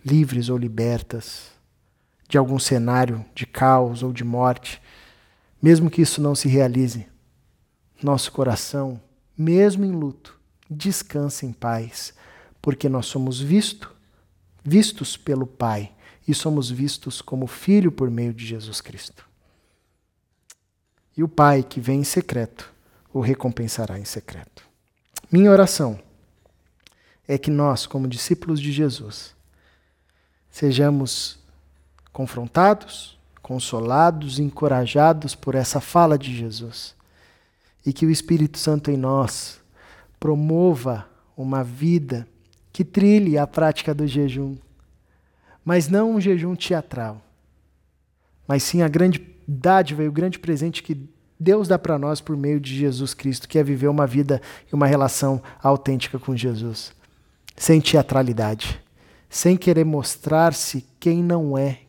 livres 0.05 0.49
ou 0.49 0.59
libertas 0.59 1.53
de 2.29 2.37
algum 2.37 2.59
cenário 2.59 3.25
de 3.35 3.47
caos 3.47 4.03
ou 4.03 4.12
de 4.12 4.25
morte, 4.25 4.81
mesmo 5.62 5.91
que 5.91 6.03
isso 6.03 6.20
não 6.20 6.35
se 6.35 6.49
realize, 6.49 7.07
nosso 8.03 8.33
coração, 8.33 9.01
mesmo 9.37 9.85
em 9.85 9.93
luto, 9.93 10.39
descansa 10.68 11.47
em 11.47 11.53
paz, 11.53 12.12
porque 12.61 12.89
nós 12.89 13.07
somos 13.07 13.41
visto, 13.41 13.95
vistos 14.62 15.16
pelo 15.16 15.47
Pai 15.47 15.93
e 16.27 16.35
somos 16.35 16.70
vistos 16.70 17.22
como 17.22 17.47
filho 17.47 17.93
por 17.93 18.11
meio 18.11 18.33
de 18.33 18.45
Jesus 18.45 18.81
Cristo. 18.81 19.27
E 21.16 21.22
o 21.22 21.29
Pai 21.29 21.62
que 21.62 21.81
vem 21.81 22.01
em 22.01 22.05
secreto 22.05 22.74
o 23.14 23.20
recompensará 23.20 23.96
em 23.96 24.04
secreto. 24.04 24.66
Minha 25.30 25.52
oração 25.52 26.00
é 27.28 27.38
que 27.38 27.48
nós, 27.48 27.86
como 27.86 28.08
discípulos 28.08 28.60
de 28.60 28.72
Jesus, 28.72 29.36
sejamos 30.50 31.38
confrontados, 32.12 33.16
consolados, 33.40 34.40
encorajados 34.40 35.36
por 35.36 35.54
essa 35.54 35.80
fala 35.80 36.18
de 36.18 36.36
Jesus 36.36 36.96
e 37.86 37.92
que 37.92 38.04
o 38.04 38.10
Espírito 38.10 38.58
Santo 38.58 38.90
em 38.90 38.96
nós 38.96 39.60
promova 40.18 41.08
uma 41.36 41.62
vida 41.62 42.26
que 42.72 42.84
trilhe 42.84 43.38
a 43.38 43.46
prática 43.46 43.94
do 43.94 44.08
jejum, 44.08 44.56
mas 45.64 45.86
não 45.86 46.16
um 46.16 46.20
jejum 46.20 46.56
teatral, 46.56 47.22
mas 48.46 48.64
sim 48.64 48.82
a 48.82 48.88
grande 48.88 49.24
dádiva 49.46 50.02
e 50.02 50.08
o 50.08 50.12
grande 50.12 50.38
presente 50.40 50.82
que 50.82 51.13
Deus 51.39 51.66
dá 51.66 51.78
para 51.78 51.99
nós 51.99 52.20
por 52.20 52.37
meio 52.37 52.61
de 52.61 52.74
Jesus 52.76 53.12
Cristo, 53.12 53.49
que 53.49 53.59
é 53.59 53.62
viver 53.62 53.89
uma 53.89 54.07
vida 54.07 54.41
e 54.70 54.74
uma 54.74 54.87
relação 54.87 55.43
autêntica 55.62 56.18
com 56.18 56.37
Jesus, 56.37 56.95
sem 57.57 57.80
teatralidade, 57.80 58.80
sem 59.28 59.57
querer 59.57 59.85
mostrar-se 59.85 60.87
quem 61.01 61.22
não 61.22 61.59
é, 61.59 61.80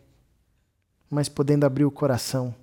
mas 1.09 1.29
podendo 1.29 1.65
abrir 1.65 1.85
o 1.85 1.91
coração, 1.91 2.53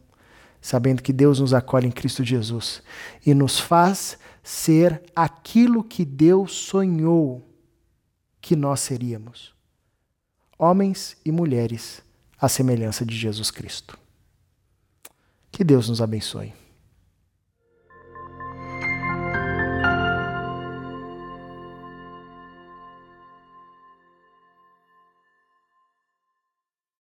sabendo 0.61 1.03
que 1.03 1.13
Deus 1.13 1.39
nos 1.39 1.55
acolhe 1.55 1.87
em 1.87 1.93
Cristo 1.93 2.25
Jesus 2.25 2.83
e 3.25 3.33
nos 3.33 3.59
faz 3.59 4.19
ser 4.43 5.03
aquilo 5.15 5.85
que 5.85 6.05
Deus 6.05 6.53
sonhou 6.53 7.49
que 8.41 8.57
nós 8.57 8.81
seríamos. 8.81 9.55
Homens 10.59 11.17
e 11.25 11.31
mulheres 11.31 12.03
à 12.39 12.49
semelhança 12.49 13.07
de 13.07 13.17
Jesus 13.17 13.51
Cristo. 13.51 13.97
Que 15.51 15.63
Deus 15.63 15.89
nos 15.89 16.01
abençoe. 16.01 16.62